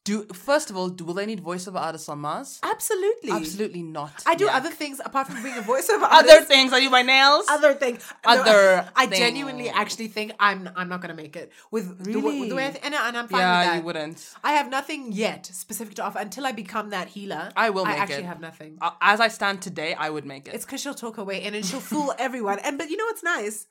Do 0.07 0.22
first 0.48 0.70
of 0.70 0.76
all, 0.76 0.88
do 0.88 1.04
will 1.04 1.14
they 1.14 1.26
need 1.26 1.42
voiceover 1.42 1.80
artists 1.80 2.09
on 2.09 2.20
Mars? 2.20 2.61
Absolutely. 2.62 3.32
Absolutely 3.32 3.82
not. 3.82 4.12
I 4.24 4.36
do 4.36 4.44
Yeah. 4.44 4.57
other 4.59 4.70
things 4.70 5.00
apart 5.04 5.26
from 5.26 5.42
being 5.42 5.57
a 5.59 5.62
voiceover 5.72 6.07
other 6.20 6.42
things. 6.52 6.72
Are 6.72 6.78
you 6.84 6.90
my 6.90 7.02
nails? 7.02 7.44
other 7.57 7.74
things. 7.74 7.98
Other 8.24 8.88
I 8.94 9.07
thing. 9.07 9.18
genuinely 9.18 9.68
actually 9.68 10.07
think 10.16 10.28
I'm 10.38 10.70
I'm 10.76 10.88
not 10.88 11.00
gonna 11.02 11.14
make 11.24 11.34
it 11.42 11.50
with 11.72 11.86
the, 12.04 12.20
with 12.20 12.48
the 12.50 12.54
way 12.54 12.66
I 12.66 12.68
Really? 12.68 12.72
th- 12.74 12.84
and, 12.86 12.94
I- 12.94 13.09
and 13.09 13.16
I'm 13.18 13.26
fine 13.28 13.40
yeah, 13.40 13.59
with 13.59 13.66
that. 13.68 13.76
you 13.78 13.82
wouldn't. 13.88 14.34
I 14.44 14.52
have 14.52 14.70
nothing 14.70 15.11
yet 15.11 15.46
specific 15.46 15.94
to 15.96 16.02
offer 16.04 16.20
until 16.20 16.46
I 16.46 16.52
become 16.52 16.90
that 16.90 17.09
healer. 17.09 17.50
I 17.57 17.70
will 17.70 17.84
make 17.84 17.96
it. 17.96 17.98
I 17.98 18.02
actually 18.04 18.22
it. 18.30 18.32
have 18.34 18.40
nothing. 18.40 18.78
As 19.00 19.18
I 19.20 19.28
stand 19.28 19.61
today, 19.61 19.94
I 19.94 20.09
would 20.11 20.24
make 20.24 20.46
it. 20.46 20.54
It's 20.54 20.64
because 20.64 20.80
she'll 20.82 20.94
talk 20.94 21.16
her 21.16 21.24
way 21.24 21.42
in 21.42 21.52
and 21.57 21.66
she'll 21.66 21.80
fool 21.80 22.14
everyone. 22.26 22.61
And 22.61 22.78
but 22.78 22.90
you 22.90 22.96
know 22.96 23.07
what's 23.07 23.24
nice? 23.24 23.66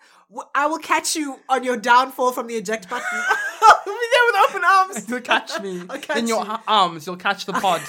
I 0.53 0.65
will 0.67 0.79
catch 0.79 1.15
you 1.15 1.39
on 1.47 1.63
your 1.63 1.77
downfall 1.77 2.33
from 2.33 2.47
the 2.47 2.55
eject 2.55 2.89
button. 2.89 3.05
I'll 3.61 3.81
be 3.85 4.07
there 4.13 4.25
with 4.27 4.49
open 4.49 4.61
arms. 4.65 5.09
You'll 5.09 5.21
catch 5.21 5.61
me 5.61 5.83
I'll 5.89 5.99
catch 5.99 6.17
in 6.25 6.35
your 6.35 6.45
ha- 6.45 6.63
arms. 6.67 7.05
You'll 7.05 7.17
catch 7.17 7.45
the 7.45 7.53
pod. 7.53 7.81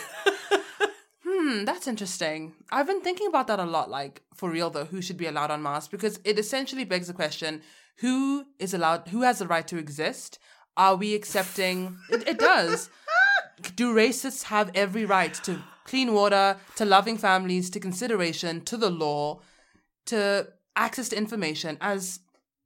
hmm, 1.27 1.65
that's 1.65 1.87
interesting. 1.87 2.55
I've 2.71 2.87
been 2.87 3.01
thinking 3.01 3.27
about 3.27 3.47
that 3.49 3.59
a 3.59 3.65
lot. 3.65 3.91
Like 3.91 4.23
for 4.35 4.51
real 4.51 4.71
though, 4.71 4.85
who 4.85 5.03
should 5.03 5.17
be 5.17 5.27
allowed 5.27 5.51
on 5.51 5.63
Mars? 5.63 5.89
Because 5.89 6.21
it 6.25 6.39
essentially 6.39 6.85
begs 6.85 7.09
the 7.09 7.13
question: 7.13 7.63
Who 7.99 8.47
is 8.59 8.75
allowed? 8.75 9.09
Who 9.09 9.23
has 9.23 9.39
the 9.39 9.47
right 9.47 9.67
to 9.69 9.79
exist? 9.79 10.39
Are 10.77 10.97
we 10.97 11.15
accepting? 11.15 11.99
it, 12.11 12.29
it 12.29 12.39
does. 12.39 12.91
Do 13.75 13.95
racists 13.95 14.45
have 14.45 14.71
every 14.75 15.05
right 15.07 15.33
to 15.45 15.63
clean 15.85 16.13
water, 16.13 16.57
to 16.77 16.85
loving 16.85 17.17
families, 17.17 17.71
to 17.71 17.81
consideration, 17.81 18.61
to 18.63 18.77
the 18.77 18.91
law, 18.91 19.41
to 20.07 20.49
access 20.75 21.09
to 21.09 21.17
information 21.17 21.79
as 21.81 22.21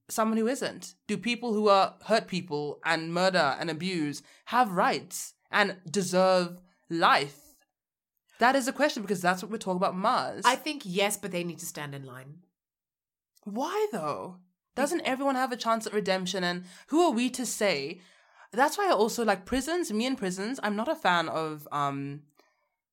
someone 0.08 0.38
who 0.38 0.48
isn't? 0.48 0.94
Do 1.06 1.16
people 1.16 1.52
who 1.54 1.68
are 1.68 1.94
hurt 2.06 2.26
people 2.26 2.80
and 2.84 3.14
murder 3.14 3.56
and 3.60 3.70
abuse 3.70 4.22
have 4.46 4.72
rights 4.72 5.34
and 5.50 5.76
deserve 5.90 6.60
life? 6.88 7.38
That 8.38 8.56
is 8.56 8.68
a 8.68 8.72
question 8.72 9.02
because 9.02 9.20
that's 9.20 9.42
what 9.42 9.50
we're 9.50 9.58
talking 9.58 9.76
about 9.76 9.96
Mars. 9.96 10.42
I 10.46 10.56
think 10.56 10.82
yes, 10.84 11.16
but 11.16 11.30
they 11.30 11.44
need 11.44 11.58
to 11.58 11.66
stand 11.66 11.94
in 11.94 12.04
line. 12.04 12.38
Why 13.44 13.86
though? 13.92 14.36
Doesn't 14.76 15.02
everyone 15.02 15.34
have 15.34 15.52
a 15.52 15.56
chance 15.56 15.86
at 15.86 15.92
redemption? 15.92 16.42
And 16.44 16.64
who 16.88 17.02
are 17.02 17.10
we 17.10 17.28
to 17.30 17.44
say? 17.44 18.00
That's 18.52 18.78
why 18.78 18.88
I 18.88 18.92
also 18.92 19.24
like 19.24 19.44
prisons. 19.44 19.92
Me 19.92 20.06
and 20.06 20.16
prisons. 20.16 20.58
I'm 20.62 20.76
not 20.76 20.88
a 20.88 20.94
fan 20.94 21.28
of 21.28 21.68
um, 21.70 22.22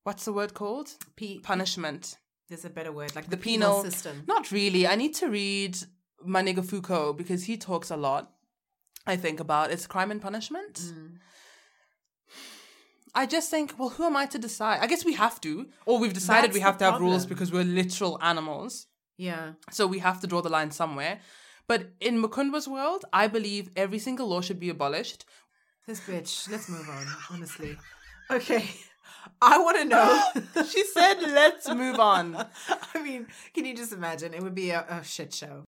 what's 0.04 0.24
the 0.24 0.32
word 0.32 0.54
called? 0.54 0.90
P- 1.16 1.40
Punishment. 1.40 2.18
There's 2.48 2.64
a 2.64 2.70
better 2.70 2.92
word, 2.92 3.14
like 3.14 3.24
The 3.24 3.32
the, 3.32 3.36
penal, 3.36 3.78
penal 3.78 3.90
system. 3.90 4.24
Not 4.26 4.50
really. 4.50 4.86
I 4.86 4.94
need 4.96 5.14
to 5.16 5.28
read 5.28 5.78
my 6.24 6.42
nigga 6.42 6.64
Foucault 6.64 7.14
because 7.14 7.44
he 7.44 7.56
talks 7.56 7.90
a 7.90 7.96
lot. 7.96 8.32
I 9.06 9.16
think 9.16 9.40
about 9.40 9.70
it's 9.70 9.86
crime 9.86 10.10
and 10.10 10.20
punishment. 10.20 10.74
Mm. 10.74 11.18
I 13.14 13.26
just 13.26 13.50
think, 13.50 13.74
well, 13.78 13.90
who 13.90 14.04
am 14.04 14.16
I 14.16 14.26
to 14.26 14.38
decide? 14.38 14.80
I 14.80 14.86
guess 14.86 15.04
we 15.04 15.14
have 15.14 15.40
to, 15.42 15.66
or 15.86 15.98
we've 15.98 16.12
decided 16.12 16.50
That's 16.50 16.54
we 16.54 16.60
have 16.60 16.78
to 16.78 16.84
have 16.84 17.00
rules 17.00 17.26
because 17.26 17.52
we're 17.52 17.64
literal 17.64 18.18
animals. 18.22 18.86
Yeah. 19.16 19.52
So 19.70 19.86
we 19.86 19.98
have 19.98 20.20
to 20.20 20.26
draw 20.26 20.40
the 20.40 20.48
line 20.48 20.70
somewhere. 20.70 21.20
But 21.66 21.90
in 22.00 22.22
Mukundwa's 22.22 22.66
world, 22.66 23.04
I 23.12 23.26
believe 23.26 23.70
every 23.76 23.98
single 23.98 24.28
law 24.28 24.40
should 24.40 24.60
be 24.60 24.70
abolished. 24.70 25.24
This 25.86 26.00
bitch. 26.00 26.50
Let's 26.50 26.68
move 26.68 26.88
on, 26.88 27.06
honestly. 27.30 27.76
Okay. 28.30 28.64
I 29.40 29.58
want 29.58 29.78
to 29.78 29.84
know. 29.84 30.22
She 30.68 30.84
said, 30.84 31.20
let's 31.20 31.68
move 31.68 31.98
on. 31.98 32.36
I 32.94 33.02
mean, 33.02 33.26
can 33.54 33.64
you 33.64 33.74
just 33.74 33.92
imagine? 33.92 34.34
It 34.34 34.42
would 34.42 34.54
be 34.54 34.70
a, 34.70 34.84
a 34.88 35.02
shit 35.02 35.32
show. 35.32 35.64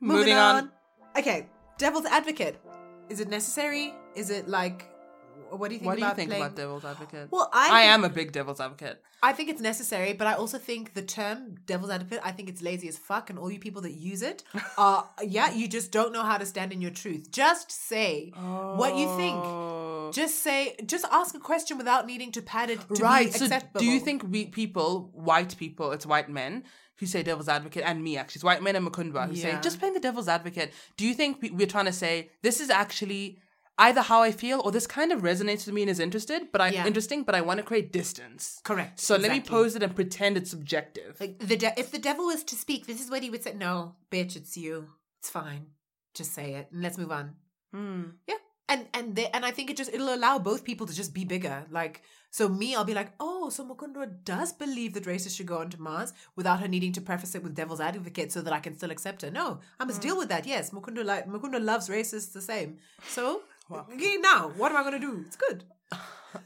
Moving 0.00 0.36
on. 0.36 0.70
Okay. 1.16 1.48
Devil's 1.78 2.06
advocate. 2.06 2.60
Is 3.08 3.20
it 3.20 3.28
necessary? 3.28 3.94
Is 4.14 4.30
it 4.30 4.48
like. 4.48 4.89
What 5.50 5.68
do 5.68 5.74
you 5.74 5.80
think 5.80 5.86
What 5.86 5.94
do 5.96 6.00
you 6.00 6.06
about 6.06 6.16
think 6.16 6.30
playing- 6.30 6.42
about 6.44 6.56
devil's 6.56 6.84
advocate? 6.84 7.28
Well, 7.30 7.48
I 7.52 7.80
I 7.80 7.82
am 7.82 8.04
a 8.04 8.08
big 8.08 8.32
devil's 8.32 8.60
advocate. 8.60 9.02
I 9.22 9.32
think 9.32 9.50
it's 9.50 9.60
necessary, 9.60 10.12
but 10.14 10.26
I 10.26 10.34
also 10.34 10.58
think 10.58 10.94
the 10.94 11.02
term 11.02 11.56
devil's 11.66 11.90
advocate, 11.90 12.20
I 12.24 12.32
think 12.32 12.48
it's 12.48 12.62
lazy 12.62 12.88
as 12.88 12.96
fuck, 12.96 13.28
and 13.28 13.38
all 13.38 13.50
you 13.50 13.58
people 13.58 13.82
that 13.82 13.92
use 13.92 14.22
it 14.22 14.42
are, 14.78 15.08
yeah, 15.22 15.50
you 15.52 15.68
just 15.68 15.92
don't 15.92 16.12
know 16.12 16.22
how 16.22 16.38
to 16.38 16.46
stand 16.46 16.72
in 16.72 16.80
your 16.80 16.90
truth. 16.90 17.30
Just 17.30 17.70
say 17.70 18.32
what 18.34 18.96
you 18.96 19.14
think. 19.16 19.36
Oh. 19.36 20.10
Just 20.12 20.42
say, 20.42 20.74
just 20.86 21.04
ask 21.10 21.34
a 21.34 21.38
question 21.38 21.78
without 21.78 22.06
needing 22.06 22.32
to 22.32 22.42
pad 22.42 22.70
it 22.70 22.80
to 22.94 23.02
right. 23.02 23.32
So 23.32 23.44
acceptable. 23.44 23.80
do 23.80 23.86
you 23.86 24.00
think 24.00 24.22
we 24.28 24.46
people, 24.46 25.10
white 25.12 25.56
people, 25.56 25.92
it's 25.92 26.06
white 26.06 26.28
men 26.28 26.64
who 26.96 27.06
say 27.06 27.22
devil's 27.22 27.48
advocate, 27.48 27.82
and 27.86 28.02
me 28.02 28.16
actually, 28.16 28.38
it's 28.38 28.44
white 28.44 28.62
men 28.62 28.76
and 28.76 28.86
Mukundwa 28.86 29.26
who 29.28 29.36
say 29.36 29.56
just 29.62 29.78
playing 29.78 29.94
the 29.94 30.00
devil's 30.00 30.28
advocate. 30.28 30.72
Do 30.96 31.06
you 31.06 31.14
think 31.14 31.38
we're 31.52 31.66
trying 31.66 31.86
to 31.86 31.92
say 31.92 32.30
this 32.42 32.60
is 32.60 32.68
actually 32.70 33.38
either 33.86 34.02
how 34.02 34.22
I 34.22 34.30
feel 34.30 34.60
or 34.64 34.70
this 34.72 34.86
kind 34.86 35.10
of 35.12 35.22
resonates 35.22 35.64
with 35.66 35.74
me 35.74 35.82
and 35.82 35.90
is 35.90 35.98
interested, 36.00 36.52
but 36.52 36.60
I 36.60 36.68
Yeah. 36.70 36.86
interesting, 36.86 37.22
but 37.24 37.34
I 37.34 37.40
want 37.40 37.58
to 37.58 37.64
create 37.70 37.92
distance. 37.92 38.60
Correct, 38.62 39.00
So 39.00 39.16
let 39.16 39.32
me 39.32 39.40
pose 39.40 39.74
it 39.76 39.82
and 39.82 39.94
pretend 39.94 40.36
it's 40.36 40.50
subjective. 40.50 41.16
Like 41.20 41.38
the 41.38 41.56
de- 41.56 41.78
if 41.80 41.90
the 41.90 41.98
devil 41.98 42.26
was 42.26 42.44
to 42.44 42.56
speak, 42.64 42.86
this 42.86 43.00
is 43.04 43.10
what 43.10 43.22
he 43.22 43.30
would 43.30 43.42
say. 43.42 43.54
No, 43.54 43.96
bitch, 44.10 44.36
it's 44.36 44.56
you. 44.56 44.74
It's 45.20 45.30
fine. 45.30 45.66
Just 46.14 46.32
say 46.34 46.54
it 46.54 46.68
and 46.72 46.82
let's 46.82 46.98
move 46.98 47.12
on. 47.12 47.36
Hmm. 47.72 48.02
Yeah. 48.26 48.36
And 48.68 48.86
and 48.94 49.16
they, 49.16 49.26
and 49.34 49.44
I 49.44 49.50
think 49.50 49.68
it 49.70 49.76
just 49.76 49.92
it'll 49.92 50.14
allow 50.14 50.38
both 50.38 50.62
people 50.62 50.86
to 50.86 50.94
just 50.94 51.12
be 51.12 51.24
bigger. 51.24 51.66
Like 51.70 52.02
so 52.30 52.48
me, 52.48 52.76
I'll 52.76 52.84
be 52.84 52.94
like, 52.94 53.10
oh, 53.18 53.48
so 53.50 53.64
Mukundwa 53.68 54.06
does 54.24 54.52
believe 54.52 54.94
that 54.94 55.02
racists 55.12 55.36
should 55.36 55.46
go 55.46 55.58
onto 55.58 55.76
Mars 55.82 56.12
without 56.36 56.60
her 56.60 56.68
needing 56.68 56.92
to 56.92 57.00
preface 57.00 57.34
it 57.34 57.42
with 57.42 57.56
devil's 57.56 57.80
advocate 57.80 58.30
so 58.30 58.40
that 58.42 58.52
I 58.52 58.60
can 58.60 58.76
still 58.76 58.92
accept 58.92 59.22
her. 59.22 59.30
No, 59.32 59.58
I 59.80 59.84
must 59.84 60.00
deal 60.00 60.16
with 60.16 60.28
that. 60.28 60.46
Yes, 60.46 60.70
Mukundwa 60.70 61.04
like 61.04 61.26
Mukundwa 61.26 61.60
loves 61.64 61.88
racists 61.88 62.32
the 62.32 62.40
same. 62.40 62.78
So 63.08 63.42
okay, 63.72 64.16
now 64.20 64.48
what 64.56 64.70
am 64.72 64.78
I 64.78 64.82
gonna 64.84 64.98
do? 64.98 65.24
It's 65.26 65.36
good. 65.36 65.64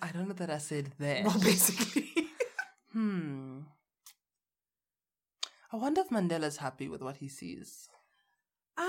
I 0.00 0.08
don't 0.12 0.28
know 0.28 0.34
that 0.34 0.50
I 0.50 0.58
said 0.58 0.92
that. 0.98 1.24
Well, 1.24 1.38
basically. 1.40 2.10
Hmm. 2.92 3.62
I 5.72 5.76
wonder 5.76 6.00
if 6.02 6.10
Mandela's 6.10 6.58
happy 6.58 6.88
with 6.88 7.02
what 7.02 7.16
he 7.16 7.26
sees. 7.28 7.88
um 8.78 8.86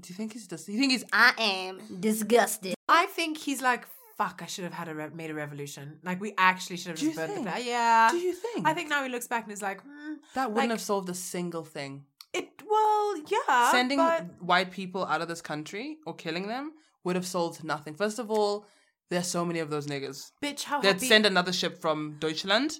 Do 0.00 0.08
you 0.08 0.14
think 0.14 0.32
he's 0.32 0.46
just? 0.46 0.66
You 0.68 0.78
think 0.78 0.92
he's? 0.92 1.04
I 1.12 1.34
am 1.38 1.80
disgusted. 2.00 2.74
I 2.88 3.04
think 3.06 3.36
he's 3.36 3.60
like, 3.60 3.86
fuck, 4.16 4.40
I 4.42 4.46
should 4.46 4.64
have 4.64 4.72
had 4.72 4.88
a 4.88 4.94
re- 4.94 5.10
made 5.14 5.30
a 5.30 5.34
revolution. 5.34 5.98
Like, 6.02 6.20
we 6.22 6.32
actually 6.38 6.78
should 6.78 6.92
have 6.92 6.98
Do 6.98 7.06
you 7.06 7.12
just 7.14 7.26
think? 7.26 7.44
the 7.44 7.50
place. 7.50 7.66
Yeah. 7.66 8.08
Do 8.10 8.16
you 8.16 8.32
think? 8.32 8.66
I 8.66 8.72
think 8.72 8.88
now 8.88 9.02
he 9.04 9.10
looks 9.10 9.26
back 9.28 9.44
and 9.44 9.52
is 9.52 9.60
like, 9.62 9.82
hmm, 9.82 10.14
that 10.34 10.48
wouldn't 10.50 10.56
like- 10.56 10.70
have 10.70 10.80
solved 10.80 11.08
a 11.10 11.14
single 11.14 11.64
thing. 11.64 12.04
it, 12.32 12.48
well, 12.68 13.16
yeah. 13.28 13.70
Sending 13.72 13.98
but 13.98 14.24
white 14.42 14.70
people 14.70 15.04
out 15.04 15.20
of 15.20 15.28
this 15.28 15.42
country 15.42 15.98
or 16.06 16.14
killing 16.14 16.48
them 16.48 16.72
would 17.04 17.16
have 17.16 17.26
solved 17.26 17.64
nothing. 17.64 17.94
First 17.94 18.18
of 18.18 18.30
all, 18.30 18.66
there's 19.10 19.26
so 19.26 19.44
many 19.44 19.58
of 19.60 19.70
those 19.70 19.86
niggas. 19.86 20.30
bitch, 20.42 20.64
how 20.64 20.80
They'd 20.80 20.94
happy. 20.94 21.06
send 21.08 21.26
another 21.26 21.52
ship 21.52 21.80
from 21.80 22.16
Deutschland. 22.20 22.78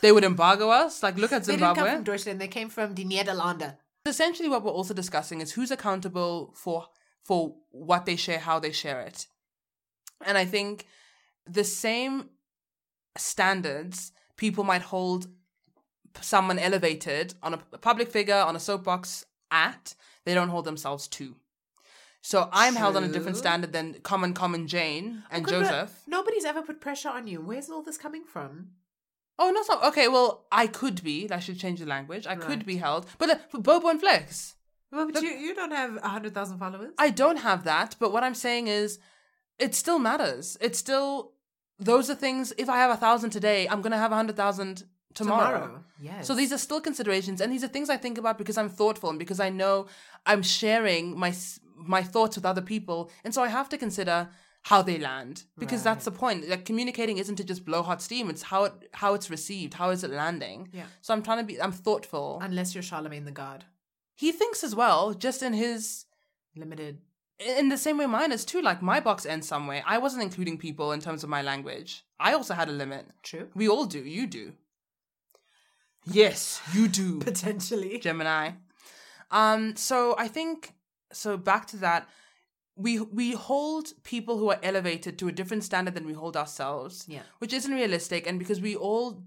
they 0.00 0.12
would 0.12 0.24
embargo 0.24 0.70
us. 0.70 1.02
Like, 1.02 1.16
look 1.18 1.32
at 1.32 1.44
they 1.44 1.52
didn't 1.54 1.66
come 1.66 1.74
Zimbabwe. 1.76 1.94
from 1.94 2.04
Deutschland, 2.04 2.40
they 2.40 2.48
came 2.48 2.68
from 2.70 2.94
the 2.94 3.04
Nederlanden. 3.04 3.76
essentially 4.06 4.48
what 4.48 4.64
we're 4.64 4.70
also 4.72 4.94
discussing 4.94 5.40
is 5.40 5.52
who's 5.52 5.70
accountable 5.70 6.52
for 6.56 6.86
for 7.24 7.54
what 7.70 8.04
they 8.06 8.16
share 8.16 8.40
how 8.40 8.58
they 8.58 8.72
share 8.72 9.00
it 9.00 9.28
and 10.26 10.36
i 10.36 10.44
think 10.44 10.86
the 11.58 11.62
same 11.62 12.28
standards 13.16 14.12
people 14.36 14.64
might 14.64 14.82
hold 14.82 15.26
someone 16.20 16.58
elevated 16.58 17.34
on 17.42 17.54
a 17.54 17.58
public 17.78 18.10
figure 18.10 18.34
on 18.48 18.56
a 18.56 18.60
soapbox 18.60 19.24
at 19.50 19.94
they 20.24 20.34
don't 20.34 20.48
hold 20.48 20.64
themselves 20.64 21.06
to 21.08 21.36
so 22.22 22.48
i'm 22.52 22.74
held 22.82 22.96
on 22.96 23.04
a 23.04 23.08
different 23.08 23.36
standard 23.36 23.72
than 23.72 23.94
common 24.02 24.32
common 24.32 24.66
jane 24.66 25.22
and 25.30 25.44
Okay, 25.46 25.58
but 25.60 25.64
joseph 25.64 25.92
Nobody's 26.06 26.44
ever 26.44 26.62
put 26.62 26.80
pressure 26.80 27.08
on 27.18 27.26
you. 27.26 27.40
Where's 27.40 27.68
all 27.70 27.82
this 27.82 27.98
coming 27.98 28.24
from? 28.24 28.50
oh 29.38 29.50
no 29.50 29.62
so 29.62 29.74
okay 29.88 30.06
well 30.08 30.46
i 30.52 30.66
could 30.66 31.02
be 31.02 31.16
i 31.30 31.40
should 31.40 31.58
change 31.58 31.80
the 31.80 31.86
language 31.86 32.26
i 32.26 32.36
could 32.36 32.64
be 32.66 32.76
held 32.76 33.06
but, 33.18 33.30
uh, 33.30 33.38
but 33.50 33.62
bobo 33.62 33.88
and 33.88 34.00
flex 34.00 34.54
Well, 34.92 35.06
but 35.10 35.22
you, 35.22 35.30
you 35.46 35.54
don't 35.54 35.72
have 35.72 35.92
100,000 35.94 36.58
followers. 36.58 36.92
I 36.98 37.08
don't 37.22 37.38
have 37.48 37.64
that, 37.64 37.96
but 37.98 38.12
what 38.14 38.22
I'm 38.26 38.34
saying 38.46 38.64
is 38.68 38.98
it 39.58 39.74
still 39.74 39.98
matters. 39.98 40.44
It's 40.66 40.78
still 40.86 41.32
those 41.90 42.10
are 42.12 42.18
things 42.26 42.52
if 42.64 42.68
I 42.68 42.76
have 42.84 42.90
a 42.98 43.00
thousand 43.06 43.30
today, 43.38 43.60
I'm 43.70 43.80
gonna 43.84 44.02
have 44.04 44.12
a 44.12 44.18
hundred 44.20 44.36
thousand 44.36 44.74
tomorrow. 45.14 45.82
Yes. 46.08 46.26
So 46.26 46.34
these 46.40 46.52
are 46.56 46.58
still 46.66 46.80
considerations 46.88 47.40
and 47.40 47.50
these 47.54 47.64
are 47.66 47.72
things 47.76 47.88
I 47.96 47.96
think 48.04 48.18
about 48.22 48.36
because 48.42 48.58
I'm 48.60 48.68
thoughtful 48.80 49.08
and 49.12 49.18
because 49.24 49.40
I 49.40 49.50
know 49.60 49.74
I'm 50.26 50.42
sharing 50.42 51.04
my 51.24 51.30
s- 51.30 51.58
my 51.86 52.02
thoughts 52.02 52.36
with 52.36 52.46
other 52.46 52.62
people 52.62 53.10
and 53.24 53.32
so 53.34 53.42
I 53.42 53.48
have 53.48 53.68
to 53.70 53.78
consider 53.78 54.28
how 54.64 54.80
they 54.80 54.96
land 54.98 55.42
because 55.58 55.82
that's 55.82 56.04
the 56.04 56.12
point. 56.12 56.48
Like 56.48 56.64
communicating 56.64 57.18
isn't 57.18 57.34
to 57.36 57.44
just 57.44 57.64
blow 57.64 57.82
hot 57.82 58.00
steam 58.00 58.30
it's 58.30 58.42
how 58.42 58.64
it 58.64 58.72
how 58.92 59.14
it's 59.14 59.28
received 59.28 59.74
how 59.74 59.90
is 59.90 60.04
it 60.04 60.10
landing. 60.10 60.68
Yeah. 60.72 60.84
so 61.00 61.12
i'm 61.14 61.22
trying 61.22 61.38
to 61.38 61.44
be 61.44 61.60
i'm 61.60 61.72
thoughtful. 61.72 62.38
Unless 62.40 62.74
you're 62.74 62.82
Charlemagne 62.82 63.24
the 63.24 63.32
God. 63.32 63.64
he 64.14 64.30
thinks 64.30 64.62
as 64.62 64.74
well 64.74 65.14
just 65.14 65.42
in 65.42 65.52
his 65.52 66.04
Limited. 66.54 66.98
in 67.40 67.70
the 67.70 67.78
same 67.78 67.98
way 67.98 68.06
mine 68.06 68.30
is 68.30 68.44
too. 68.44 68.62
Like 68.62 68.80
my 68.82 69.00
box 69.00 69.26
ends 69.26 69.48
somewhere. 69.48 69.82
I 69.86 69.98
wasn't 69.98 70.22
including 70.22 70.58
people 70.58 70.92
in 70.92 71.00
terms 71.00 71.24
of 71.24 71.30
my 71.30 71.42
language. 71.42 72.04
I 72.20 72.34
also 72.34 72.54
had 72.54 72.68
a 72.68 72.72
limit. 72.72 73.04
True. 73.24 73.48
we 73.54 73.68
all 73.68 73.86
do. 73.86 73.98
You 74.04 74.26
do. 74.28 74.52
Yes 76.06 76.60
you 76.74 76.88
do. 76.88 77.18
Potentially. 77.30 77.98
gemini. 77.98 78.50
Um 79.30 79.74
so 79.76 80.14
i 80.18 80.28
think 80.28 80.74
so 81.12 81.36
back 81.36 81.66
to 81.68 81.76
that 81.78 82.08
we 82.76 83.00
we 83.00 83.32
hold 83.32 83.92
people 84.02 84.38
who 84.38 84.50
are 84.50 84.58
elevated 84.62 85.18
to 85.18 85.28
a 85.28 85.32
different 85.32 85.64
standard 85.64 85.94
than 85.94 86.06
we 86.06 86.14
hold 86.14 86.36
ourselves. 86.36 87.04
Yeah. 87.08 87.22
Which 87.38 87.52
isn't 87.52 87.72
realistic 87.72 88.26
and 88.26 88.38
because 88.38 88.60
we 88.60 88.74
all 88.74 89.22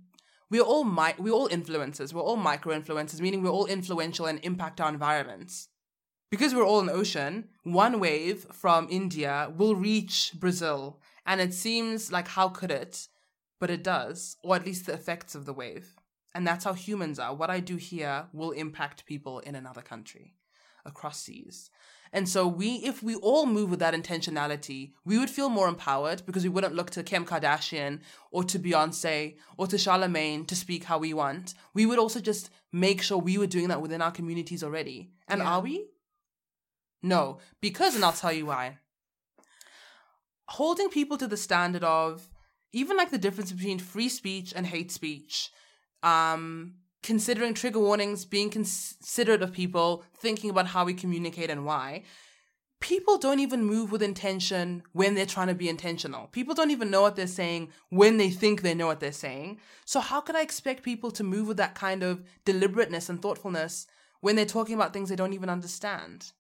we're 0.50 0.62
all 0.62 0.84
mi- 0.84 1.16
we're 1.18 1.34
all 1.34 1.50
influencers. 1.50 2.14
We're 2.14 2.22
all 2.22 2.38
micro 2.38 2.78
influencers, 2.78 3.22
meaning 3.22 3.44
we're 3.44 3.50
all 3.50 3.66
influential 3.66 4.26
and 4.26 4.40
impact 4.44 4.82
our 4.82 4.90
environments. 4.90 5.70
Because 6.32 6.54
we're 6.54 6.66
all 6.66 6.82
an 6.82 6.90
ocean, 6.90 7.50
one 7.64 8.00
wave 8.00 8.48
from 8.52 8.88
India 8.90 9.52
will 9.56 9.76
reach 9.76 10.34
Brazil. 10.36 11.00
And 11.26 11.40
it 11.40 11.54
seems 11.54 12.12
like 12.12 12.28
how 12.28 12.50
could 12.50 12.72
it? 12.72 13.08
But 13.60 13.70
it 13.70 13.84
does, 13.84 14.38
or 14.44 14.56
at 14.56 14.66
least 14.66 14.86
the 14.86 14.94
effects 14.94 15.34
of 15.34 15.46
the 15.46 15.54
wave. 15.54 15.96
And 16.34 16.46
that's 16.46 16.66
how 16.66 16.74
humans 16.74 17.20
are. 17.20 17.34
What 17.34 17.50
I 17.50 17.60
do 17.60 17.78
here 17.78 18.26
will 18.34 18.52
impact 18.52 19.06
people 19.06 19.40
in 19.40 19.56
another 19.56 19.82
country 19.82 20.35
across 20.86 21.20
seas. 21.20 21.70
And 22.14 22.30
so 22.30 22.48
we 22.48 22.76
if 22.76 23.04
we 23.04 23.16
all 23.16 23.46
move 23.46 23.70
with 23.70 23.80
that 23.80 23.94
intentionality, 23.94 24.92
we 25.04 25.18
would 25.20 25.30
feel 25.30 25.50
more 25.50 25.68
empowered 25.68 26.26
because 26.26 26.44
we 26.44 26.50
wouldn't 26.50 26.76
look 26.76 26.90
to 26.92 27.04
Kim 27.04 27.26
Kardashian 27.26 28.00
or 28.32 28.44
to 28.46 28.58
Beyonce 28.60 29.36
or 29.58 29.68
to 29.68 29.78
Charlemagne 29.78 30.46
to 30.46 30.56
speak 30.56 30.86
how 30.86 30.98
we 30.98 31.14
want. 31.14 31.56
We 31.74 31.86
would 31.86 32.00
also 32.00 32.20
just 32.22 32.50
make 32.72 33.02
sure 33.02 33.18
we 33.18 33.38
were 33.38 33.48
doing 33.48 33.68
that 33.68 33.82
within 33.82 34.02
our 34.02 34.12
communities 34.12 34.64
already. 34.64 35.12
And 35.28 35.42
Yeah. 35.42 35.50
are 35.50 35.62
we? 35.62 35.88
No, 37.02 37.40
because 37.62 37.96
and 37.96 38.06
I'll 38.06 38.14
tell 38.14 38.32
you 38.32 38.46
why. 38.46 38.78
Holding 40.50 40.90
people 40.90 41.18
to 41.18 41.28
the 41.28 41.38
standard 41.38 41.84
of 41.84 42.30
even 42.72 42.98
like 42.98 43.12
the 43.12 43.18
difference 43.18 43.52
between 43.52 43.80
free 43.80 44.10
speech 44.10 44.54
and 44.56 44.68
hate 44.68 44.92
speech, 44.92 45.50
um, 46.04 46.76
considering 47.06 47.54
trigger 47.54 47.80
warnings, 47.80 48.26
being 48.26 48.50
considerate 48.50 49.44
of 49.44 49.54
people, 49.54 50.04
thinking 50.18 50.50
about 50.50 50.66
how 50.66 50.84
we 50.84 50.94
communicate 50.94 51.52
and 51.52 51.64
why. 51.64 52.02
People 52.82 53.20
don't 53.20 53.40
even 53.40 53.64
move 53.64 53.92
with 53.92 54.02
intention 54.02 54.82
when 54.92 55.14
they're 55.14 55.28
trying 55.28 55.48
to 55.48 55.54
be 55.54 55.70
intentional. 55.70 56.28
People 56.32 56.56
don't 56.56 56.72
even 56.72 56.90
know 56.90 57.04
what 57.04 57.16
they're 57.16 57.28
saying 57.28 57.70
when 57.90 58.18
they 58.18 58.32
think 58.32 58.62
they 58.62 58.74
know 58.74 58.88
what 58.88 59.00
they're 59.00 59.12
saying. 59.12 59.60
So, 59.86 60.00
how 60.00 60.20
could 60.20 60.36
I 60.36 60.42
expect 60.42 60.82
people 60.82 61.12
to 61.12 61.24
move 61.24 61.48
with 61.48 61.58
that 61.58 61.76
kind 61.76 62.02
of 62.02 62.24
deliberateness 62.44 63.08
and 63.08 63.22
thoughtfulness 63.22 63.86
when 64.22 64.36
they're 64.36 64.46
talking 64.46 64.74
about 64.74 64.92
things 64.92 65.10
they 65.10 65.16
don't 65.16 65.34
even 65.34 65.50
understand? 65.50 66.32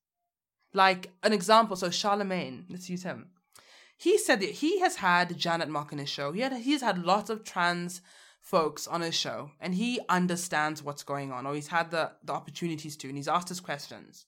Like 0.73 1.11
an 1.21 1.31
example, 1.31 1.75
so 1.75 1.91
Charlemagne, 1.91 2.65
let's 2.69 2.89
use 2.89 3.03
him. 3.03 3.29
He 3.97 4.17
said 4.17 4.39
that 4.39 4.49
he 4.49 4.79
has 4.79 4.95
had 4.95 5.37
Janet 5.37 5.69
Mock 5.69 5.93
on 5.93 5.99
his 5.99 6.09
show. 6.09 6.31
He 6.31 6.41
had 6.41 6.53
he's 6.53 6.81
had 6.81 7.05
lots 7.05 7.29
of 7.29 7.43
trans 7.43 8.01
folks 8.45 8.85
on 8.85 9.01
his 9.01 9.15
show, 9.15 9.49
and 9.59 9.73
he 9.73 9.99
understands 10.07 10.83
what's 10.83 11.01
going 11.01 11.31
on, 11.31 11.47
or 11.47 11.55
he's 11.55 11.67
had 11.67 11.89
the, 11.89 12.11
the 12.23 12.31
opportunities 12.31 12.95
to, 12.95 13.07
and 13.07 13.17
he's 13.17 13.27
asked 13.27 13.49
us 13.49 13.59
questions. 13.59 14.27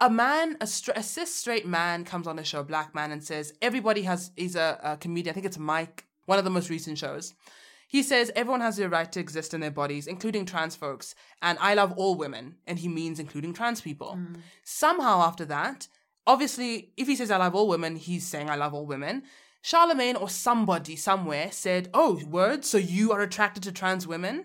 A 0.00 0.10
man, 0.10 0.56
a, 0.60 0.66
stra- 0.66 0.98
a 0.98 1.02
cis 1.02 1.32
straight 1.32 1.64
man, 1.64 2.04
comes 2.04 2.26
on 2.26 2.34
the 2.34 2.42
show, 2.42 2.60
a 2.60 2.64
black 2.64 2.92
man, 2.92 3.12
and 3.12 3.22
says 3.22 3.54
everybody 3.62 4.02
has. 4.02 4.32
He's 4.36 4.56
a, 4.56 4.80
a 4.82 4.96
comedian. 4.96 5.32
I 5.32 5.34
think 5.34 5.46
it's 5.46 5.58
Mike, 5.58 6.04
one 6.26 6.38
of 6.38 6.44
the 6.44 6.50
most 6.50 6.68
recent 6.68 6.98
shows. 6.98 7.34
He 7.86 8.02
says 8.02 8.32
everyone 8.34 8.62
has 8.62 8.76
the 8.76 8.88
right 8.88 9.10
to 9.12 9.20
exist 9.20 9.54
in 9.54 9.60
their 9.60 9.70
bodies, 9.70 10.08
including 10.08 10.44
trans 10.44 10.74
folks, 10.74 11.14
and 11.40 11.56
I 11.60 11.74
love 11.74 11.92
all 11.92 12.16
women, 12.16 12.56
and 12.66 12.80
he 12.80 12.88
means 12.88 13.20
including 13.20 13.52
trans 13.54 13.80
people. 13.80 14.16
Hmm. 14.16 14.34
Somehow 14.64 15.20
after 15.20 15.44
that, 15.44 15.86
obviously, 16.26 16.90
if 16.96 17.06
he 17.06 17.14
says 17.14 17.30
I 17.30 17.36
love 17.36 17.54
all 17.54 17.68
women, 17.68 17.94
he's 17.94 18.26
saying 18.26 18.50
I 18.50 18.56
love 18.56 18.74
all 18.74 18.86
women. 18.86 19.22
Charlemagne 19.74 20.14
or 20.16 20.28
somebody 20.28 20.94
somewhere 20.94 21.50
said, 21.50 21.88
Oh, 21.94 22.20
word, 22.28 22.66
so 22.66 22.76
you 22.76 23.12
are 23.12 23.22
attracted 23.22 23.62
to 23.62 23.72
trans 23.72 24.06
women? 24.06 24.44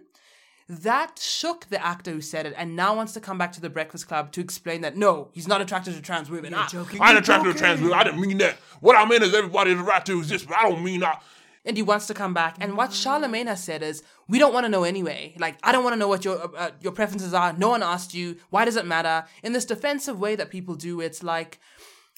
That 0.69 1.19
shook 1.19 1.65
the 1.65 1.83
actor 1.85 2.11
who 2.11 2.21
said 2.21 2.45
it 2.45 2.53
and 2.55 2.73
now 2.73 2.95
wants 2.95 3.11
to 3.13 3.19
come 3.19 3.37
back 3.37 3.51
to 3.53 3.59
the 3.59 3.69
Breakfast 3.69 4.07
Club 4.07 4.31
to 4.31 4.39
explain 4.39 4.79
that 4.81 4.95
no, 4.95 5.27
he's 5.33 5.45
not 5.47 5.59
attracted 5.59 5.95
to 5.95 6.01
trans 6.01 6.29
women. 6.29 6.53
I- 6.53 6.67
I 7.01 7.09
ain't 7.09 7.19
attracted 7.19 7.51
to 7.51 7.59
trans 7.59 7.81
women. 7.81 7.97
I 7.97 8.03
didn't 8.05 8.21
mean 8.21 8.37
that. 8.37 8.55
What 8.79 8.95
I 8.95 9.03
meant 9.03 9.23
is 9.23 9.33
everybody 9.33 9.71
has 9.71 9.79
a 9.81 9.83
right 9.83 10.05
to 10.05 10.19
exist, 10.19 10.47
but 10.47 10.55
I 10.57 10.69
don't 10.69 10.81
mean 10.83 11.01
that. 11.01 11.21
and 11.65 11.75
he 11.75 11.83
wants 11.83 12.07
to 12.07 12.13
come 12.13 12.33
back. 12.33 12.55
And 12.61 12.77
what 12.77 12.93
Charlemagne 12.93 13.47
has 13.47 13.61
said 13.61 13.83
is, 13.83 14.01
we 14.29 14.39
don't 14.39 14.53
want 14.53 14.63
to 14.65 14.69
know 14.69 14.83
anyway. 14.85 15.35
Like, 15.37 15.57
I 15.61 15.73
don't 15.73 15.83
want 15.83 15.93
to 15.93 15.99
know 15.99 16.07
what 16.07 16.23
your 16.23 16.49
uh, 16.57 16.71
your 16.79 16.93
preferences 16.93 17.33
are. 17.33 17.51
No 17.51 17.67
one 17.69 17.83
asked 17.83 18.13
you. 18.13 18.37
Why 18.49 18.63
does 18.63 18.77
it 18.77 18.85
matter? 18.85 19.25
In 19.43 19.51
this 19.51 19.65
defensive 19.65 20.17
way 20.19 20.35
that 20.37 20.49
people 20.49 20.75
do, 20.75 21.01
it's 21.01 21.21
like, 21.21 21.59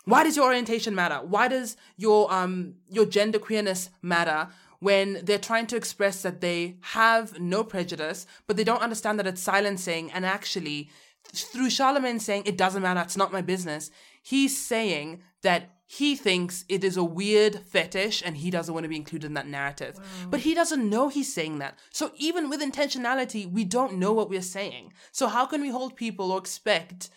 why 0.05 0.23
does 0.23 0.35
your 0.35 0.45
orientation 0.45 0.95
matter? 0.95 1.19
Why 1.23 1.47
does 1.47 1.77
your 1.97 2.31
um 2.33 2.75
your 2.89 3.05
gender 3.05 3.39
queerness 3.39 3.89
matter? 4.01 4.49
When 4.79 5.19
they're 5.23 5.37
trying 5.37 5.67
to 5.67 5.75
express 5.75 6.23
that 6.23 6.41
they 6.41 6.77
have 6.81 7.39
no 7.39 7.63
prejudice, 7.63 8.25
but 8.47 8.57
they 8.57 8.63
don't 8.63 8.81
understand 8.81 9.19
that 9.19 9.27
it's 9.27 9.41
silencing, 9.41 10.11
and 10.11 10.25
actually, 10.25 10.89
through 11.31 11.69
Charlemagne 11.69 12.19
saying 12.19 12.43
it 12.47 12.57
doesn't 12.57 12.81
matter, 12.81 13.01
it's 13.01 13.15
not 13.15 13.31
my 13.31 13.41
business, 13.41 13.91
he's 14.23 14.57
saying 14.57 15.21
that 15.43 15.75
he 15.85 16.15
thinks 16.15 16.63
it 16.69 16.85
is 16.85 16.95
a 16.95 17.03
weird 17.03 17.59
fetish 17.59 18.23
and 18.25 18.37
he 18.37 18.49
doesn't 18.49 18.73
want 18.73 18.85
to 18.85 18.89
be 18.89 18.95
included 18.95 19.27
in 19.27 19.33
that 19.33 19.47
narrative. 19.47 19.99
But 20.29 20.39
he 20.39 20.55
doesn't 20.55 20.89
know 20.89 21.09
he's 21.09 21.33
saying 21.33 21.59
that. 21.59 21.77
So 21.91 22.11
even 22.15 22.49
with 22.49 22.61
intentionality, 22.61 23.51
we 23.51 23.65
don't 23.65 23.97
know 23.97 24.13
what 24.13 24.29
we're 24.29 24.41
saying. 24.41 24.93
So 25.11 25.27
how 25.27 25.45
can 25.45 25.59
we 25.61 25.69
hold 25.69 25.97
people 25.97 26.31
or 26.31 26.37
expect 26.37 27.09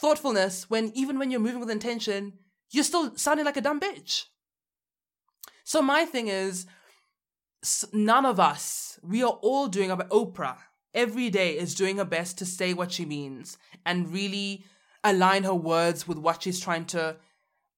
thoughtfulness 0.00 0.68
when 0.68 0.92
even 0.94 1.18
when 1.18 1.30
you're 1.30 1.40
moving 1.40 1.60
with 1.60 1.70
intention, 1.70 2.34
you're 2.70 2.84
still 2.84 3.16
sounding 3.16 3.44
like 3.44 3.56
a 3.56 3.60
dumb 3.60 3.80
bitch? 3.80 4.24
So 5.64 5.80
my 5.80 6.04
thing 6.04 6.28
is, 6.28 6.66
none 7.92 8.26
of 8.26 8.38
us, 8.38 8.98
we 9.02 9.22
are 9.22 9.38
all 9.42 9.68
doing 9.68 9.90
our 9.90 10.04
Oprah 10.04 10.58
every 10.94 11.30
day 11.30 11.58
is 11.58 11.74
doing 11.74 11.96
her 11.96 12.04
best 12.04 12.38
to 12.38 12.46
say 12.46 12.72
what 12.72 12.92
she 12.92 13.04
means 13.04 13.58
and 13.84 14.12
really 14.12 14.64
align 15.02 15.44
her 15.44 15.54
words 15.54 16.06
with 16.06 16.18
what 16.18 16.42
she's 16.42 16.60
trying 16.60 16.84
to 16.86 17.16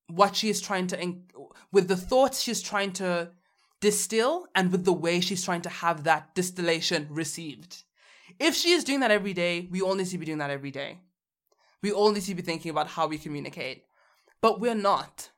what 0.08 0.36
she 0.36 0.48
is 0.48 0.60
trying 0.60 0.86
to 0.86 1.18
with 1.72 1.88
the 1.88 1.96
thoughts 1.96 2.40
she's 2.40 2.62
trying 2.62 2.92
to 2.92 3.30
distill 3.80 4.46
and 4.54 4.70
with 4.70 4.84
the 4.84 4.92
way 4.92 5.20
she's 5.20 5.44
trying 5.44 5.62
to 5.62 5.68
have 5.68 6.04
that 6.04 6.34
distillation 6.34 7.08
received. 7.10 7.84
If 8.38 8.54
she 8.54 8.72
is 8.72 8.84
doing 8.84 9.00
that 9.00 9.10
every 9.10 9.32
day, 9.32 9.68
we 9.70 9.80
all 9.80 9.94
need 9.94 10.06
to 10.06 10.18
be 10.18 10.26
doing 10.26 10.38
that 10.38 10.50
every 10.50 10.70
day. 10.70 11.00
We 11.86 11.92
all 11.92 12.10
need 12.10 12.22
to 12.24 12.34
be 12.34 12.42
thinking 12.42 12.72
about 12.72 12.88
how 12.88 13.06
we 13.06 13.16
communicate. 13.16 13.84
But 14.40 14.58
we're 14.58 14.74
not. 14.92 15.30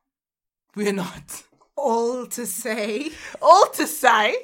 We're 0.75 0.93
not. 1.07 1.43
All 1.75 2.25
to 2.25 2.47
say. 2.47 3.11
All 3.39 3.67
to 3.73 3.85
say 3.85 4.35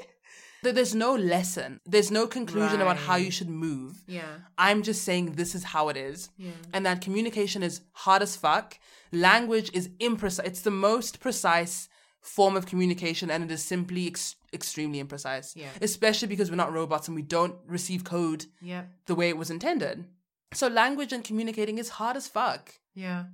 that 0.62 0.76
there's 0.76 0.94
no 0.94 1.16
lesson, 1.16 1.80
there's 1.86 2.12
no 2.12 2.28
conclusion 2.28 2.80
about 2.80 2.98
how 2.98 3.16
you 3.16 3.32
should 3.32 3.50
move. 3.50 4.04
Yeah. 4.08 4.34
I'm 4.56 4.84
just 4.84 5.02
saying 5.04 5.32
this 5.32 5.56
is 5.56 5.64
how 5.64 5.90
it 5.90 5.98
is. 5.98 6.30
Yeah. 6.38 6.52
And 6.74 6.86
that 6.86 7.02
communication 7.02 7.64
is 7.64 7.82
hard 7.94 8.22
as 8.22 8.36
fuck. 8.36 8.78
Language 9.12 9.72
is 9.74 9.90
imprecise. 10.00 10.46
It's 10.46 10.62
the 10.62 10.72
most 10.90 11.20
precise 11.20 11.90
form 12.22 12.56
of 12.56 12.68
communication 12.68 13.32
and 13.32 13.44
it 13.44 13.52
is 13.52 13.64
simply 13.64 14.06
ex- 14.08 14.36
extremely 14.54 15.04
imprecise. 15.04 15.56
Yeah. 15.56 15.70
Especially 15.82 16.28
because 16.28 16.52
we're 16.52 16.56
not 16.66 16.72
robots 16.74 17.08
and 17.08 17.16
we 17.16 17.24
don't 17.24 17.56
receive 17.68 18.04
code 18.04 18.46
Yeah. 18.62 18.84
the 19.08 19.16
way 19.16 19.30
it 19.30 19.38
was 19.38 19.50
intended. 19.50 20.06
So 20.54 20.68
language 20.68 21.12
and 21.12 21.24
communicating 21.24 21.78
is 21.78 21.90
hard 21.90 22.16
as 22.18 22.28
fuck. 22.28 22.74
Yeah. 22.94 23.26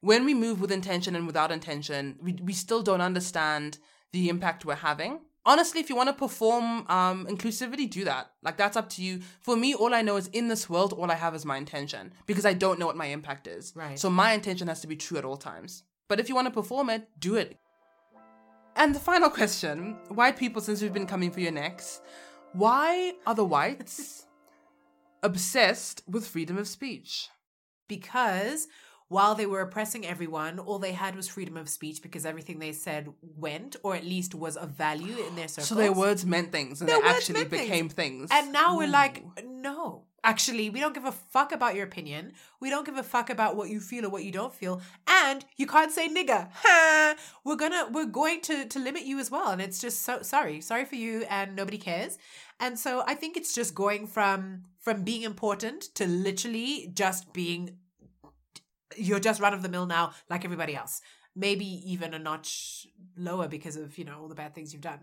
When 0.00 0.24
we 0.24 0.34
move 0.34 0.60
with 0.60 0.70
intention 0.70 1.16
and 1.16 1.26
without 1.26 1.50
intention, 1.50 2.18
we, 2.22 2.34
we 2.34 2.52
still 2.52 2.82
don't 2.82 3.00
understand 3.00 3.78
the 4.12 4.28
impact 4.28 4.64
we're 4.64 4.74
having. 4.76 5.20
Honestly, 5.44 5.80
if 5.80 5.88
you 5.88 5.96
want 5.96 6.08
to 6.08 6.12
perform 6.12 6.84
um, 6.88 7.26
inclusivity, 7.26 7.88
do 7.88 8.04
that. 8.04 8.32
Like, 8.42 8.56
that's 8.56 8.76
up 8.76 8.88
to 8.90 9.02
you. 9.02 9.20
For 9.40 9.56
me, 9.56 9.74
all 9.74 9.94
I 9.94 10.02
know 10.02 10.16
is 10.16 10.26
in 10.28 10.48
this 10.48 10.68
world, 10.68 10.92
all 10.92 11.10
I 11.10 11.14
have 11.14 11.34
is 11.36 11.44
my 11.44 11.56
intention 11.56 12.12
because 12.26 12.44
I 12.44 12.52
don't 12.52 12.80
know 12.80 12.86
what 12.86 12.96
my 12.96 13.06
impact 13.06 13.46
is. 13.46 13.72
Right. 13.76 13.98
So, 13.98 14.10
my 14.10 14.32
intention 14.32 14.66
has 14.66 14.80
to 14.80 14.88
be 14.88 14.96
true 14.96 15.18
at 15.18 15.24
all 15.24 15.36
times. 15.36 15.84
But 16.08 16.18
if 16.18 16.28
you 16.28 16.34
want 16.34 16.46
to 16.46 16.52
perform 16.52 16.90
it, 16.90 17.08
do 17.18 17.36
it. 17.36 17.58
And 18.74 18.94
the 18.94 19.00
final 19.00 19.30
question 19.40 19.96
white 20.08 20.36
people, 20.36 20.60
since 20.60 20.82
we've 20.82 20.92
been 20.92 21.06
coming 21.06 21.30
for 21.30 21.40
your 21.40 21.52
necks, 21.52 22.00
why 22.52 23.14
are 23.26 23.34
the 23.34 23.44
whites 23.44 24.25
obsessed 25.22 26.02
with 26.06 26.26
freedom 26.26 26.58
of 26.58 26.68
speech? 26.68 27.28
Because 27.88 28.68
while 29.08 29.36
they 29.36 29.46
were 29.46 29.60
oppressing 29.60 30.04
everyone, 30.04 30.58
all 30.58 30.78
they 30.80 30.92
had 30.92 31.14
was 31.14 31.28
freedom 31.28 31.56
of 31.56 31.68
speech 31.68 32.02
because 32.02 32.26
everything 32.26 32.58
they 32.58 32.72
said 32.72 33.08
went, 33.22 33.76
or 33.84 33.94
at 33.94 34.04
least 34.04 34.34
was 34.34 34.56
of 34.56 34.70
value 34.70 35.16
in 35.28 35.36
their 35.36 35.46
circles. 35.46 35.68
So 35.68 35.74
their 35.76 35.92
words 35.92 36.26
meant 36.26 36.50
things 36.50 36.80
and 36.80 36.88
Their 36.90 37.00
they 37.00 37.08
actually 37.08 37.34
meant 37.40 37.50
things. 37.50 37.62
became 37.62 37.88
things. 37.88 38.28
And 38.32 38.52
now 38.52 38.76
we're 38.76 38.88
Ooh. 38.88 38.90
like, 38.90 39.22
no. 39.44 40.04
Actually, 40.26 40.70
we 40.70 40.80
don't 40.80 40.94
give 40.94 41.04
a 41.04 41.12
fuck 41.12 41.52
about 41.52 41.76
your 41.76 41.86
opinion. 41.86 42.32
We 42.60 42.68
don't 42.70 42.84
give 42.84 42.96
a 42.96 43.02
fuck 43.04 43.30
about 43.30 43.56
what 43.56 43.70
you 43.70 43.80
feel 43.80 44.04
or 44.06 44.10
what 44.10 44.24
you 44.24 44.32
don't 44.32 44.52
feel. 44.52 44.80
And 45.06 45.44
you 45.56 45.66
can't 45.68 45.92
say 45.92 46.08
nigger. 46.08 46.48
We're 47.44 47.56
gonna 47.56 47.88
we're 47.92 48.06
going 48.06 48.40
to 48.42 48.66
to 48.66 48.78
limit 48.78 49.04
you 49.04 49.18
as 49.20 49.30
well. 49.30 49.50
And 49.50 49.62
it's 49.62 49.80
just 49.80 50.02
so 50.02 50.22
sorry. 50.22 50.60
Sorry 50.60 50.84
for 50.84 50.96
you 50.96 51.24
and 51.30 51.54
nobody 51.56 51.78
cares. 51.78 52.18
And 52.58 52.78
so 52.78 53.04
I 53.06 53.14
think 53.14 53.36
it's 53.36 53.54
just 53.54 53.74
going 53.74 54.06
from 54.08 54.64
from 54.80 55.04
being 55.04 55.22
important 55.22 55.82
to 55.94 56.06
literally 56.06 56.90
just 56.92 57.32
being 57.32 57.78
you're 58.96 59.20
just 59.20 59.40
run 59.40 59.54
of 59.54 59.62
the 59.62 59.68
mill 59.68 59.86
now 59.86 60.12
like 60.30 60.44
everybody 60.44 60.74
else. 60.74 61.00
Maybe 61.36 61.66
even 61.92 62.14
a 62.14 62.18
notch 62.18 62.86
lower 63.16 63.48
because 63.48 63.76
of, 63.76 63.98
you 63.98 64.04
know, 64.04 64.18
all 64.20 64.28
the 64.28 64.34
bad 64.34 64.54
things 64.54 64.72
you've 64.72 64.82
done. 64.82 65.00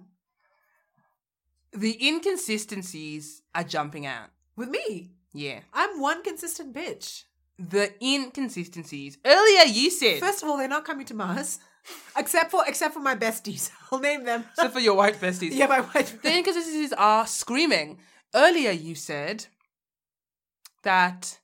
the 1.74 1.98
inconsistencies 2.08 3.42
are 3.56 3.64
jumping 3.64 4.06
out. 4.06 4.30
With 4.56 4.70
me, 4.70 5.12
Yeah. 5.34 5.60
I'm 5.74 6.00
one 6.00 6.24
consistent 6.24 6.74
bitch. 6.76 7.24
the 7.58 7.92
inconsistencies. 8.04 9.18
Earlier, 9.26 9.66
you 9.66 9.90
said 9.92 10.20
First 10.20 10.44
of 10.44 10.50
all, 10.50 10.58
they're 10.58 10.68
not 10.68 10.86
coming 10.86 11.06
to 11.08 11.14
Mars, 11.14 11.60
except 12.18 12.52
for 12.52 12.64
except 12.68 12.94
for 12.94 13.00
my 13.00 13.16
besties. 13.16 13.72
I'll 13.92 14.00
name 14.00 14.24
them. 14.26 14.44
Except 14.52 14.74
for 14.74 14.80
your 14.80 14.96
white 14.96 15.20
besties. 15.22 15.52
yeah, 15.54 15.68
my 15.68 15.82
white. 15.82 16.18
The 16.24 16.36
inconsistencies 16.38 16.94
are 16.94 17.26
screaming. 17.28 18.00
Earlier, 18.36 18.72
you 18.72 18.96
said 18.96 19.46
that 20.84 21.40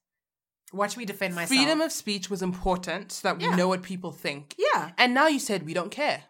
Watch 0.72 0.97
me 0.97 1.05
defend 1.05 1.34
myself. 1.34 1.49
freedom 1.49 1.82
of 1.82 1.91
speech 1.91 2.30
was 2.30 2.41
important 2.43 3.12
so 3.12 3.28
that 3.28 3.38
we 3.39 3.43
Yeah. 3.45 3.55
know 3.55 3.68
what 3.68 3.82
people 3.82 4.12
think. 4.12 4.55
yeah. 4.57 4.91
And 4.97 5.14
now 5.16 5.28
you 5.28 5.39
said 5.39 5.64
we 5.66 5.74
don't 5.74 5.89
care. 5.91 6.24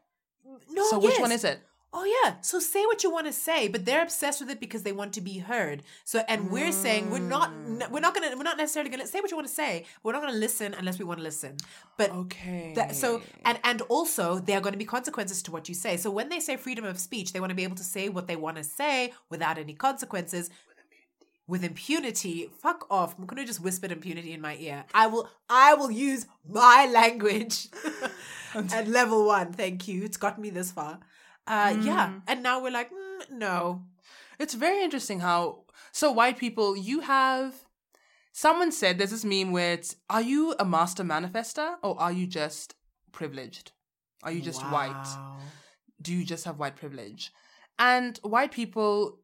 No. 0.72 0.84
so 0.90 1.00
which 1.00 1.14
yes. 1.14 1.22
one 1.22 1.32
is 1.32 1.44
it? 1.44 1.60
Oh 1.92 2.06
yeah. 2.06 2.36
So 2.42 2.60
say 2.60 2.86
what 2.86 3.04
you 3.04 3.10
want 3.10 3.26
to 3.26 3.34
say, 3.34 3.68
but 3.68 3.84
they're 3.84 4.04
obsessed 4.04 4.42
with 4.42 4.52
it 4.52 4.60
because 4.60 4.84
they 4.84 4.92
want 4.92 5.12
to 5.14 5.22
be 5.22 5.40
heard. 5.40 5.82
So 6.04 6.24
and 6.28 6.52
we're 6.52 6.72
saying 6.72 7.10
we're 7.10 7.20
not 7.20 7.52
we're 7.90 8.00
not 8.00 8.14
gonna 8.14 8.38
we're 8.38 8.44
not 8.44 8.58
necessarily 8.58 8.92
gonna 8.92 9.08
say 9.08 9.20
what 9.20 9.32
you 9.32 9.38
want 9.38 9.48
to 9.48 9.54
say. 9.54 9.86
We're 10.04 10.14
not 10.14 10.22
gonna 10.22 10.38
listen 10.38 10.76
unless 10.76 11.00
we 11.00 11.06
want 11.06 11.20
to 11.20 11.24
listen. 11.24 11.58
But 11.98 12.12
Okay. 12.12 12.74
that, 12.76 12.96
so 12.96 13.24
and 13.44 13.60
and 13.64 13.82
also 13.84 14.38
there 14.38 14.58
are 14.60 14.62
going 14.62 14.74
to 14.74 14.78
be 14.80 14.86
consequences 14.86 15.42
to 15.44 15.52
what 15.52 15.68
you 15.68 15.74
say. 15.74 15.98
So 15.98 16.12
when 16.12 16.30
they 16.30 16.40
say 16.40 16.58
freedom 16.58 16.86
of 16.86 17.00
speech, 17.00 17.34
they 17.34 17.40
want 17.40 17.50
to 17.50 17.56
be 17.56 17.64
able 17.64 17.78
to 17.78 17.84
say 17.84 18.08
what 18.08 18.28
they 18.28 18.36
want 18.36 18.58
to 18.58 18.64
say 18.64 19.12
without 19.30 19.58
any 19.58 19.74
consequences. 19.74 20.52
With 21.48 21.64
impunity, 21.64 22.52
fuck 22.62 22.86
off. 22.92 23.18
I'm 23.18 23.26
gonna 23.26 23.44
just 23.48 23.62
whisper 23.64 23.88
impunity 23.92 24.34
in 24.34 24.42
my 24.42 24.56
ear. 24.58 24.86
I 24.94 25.08
will 25.08 25.28
I 25.50 25.74
will 25.74 25.90
use 25.90 26.28
my 26.48 26.88
language 26.94 27.70
at 28.54 28.88
level 28.88 29.26
one. 29.26 29.54
Thank 29.54 29.88
you. 29.88 30.04
It's 30.04 30.18
gotten 30.18 30.44
me 30.44 30.52
this 30.52 30.72
far. 30.72 31.00
Uh 31.50 31.76
yeah. 31.82 32.14
And 32.28 32.44
now 32.44 32.62
we're 32.62 32.72
like, 32.72 32.92
mm, 32.92 33.32
no. 33.32 33.84
It's 34.40 34.54
very 34.54 34.84
interesting 34.84 35.20
how 35.20 35.64
so 35.92 36.12
white 36.12 36.38
people 36.38 36.78
you 36.78 37.02
have 37.02 37.56
someone 38.32 38.72
said 38.72 38.98
there's 38.98 39.12
this 39.12 39.26
meme 39.26 39.52
where 39.52 39.74
it's 39.74 39.96
are 40.10 40.22
you 40.22 40.56
a 40.60 40.66
master 40.66 41.04
manifester 41.04 41.76
or 41.82 42.00
are 42.00 42.12
you 42.12 42.28
just 42.28 42.76
privileged? 43.12 43.72
Are 44.24 44.32
you 44.32 44.42
just 44.42 44.62
white? 44.72 45.08
Do 46.02 46.14
you 46.14 46.24
just 46.24 46.46
have 46.46 46.60
white 46.60 46.76
privilege? 46.76 47.34
And 47.78 48.18
white 48.24 48.52
people 48.52 49.20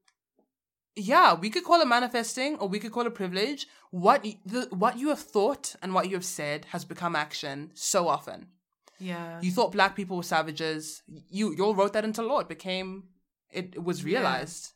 yeah, 0.97 1.33
we 1.33 1.49
could 1.49 1.65
call 1.65 1.81
it 1.81 1.87
manifesting 1.87 2.55
or 2.55 2.69
we 2.69 2.79
could 2.79 2.91
call 2.91 3.05
it 3.05 3.13
privilege. 3.13 3.67
What 3.91 4.25
the 4.45 4.67
what 4.71 4.97
you 4.97 5.09
have 5.09 5.19
thought 5.19 5.75
and 5.81 5.93
what 5.93 6.09
you 6.09 6.15
have 6.15 6.25
said 6.25 6.65
has 6.69 6.85
become 6.85 7.15
action 7.15 7.71
so 7.73 8.07
often. 8.07 8.47
Yeah. 8.99 9.39
You 9.41 9.51
thought 9.51 9.71
black 9.71 9.95
people 9.95 10.17
were 10.17 10.23
savages. 10.23 11.03
You 11.29 11.53
you 11.55 11.63
all 11.65 11.75
wrote 11.75 11.93
that 11.93 12.05
into 12.05 12.21
law. 12.21 12.39
It 12.39 12.47
became 12.49 13.03
it, 13.51 13.75
it 13.75 13.83
was 13.83 14.03
realized. 14.03 14.73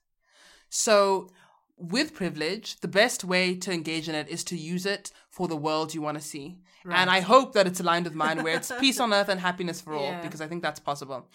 So 0.69 1.29
with 1.77 2.13
privilege, 2.13 2.79
the 2.81 2.87
best 2.87 3.23
way 3.23 3.55
to 3.55 3.71
engage 3.71 4.09
in 4.09 4.15
it 4.15 4.27
is 4.29 4.43
to 4.45 4.57
use 4.57 4.85
it 4.85 5.11
for 5.29 5.47
the 5.47 5.55
world 5.55 5.93
you 5.93 6.01
want 6.01 6.17
to 6.17 6.23
see. 6.23 6.59
And 6.89 7.09
I 7.09 7.19
hope 7.19 7.53
that 7.53 7.67
it's 7.67 7.79
aligned 7.79 8.05
with 8.05 8.15
mine 8.15 8.41
where 8.43 8.55
it's 8.55 8.71
peace 8.79 8.99
on 8.99 9.13
earth 9.13 9.29
and 9.29 9.39
happiness 9.39 9.79
for 9.81 9.93
all, 9.93 10.03
Yeah. 10.11 10.21
because 10.21 10.41
I 10.41 10.47
think 10.47 10.63
that's 10.63 10.79
possible. 10.79 11.27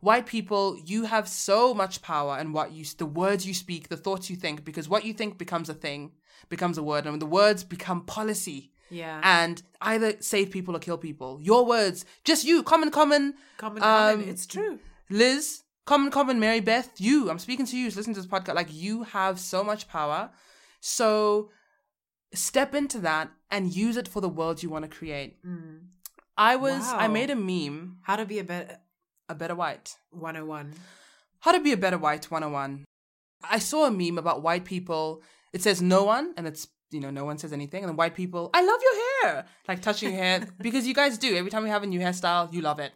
White 0.00 0.26
people, 0.26 0.76
you 0.84 1.04
have 1.04 1.26
so 1.28 1.72
much 1.72 2.02
power 2.02 2.38
in 2.38 2.52
what 2.52 2.72
you 2.72 2.84
the 2.98 3.06
words 3.06 3.46
you 3.46 3.54
speak, 3.54 3.88
the 3.88 3.96
thoughts 3.96 4.28
you 4.28 4.36
think, 4.36 4.64
because 4.64 4.88
what 4.88 5.04
you 5.04 5.12
think 5.12 5.38
becomes 5.38 5.68
a 5.68 5.74
thing, 5.74 6.12
becomes 6.48 6.78
a 6.78 6.82
word, 6.82 7.06
and 7.06 7.20
the 7.22 7.26
words 7.26 7.64
become 7.64 8.04
policy 8.04 8.70
yeah. 8.90 9.20
and 9.22 9.62
either 9.80 10.14
save 10.20 10.50
people 10.50 10.74
or 10.76 10.78
kill 10.78 10.98
people. 10.98 11.38
Your 11.42 11.64
words, 11.66 12.04
just 12.24 12.44
you, 12.44 12.62
common, 12.62 12.90
common, 12.90 13.34
common, 13.56 13.82
common. 13.82 14.20
um, 14.22 14.28
It's 14.28 14.46
true. 14.46 14.78
Liz, 15.10 15.62
common, 15.86 16.10
common, 16.10 16.38
Mary 16.40 16.60
Beth, 16.60 16.90
you. 16.98 17.30
I'm 17.30 17.38
speaking 17.38 17.66
to 17.66 17.76
you. 17.76 17.86
Listen 17.86 18.14
to 18.14 18.20
this 18.20 18.26
podcast. 18.26 18.54
Like 18.54 18.72
you 18.72 19.04
have 19.04 19.38
so 19.38 19.62
much 19.64 19.88
power. 19.88 20.30
So 20.80 21.50
step 22.34 22.74
into 22.74 22.98
that 23.00 23.30
and 23.50 23.74
use 23.74 23.96
it 23.96 24.06
for 24.08 24.20
the 24.20 24.28
world 24.28 24.62
you 24.62 24.70
want 24.70 24.84
to 24.90 24.96
create. 24.96 25.38
I 26.36 26.56
was, 26.56 26.86
I 26.92 27.08
made 27.08 27.30
a 27.30 27.36
meme, 27.36 27.98
How 28.02 28.16
to 28.16 28.24
be 28.24 28.38
a 28.38 28.44
better 28.44 28.78
a 29.28 29.34
better 29.34 29.54
white. 29.54 29.96
101. 30.10 30.72
How 31.40 31.52
to 31.52 31.60
be 31.60 31.72
a 31.72 31.76
better 31.76 31.98
white 31.98 32.30
101. 32.30 32.84
I 33.48 33.58
saw 33.58 33.86
a 33.86 33.90
meme 33.90 34.18
about 34.18 34.42
white 34.42 34.64
people. 34.64 35.22
It 35.52 35.62
says 35.62 35.80
no 35.82 36.04
one, 36.04 36.32
and 36.36 36.46
it's 36.46 36.66
you 36.90 37.00
know 37.00 37.10
no 37.10 37.24
one 37.24 37.38
says 37.38 37.52
anything, 37.52 37.82
and 37.82 37.90
then 37.90 37.96
white 37.96 38.14
people, 38.14 38.50
I 38.54 38.62
love 38.62 38.80
your 38.82 39.32
hair, 39.32 39.46
like 39.66 39.82
touching 39.82 40.12
your 40.12 40.22
hair 40.22 40.48
because 40.60 40.86
you 40.86 40.94
guys 40.94 41.18
do. 41.18 41.36
Every 41.36 41.50
time 41.50 41.62
we 41.62 41.70
have 41.70 41.82
a 41.82 41.86
new 41.86 42.00
hairstyle, 42.00 42.52
you 42.52 42.60
love 42.60 42.78
it. 42.78 42.92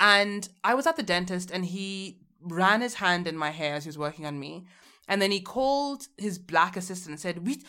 And 0.00 0.48
I 0.62 0.74
was 0.74 0.86
at 0.86 0.96
the 0.96 1.02
dentist, 1.02 1.50
and 1.50 1.64
he 1.64 2.20
ran 2.40 2.80
his 2.80 2.94
hand 2.94 3.26
in 3.26 3.36
my 3.36 3.50
hair 3.50 3.74
as 3.74 3.84
he 3.84 3.88
was 3.88 3.98
working 3.98 4.26
on 4.26 4.38
me, 4.38 4.66
and 5.08 5.20
then 5.20 5.30
he 5.30 5.40
called 5.40 6.06
his 6.16 6.38
black 6.38 6.76
assistant 6.76 7.12
and 7.12 7.20
said, 7.20 7.46
"We." 7.46 7.62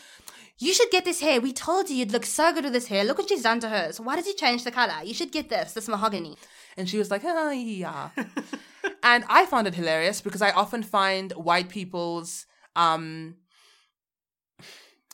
You 0.61 0.73
should 0.73 0.91
get 0.91 1.05
this 1.05 1.21
hair. 1.21 1.39
We 1.39 1.53
told 1.53 1.89
you 1.89 1.95
you'd 1.95 2.11
look 2.11 2.25
so 2.25 2.51
good 2.51 2.65
with 2.65 2.73
this 2.73 2.87
hair. 2.87 3.05
Look 3.05 3.17
what 3.17 3.29
she's 3.29 3.43
done 3.43 3.61
to 3.61 3.69
hers. 3.69 3.97
Why 3.97 4.17
did 4.17 4.25
you 4.25 4.35
change 4.35 4.65
the 4.65 4.71
color? 4.71 5.01
You 5.05 5.13
should 5.13 5.31
get 5.31 5.47
this, 5.47 5.71
this 5.71 5.87
mahogany. 5.87 6.35
And 6.75 6.89
she 6.89 6.97
was 6.97 7.09
like, 7.09 7.21
ah, 7.23 7.51
yeah. 7.51 8.09
and 9.03 9.23
I 9.29 9.45
found 9.45 9.67
it 9.67 9.75
hilarious 9.75 10.19
because 10.19 10.41
I 10.41 10.51
often 10.51 10.83
find 10.83 11.31
white 11.31 11.69
people's 11.69 12.45
um, 12.75 13.35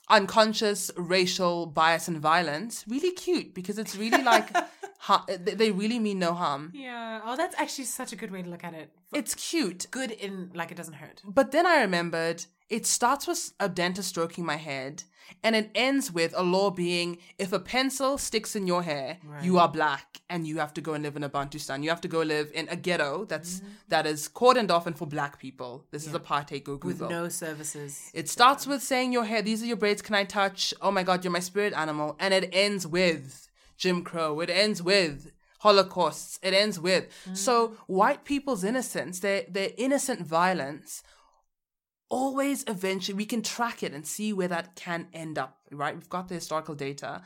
unconscious 0.10 0.92
racial 0.98 1.66
bias 1.66 2.08
and 2.08 2.20
violence 2.20 2.84
really 2.88 3.12
cute 3.12 3.54
because 3.54 3.78
it's 3.80 3.96
really 3.96 4.22
like 4.24 4.50
ha- 5.00 5.26
they 5.28 5.56
they 5.56 5.72
really 5.72 6.00
mean 6.00 6.20
no 6.20 6.34
harm. 6.34 6.72
Yeah. 6.74 7.22
Oh, 7.26 7.36
that's 7.36 7.56
actually 7.58 7.86
such 7.86 8.14
a 8.14 8.16
good 8.16 8.32
way 8.32 8.42
to 8.42 8.50
look 8.50 8.64
at 8.64 8.74
it. 8.74 8.92
It's 9.14 9.36
cute. 9.36 9.88
Good 9.92 10.12
in 10.12 10.52
like 10.54 10.72
it 10.72 10.78
doesn't 10.78 10.96
hurt. 10.96 11.22
But 11.26 11.52
then 11.52 11.66
I 11.66 11.82
remembered 11.82 12.46
it 12.70 12.86
starts 12.86 13.28
with 13.28 13.54
a 13.60 13.70
dentist 13.70 14.10
stroking 14.10 14.46
my 14.46 14.56
head 14.56 15.04
and 15.44 15.56
it 15.56 15.70
ends 15.76 16.12
with 16.12 16.34
a 16.36 16.44
law 16.44 16.70
being 16.70 17.18
if 17.38 17.54
a 17.54 17.60
pencil 17.60 18.18
sticks 18.18 18.56
in 18.56 18.68
your 18.68 18.84
hair, 18.84 19.18
you 19.42 19.58
are 19.58 19.68
black 19.68 20.22
and 20.30 20.48
you 20.48 20.60
have 20.60 20.74
to 20.76 20.82
go 20.82 20.94
and 20.94 21.04
live 21.04 21.16
in 21.16 21.24
a 21.24 21.30
Bantustan. 21.30 21.84
You 21.84 21.90
have 21.90 22.02
to 22.02 22.08
go 22.08 22.22
live 22.22 22.52
in 22.54 22.68
a 22.70 22.76
ghetto 22.76 23.26
that's 23.26 23.60
mm-hmm. 23.60 23.70
that 23.90 24.06
is 24.06 24.30
cordoned 24.30 24.72
off 24.72 24.88
and 24.88 24.98
for 24.98 25.08
black 25.08 25.40
people. 25.40 25.86
This 25.92 26.08
is 26.08 26.14
apartheid. 26.14 26.64
Go 26.64 26.80
With 26.82 27.02
no 27.02 27.30
services. 27.30 28.12
It 28.14 28.30
starts 28.30 28.68
with 28.68 28.82
saying 28.82 29.14
your 29.14 29.26
hair, 29.26 29.42
these 29.42 29.64
are 29.64 29.68
your 29.68 29.78
braids, 29.78 30.02
can 30.02 30.16
I 30.16 30.24
touch? 30.24 30.74
Oh 30.82 30.92
my 30.92 31.04
god, 31.04 31.24
you're 31.24 31.32
my 31.32 31.40
spirit 31.40 31.74
animal. 31.74 32.16
And 32.20 32.34
it 32.34 32.50
ends 32.52 32.86
with 32.88 33.48
Jim 33.78 34.04
Crow. 34.04 34.40
It 34.40 34.50
ends 34.50 34.82
with 34.82 35.32
Holocausts. 35.64 36.40
It 36.44 36.54
ends 36.54 36.80
with. 36.80 37.06
Mm-hmm. 37.06 37.36
So 37.36 37.76
white 37.88 38.24
people's 38.26 38.64
innocence, 38.64 39.20
their 39.20 39.46
their 39.50 39.72
innocent 39.78 40.22
violence, 40.22 41.04
always 42.10 42.64
eventually 42.68 43.16
we 43.16 43.26
can 43.26 43.42
track 43.42 43.84
it 43.84 43.94
and 43.94 44.06
see 44.06 44.34
where 44.34 44.48
that 44.48 44.76
can 44.76 45.08
end 45.14 45.38
up, 45.38 45.58
right? 45.72 45.96
We've 45.96 46.10
got 46.10 46.28
the 46.28 46.36
historical 46.36 46.76
data. 46.76 47.22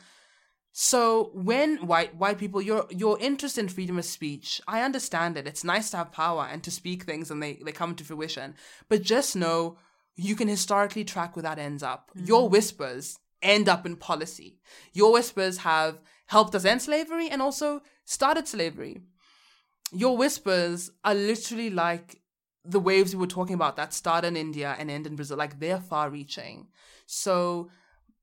So 0.71 1.31
when 1.33 1.87
white 1.87 2.15
white 2.15 2.37
people, 2.37 2.61
your 2.61 2.85
your 2.89 3.19
interest 3.19 3.57
in 3.57 3.67
freedom 3.67 3.97
of 3.97 4.05
speech, 4.05 4.61
I 4.67 4.81
understand 4.81 5.37
it. 5.37 5.47
It's 5.47 5.63
nice 5.63 5.89
to 5.91 5.97
have 5.97 6.11
power 6.11 6.47
and 6.49 6.63
to 6.63 6.71
speak 6.71 7.03
things 7.03 7.31
and 7.31 7.41
they, 7.41 7.59
they 7.63 7.71
come 7.71 7.95
to 7.95 8.03
fruition. 8.03 8.55
But 8.87 9.01
just 9.01 9.35
know 9.35 9.77
you 10.15 10.35
can 10.35 10.47
historically 10.47 11.03
track 11.03 11.35
where 11.35 11.43
that 11.43 11.59
ends 11.59 11.83
up. 11.83 12.11
Mm. 12.17 12.27
Your 12.27 12.49
whispers 12.49 13.19
end 13.41 13.67
up 13.67 13.85
in 13.85 13.95
policy. 13.95 14.59
Your 14.93 15.11
whispers 15.11 15.59
have 15.59 15.99
helped 16.27 16.53
us 16.55 16.65
end 16.65 16.81
slavery 16.81 17.29
and 17.29 17.41
also 17.41 17.81
started 18.05 18.47
slavery. 18.47 19.01
Your 19.91 20.17
whispers 20.17 20.91
are 21.03 21.15
literally 21.15 21.69
like 21.69 22.21
the 22.69 22.79
waves 22.79 23.15
we 23.15 23.19
were 23.19 23.27
talking 23.27 23.55
about 23.55 23.75
that 23.77 23.93
start 23.93 24.25
in 24.25 24.37
India 24.37 24.75
and 24.77 24.91
end 24.91 25.07
in 25.07 25.15
Brazil. 25.15 25.37
Like 25.37 25.59
they're 25.59 25.79
far 25.79 26.09
reaching. 26.09 26.67
So 27.05 27.69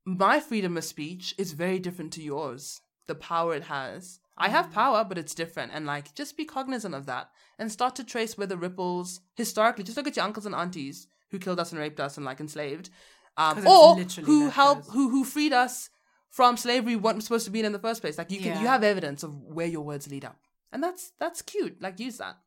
my 0.05 0.39
freedom 0.39 0.77
of 0.77 0.83
speech 0.83 1.35
is 1.37 1.51
very 1.51 1.79
different 1.79 2.13
to 2.13 2.23
yours. 2.23 2.81
The 3.07 3.15
power 3.15 3.53
it 3.55 3.63
has. 3.63 4.19
I 4.37 4.49
have 4.49 4.71
power, 4.71 5.03
but 5.03 5.17
it's 5.17 5.33
different. 5.33 5.71
And 5.73 5.85
like, 5.85 6.13
just 6.13 6.37
be 6.37 6.45
cognizant 6.45 6.93
of 6.93 7.07
that 7.07 7.29
and 7.57 7.71
start 7.71 7.95
to 7.95 8.03
trace 8.03 8.37
where 8.37 8.47
the 8.47 8.57
ripples 8.57 9.19
historically. 9.35 9.83
Just 9.83 9.97
look 9.97 10.07
at 10.07 10.15
your 10.15 10.25
uncles 10.25 10.45
and 10.45 10.53
aunties 10.55 11.07
who 11.31 11.39
killed 11.39 11.59
us 11.59 11.71
and 11.71 11.81
raped 11.81 11.99
us 11.99 12.17
and 12.17 12.25
like 12.25 12.39
enslaved, 12.39 12.89
um, 13.35 13.57
or 13.67 13.95
who 14.25 14.49
helped, 14.49 14.89
who 14.91 15.09
who 15.09 15.23
freed 15.23 15.53
us 15.53 15.89
from 16.29 16.55
slavery. 16.55 16.95
wasn't 16.95 17.23
supposed 17.23 17.45
to 17.45 17.51
be 17.51 17.59
in 17.59 17.65
in 17.65 17.71
the 17.71 17.79
first 17.79 18.01
place. 18.01 18.17
Like 18.17 18.31
you 18.31 18.39
can, 18.39 18.61
you 18.61 18.67
have 18.67 18.83
evidence 18.83 19.23
of 19.23 19.33
where 19.41 19.67
your 19.67 19.81
words 19.81 20.09
lead 20.09 20.23
up, 20.23 20.37
and 20.71 20.81
that's 20.83 21.11
that's 21.19 21.41
cute. 21.41 21.81
Like 21.81 21.99
use 21.99 22.17
that. 22.19 22.37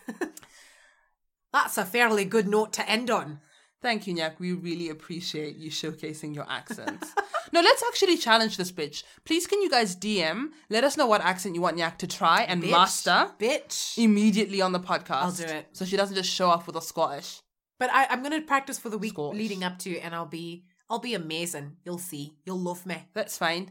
That's 1.52 1.78
a 1.78 1.84
fairly 1.84 2.24
good 2.24 2.48
note 2.48 2.72
to 2.74 2.88
end 2.88 3.10
on. 3.10 3.40
Thank 3.80 4.06
you, 4.06 4.14
Nyak. 4.14 4.38
We 4.38 4.52
really 4.52 4.88
appreciate 4.88 5.56
you 5.56 5.70
showcasing 5.70 6.34
your 6.34 6.50
accents. 6.50 7.12
no, 7.52 7.60
let's 7.60 7.84
actually 7.86 8.16
challenge 8.16 8.56
this 8.56 8.72
bitch. 8.72 9.04
Please, 9.24 9.46
can 9.46 9.60
you 9.60 9.68
guys 9.68 9.94
DM? 9.94 10.48
Let 10.70 10.84
us 10.84 10.96
know 10.96 11.06
what 11.06 11.20
accent 11.20 11.54
you 11.54 11.60
want 11.60 11.76
Nyak 11.76 11.98
to 11.98 12.06
try 12.06 12.44
and 12.44 12.62
Bitch. 12.62 12.70
master 12.70 13.30
Bitch. 13.38 13.98
immediately 13.98 14.62
on 14.62 14.72
the 14.72 14.80
podcast. 14.80 15.10
I'll 15.10 15.32
do 15.32 15.44
it. 15.44 15.66
So 15.72 15.84
she 15.84 15.98
doesn't 15.98 16.16
just 16.16 16.30
show 16.30 16.48
up 16.48 16.66
with 16.66 16.76
a 16.76 16.80
Scottish. 16.80 17.42
But 17.78 17.90
I, 17.92 18.06
I'm 18.06 18.22
gonna 18.22 18.40
practice 18.40 18.78
for 18.78 18.88
the 18.88 18.96
week 18.96 19.12
Scottish. 19.12 19.38
leading 19.38 19.62
up 19.64 19.78
to, 19.80 19.98
and 19.98 20.14
I'll 20.14 20.24
be 20.24 20.64
I'll 20.88 20.98
be 20.98 21.14
amazing. 21.14 21.76
You'll 21.84 21.98
see. 21.98 22.36
You'll 22.46 22.60
love 22.60 22.86
me. 22.86 22.96
That's 23.12 23.36
fine. 23.36 23.70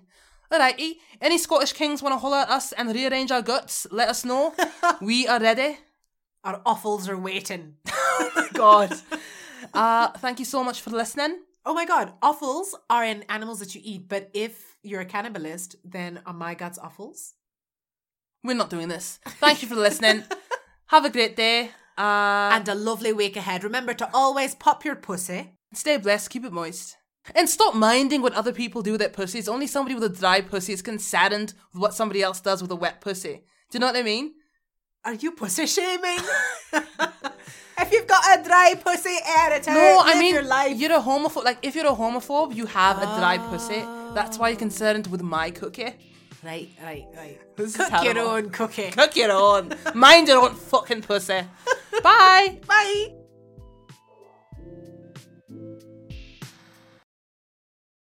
Alrighty. 0.52 0.98
Any 1.20 1.40
Scottish 1.40 1.74
kings 1.74 2.04
want 2.04 2.14
to 2.14 2.20
holler 2.20 2.38
at 2.38 2.50
us 2.50 2.72
and 2.74 2.94
rearrange 2.94 3.32
our 3.32 3.42
guts? 3.42 3.88
Let 3.92 4.10
us 4.10 4.24
know. 4.24 4.54
we 5.02 5.28
are 5.28 5.40
ready. 5.40 5.80
Our 6.44 6.62
offals 6.66 7.08
are 7.10 7.18
waiting. 7.18 7.76
Oh 8.16 8.30
my 8.36 8.48
god. 8.54 8.94
Uh, 9.74 10.10
thank 10.20 10.38
you 10.40 10.46
so 10.46 10.64
much 10.64 10.82
for 10.82 10.92
listening. 10.92 11.40
Oh 11.66 11.74
my 11.74 11.86
god, 11.86 12.14
offals 12.22 12.76
are 12.90 13.04
in 13.04 13.24
animals 13.28 13.60
that 13.60 13.74
you 13.74 13.82
eat, 13.84 14.08
but 14.08 14.30
if 14.34 14.78
you're 14.84 15.02
a 15.02 15.06
cannibalist, 15.06 15.76
then 15.84 16.20
are 16.26 16.34
my 16.34 16.54
guts 16.54 16.78
offals? 16.78 17.34
We're 18.44 18.56
not 18.56 18.70
doing 18.70 18.88
this. 18.88 19.20
Thank 19.40 19.62
you 19.64 19.68
for 19.68 19.76
listening. 19.76 20.24
Have 20.88 21.06
a 21.06 21.10
great 21.10 21.36
day. 21.36 21.72
Uh, 21.98 22.52
And 22.54 22.68
a 22.68 22.76
lovely 22.76 23.14
week 23.14 23.36
ahead. 23.36 23.64
Remember 23.64 23.94
to 23.96 24.10
always 24.14 24.54
pop 24.56 24.86
your 24.86 24.96
pussy. 24.96 25.52
stay 25.74 25.98
blessed. 25.98 26.30
Keep 26.30 26.46
it 26.46 26.54
moist. 26.54 26.98
And 27.36 27.50
stop 27.50 27.74
minding 27.74 28.22
what 28.22 28.34
other 28.34 28.52
people 28.54 28.82
do 28.82 28.92
with 28.92 29.00
their 29.02 29.10
pussies. 29.10 29.48
Only 29.48 29.68
somebody 29.68 29.96
with 29.96 30.04
a 30.04 30.10
dry 30.20 30.42
pussy 30.42 30.74
is 30.74 30.82
concerned 30.82 31.54
with 31.72 31.82
what 31.82 31.94
somebody 31.94 32.22
else 32.22 32.42
does 32.42 32.62
with 32.62 32.72
a 32.72 32.76
wet 32.76 33.00
pussy. 33.02 33.44
Do 33.70 33.78
you 33.78 33.80
know 33.80 33.88
what 33.88 33.96
I 33.96 34.04
mean? 34.04 34.34
Are 35.06 35.14
you 35.14 35.32
pussy 35.32 35.66
shaming? 35.66 36.20
if 36.74 37.92
you've 37.92 38.08
got 38.08 38.40
a 38.40 38.44
dry 38.44 38.76
pussy, 38.82 39.18
air 39.38 39.54
it 39.54 39.68
out. 39.68 39.74
No, 39.74 40.02
I 40.02 40.18
mean 40.18 40.34
your 40.34 40.44
life. 40.44 40.78
you're 40.78 40.94
a 40.94 41.02
homophobe. 41.02 41.44
Like 41.44 41.60
if 41.62 41.76
you're 41.76 41.88
a 41.88 41.96
homophobe, 41.96 42.56
you 42.56 42.66
have 42.68 42.98
a 42.98 43.06
dry 43.20 43.38
pussy. 43.38 43.82
That's 44.14 44.38
why 44.38 44.50
you're 44.50 44.60
concerned 44.60 45.08
with 45.08 45.22
my 45.22 45.52
cookie. 45.52 45.94
Right, 46.44 46.70
right, 46.82 47.06
right. 47.16 47.40
This 47.56 47.80
is 47.80 47.88
Cook 47.90 48.04
your 48.04 48.20
own 48.20 48.50
cookie. 48.50 48.92
Cook 48.92 49.16
your 49.16 49.32
own. 49.32 49.74
Mind 49.94 50.28
your 50.28 50.44
own 50.44 50.56
fucking 50.56 51.02
pussy. 51.02 51.42
Bye. 52.04 52.60
Bye. 52.68 53.14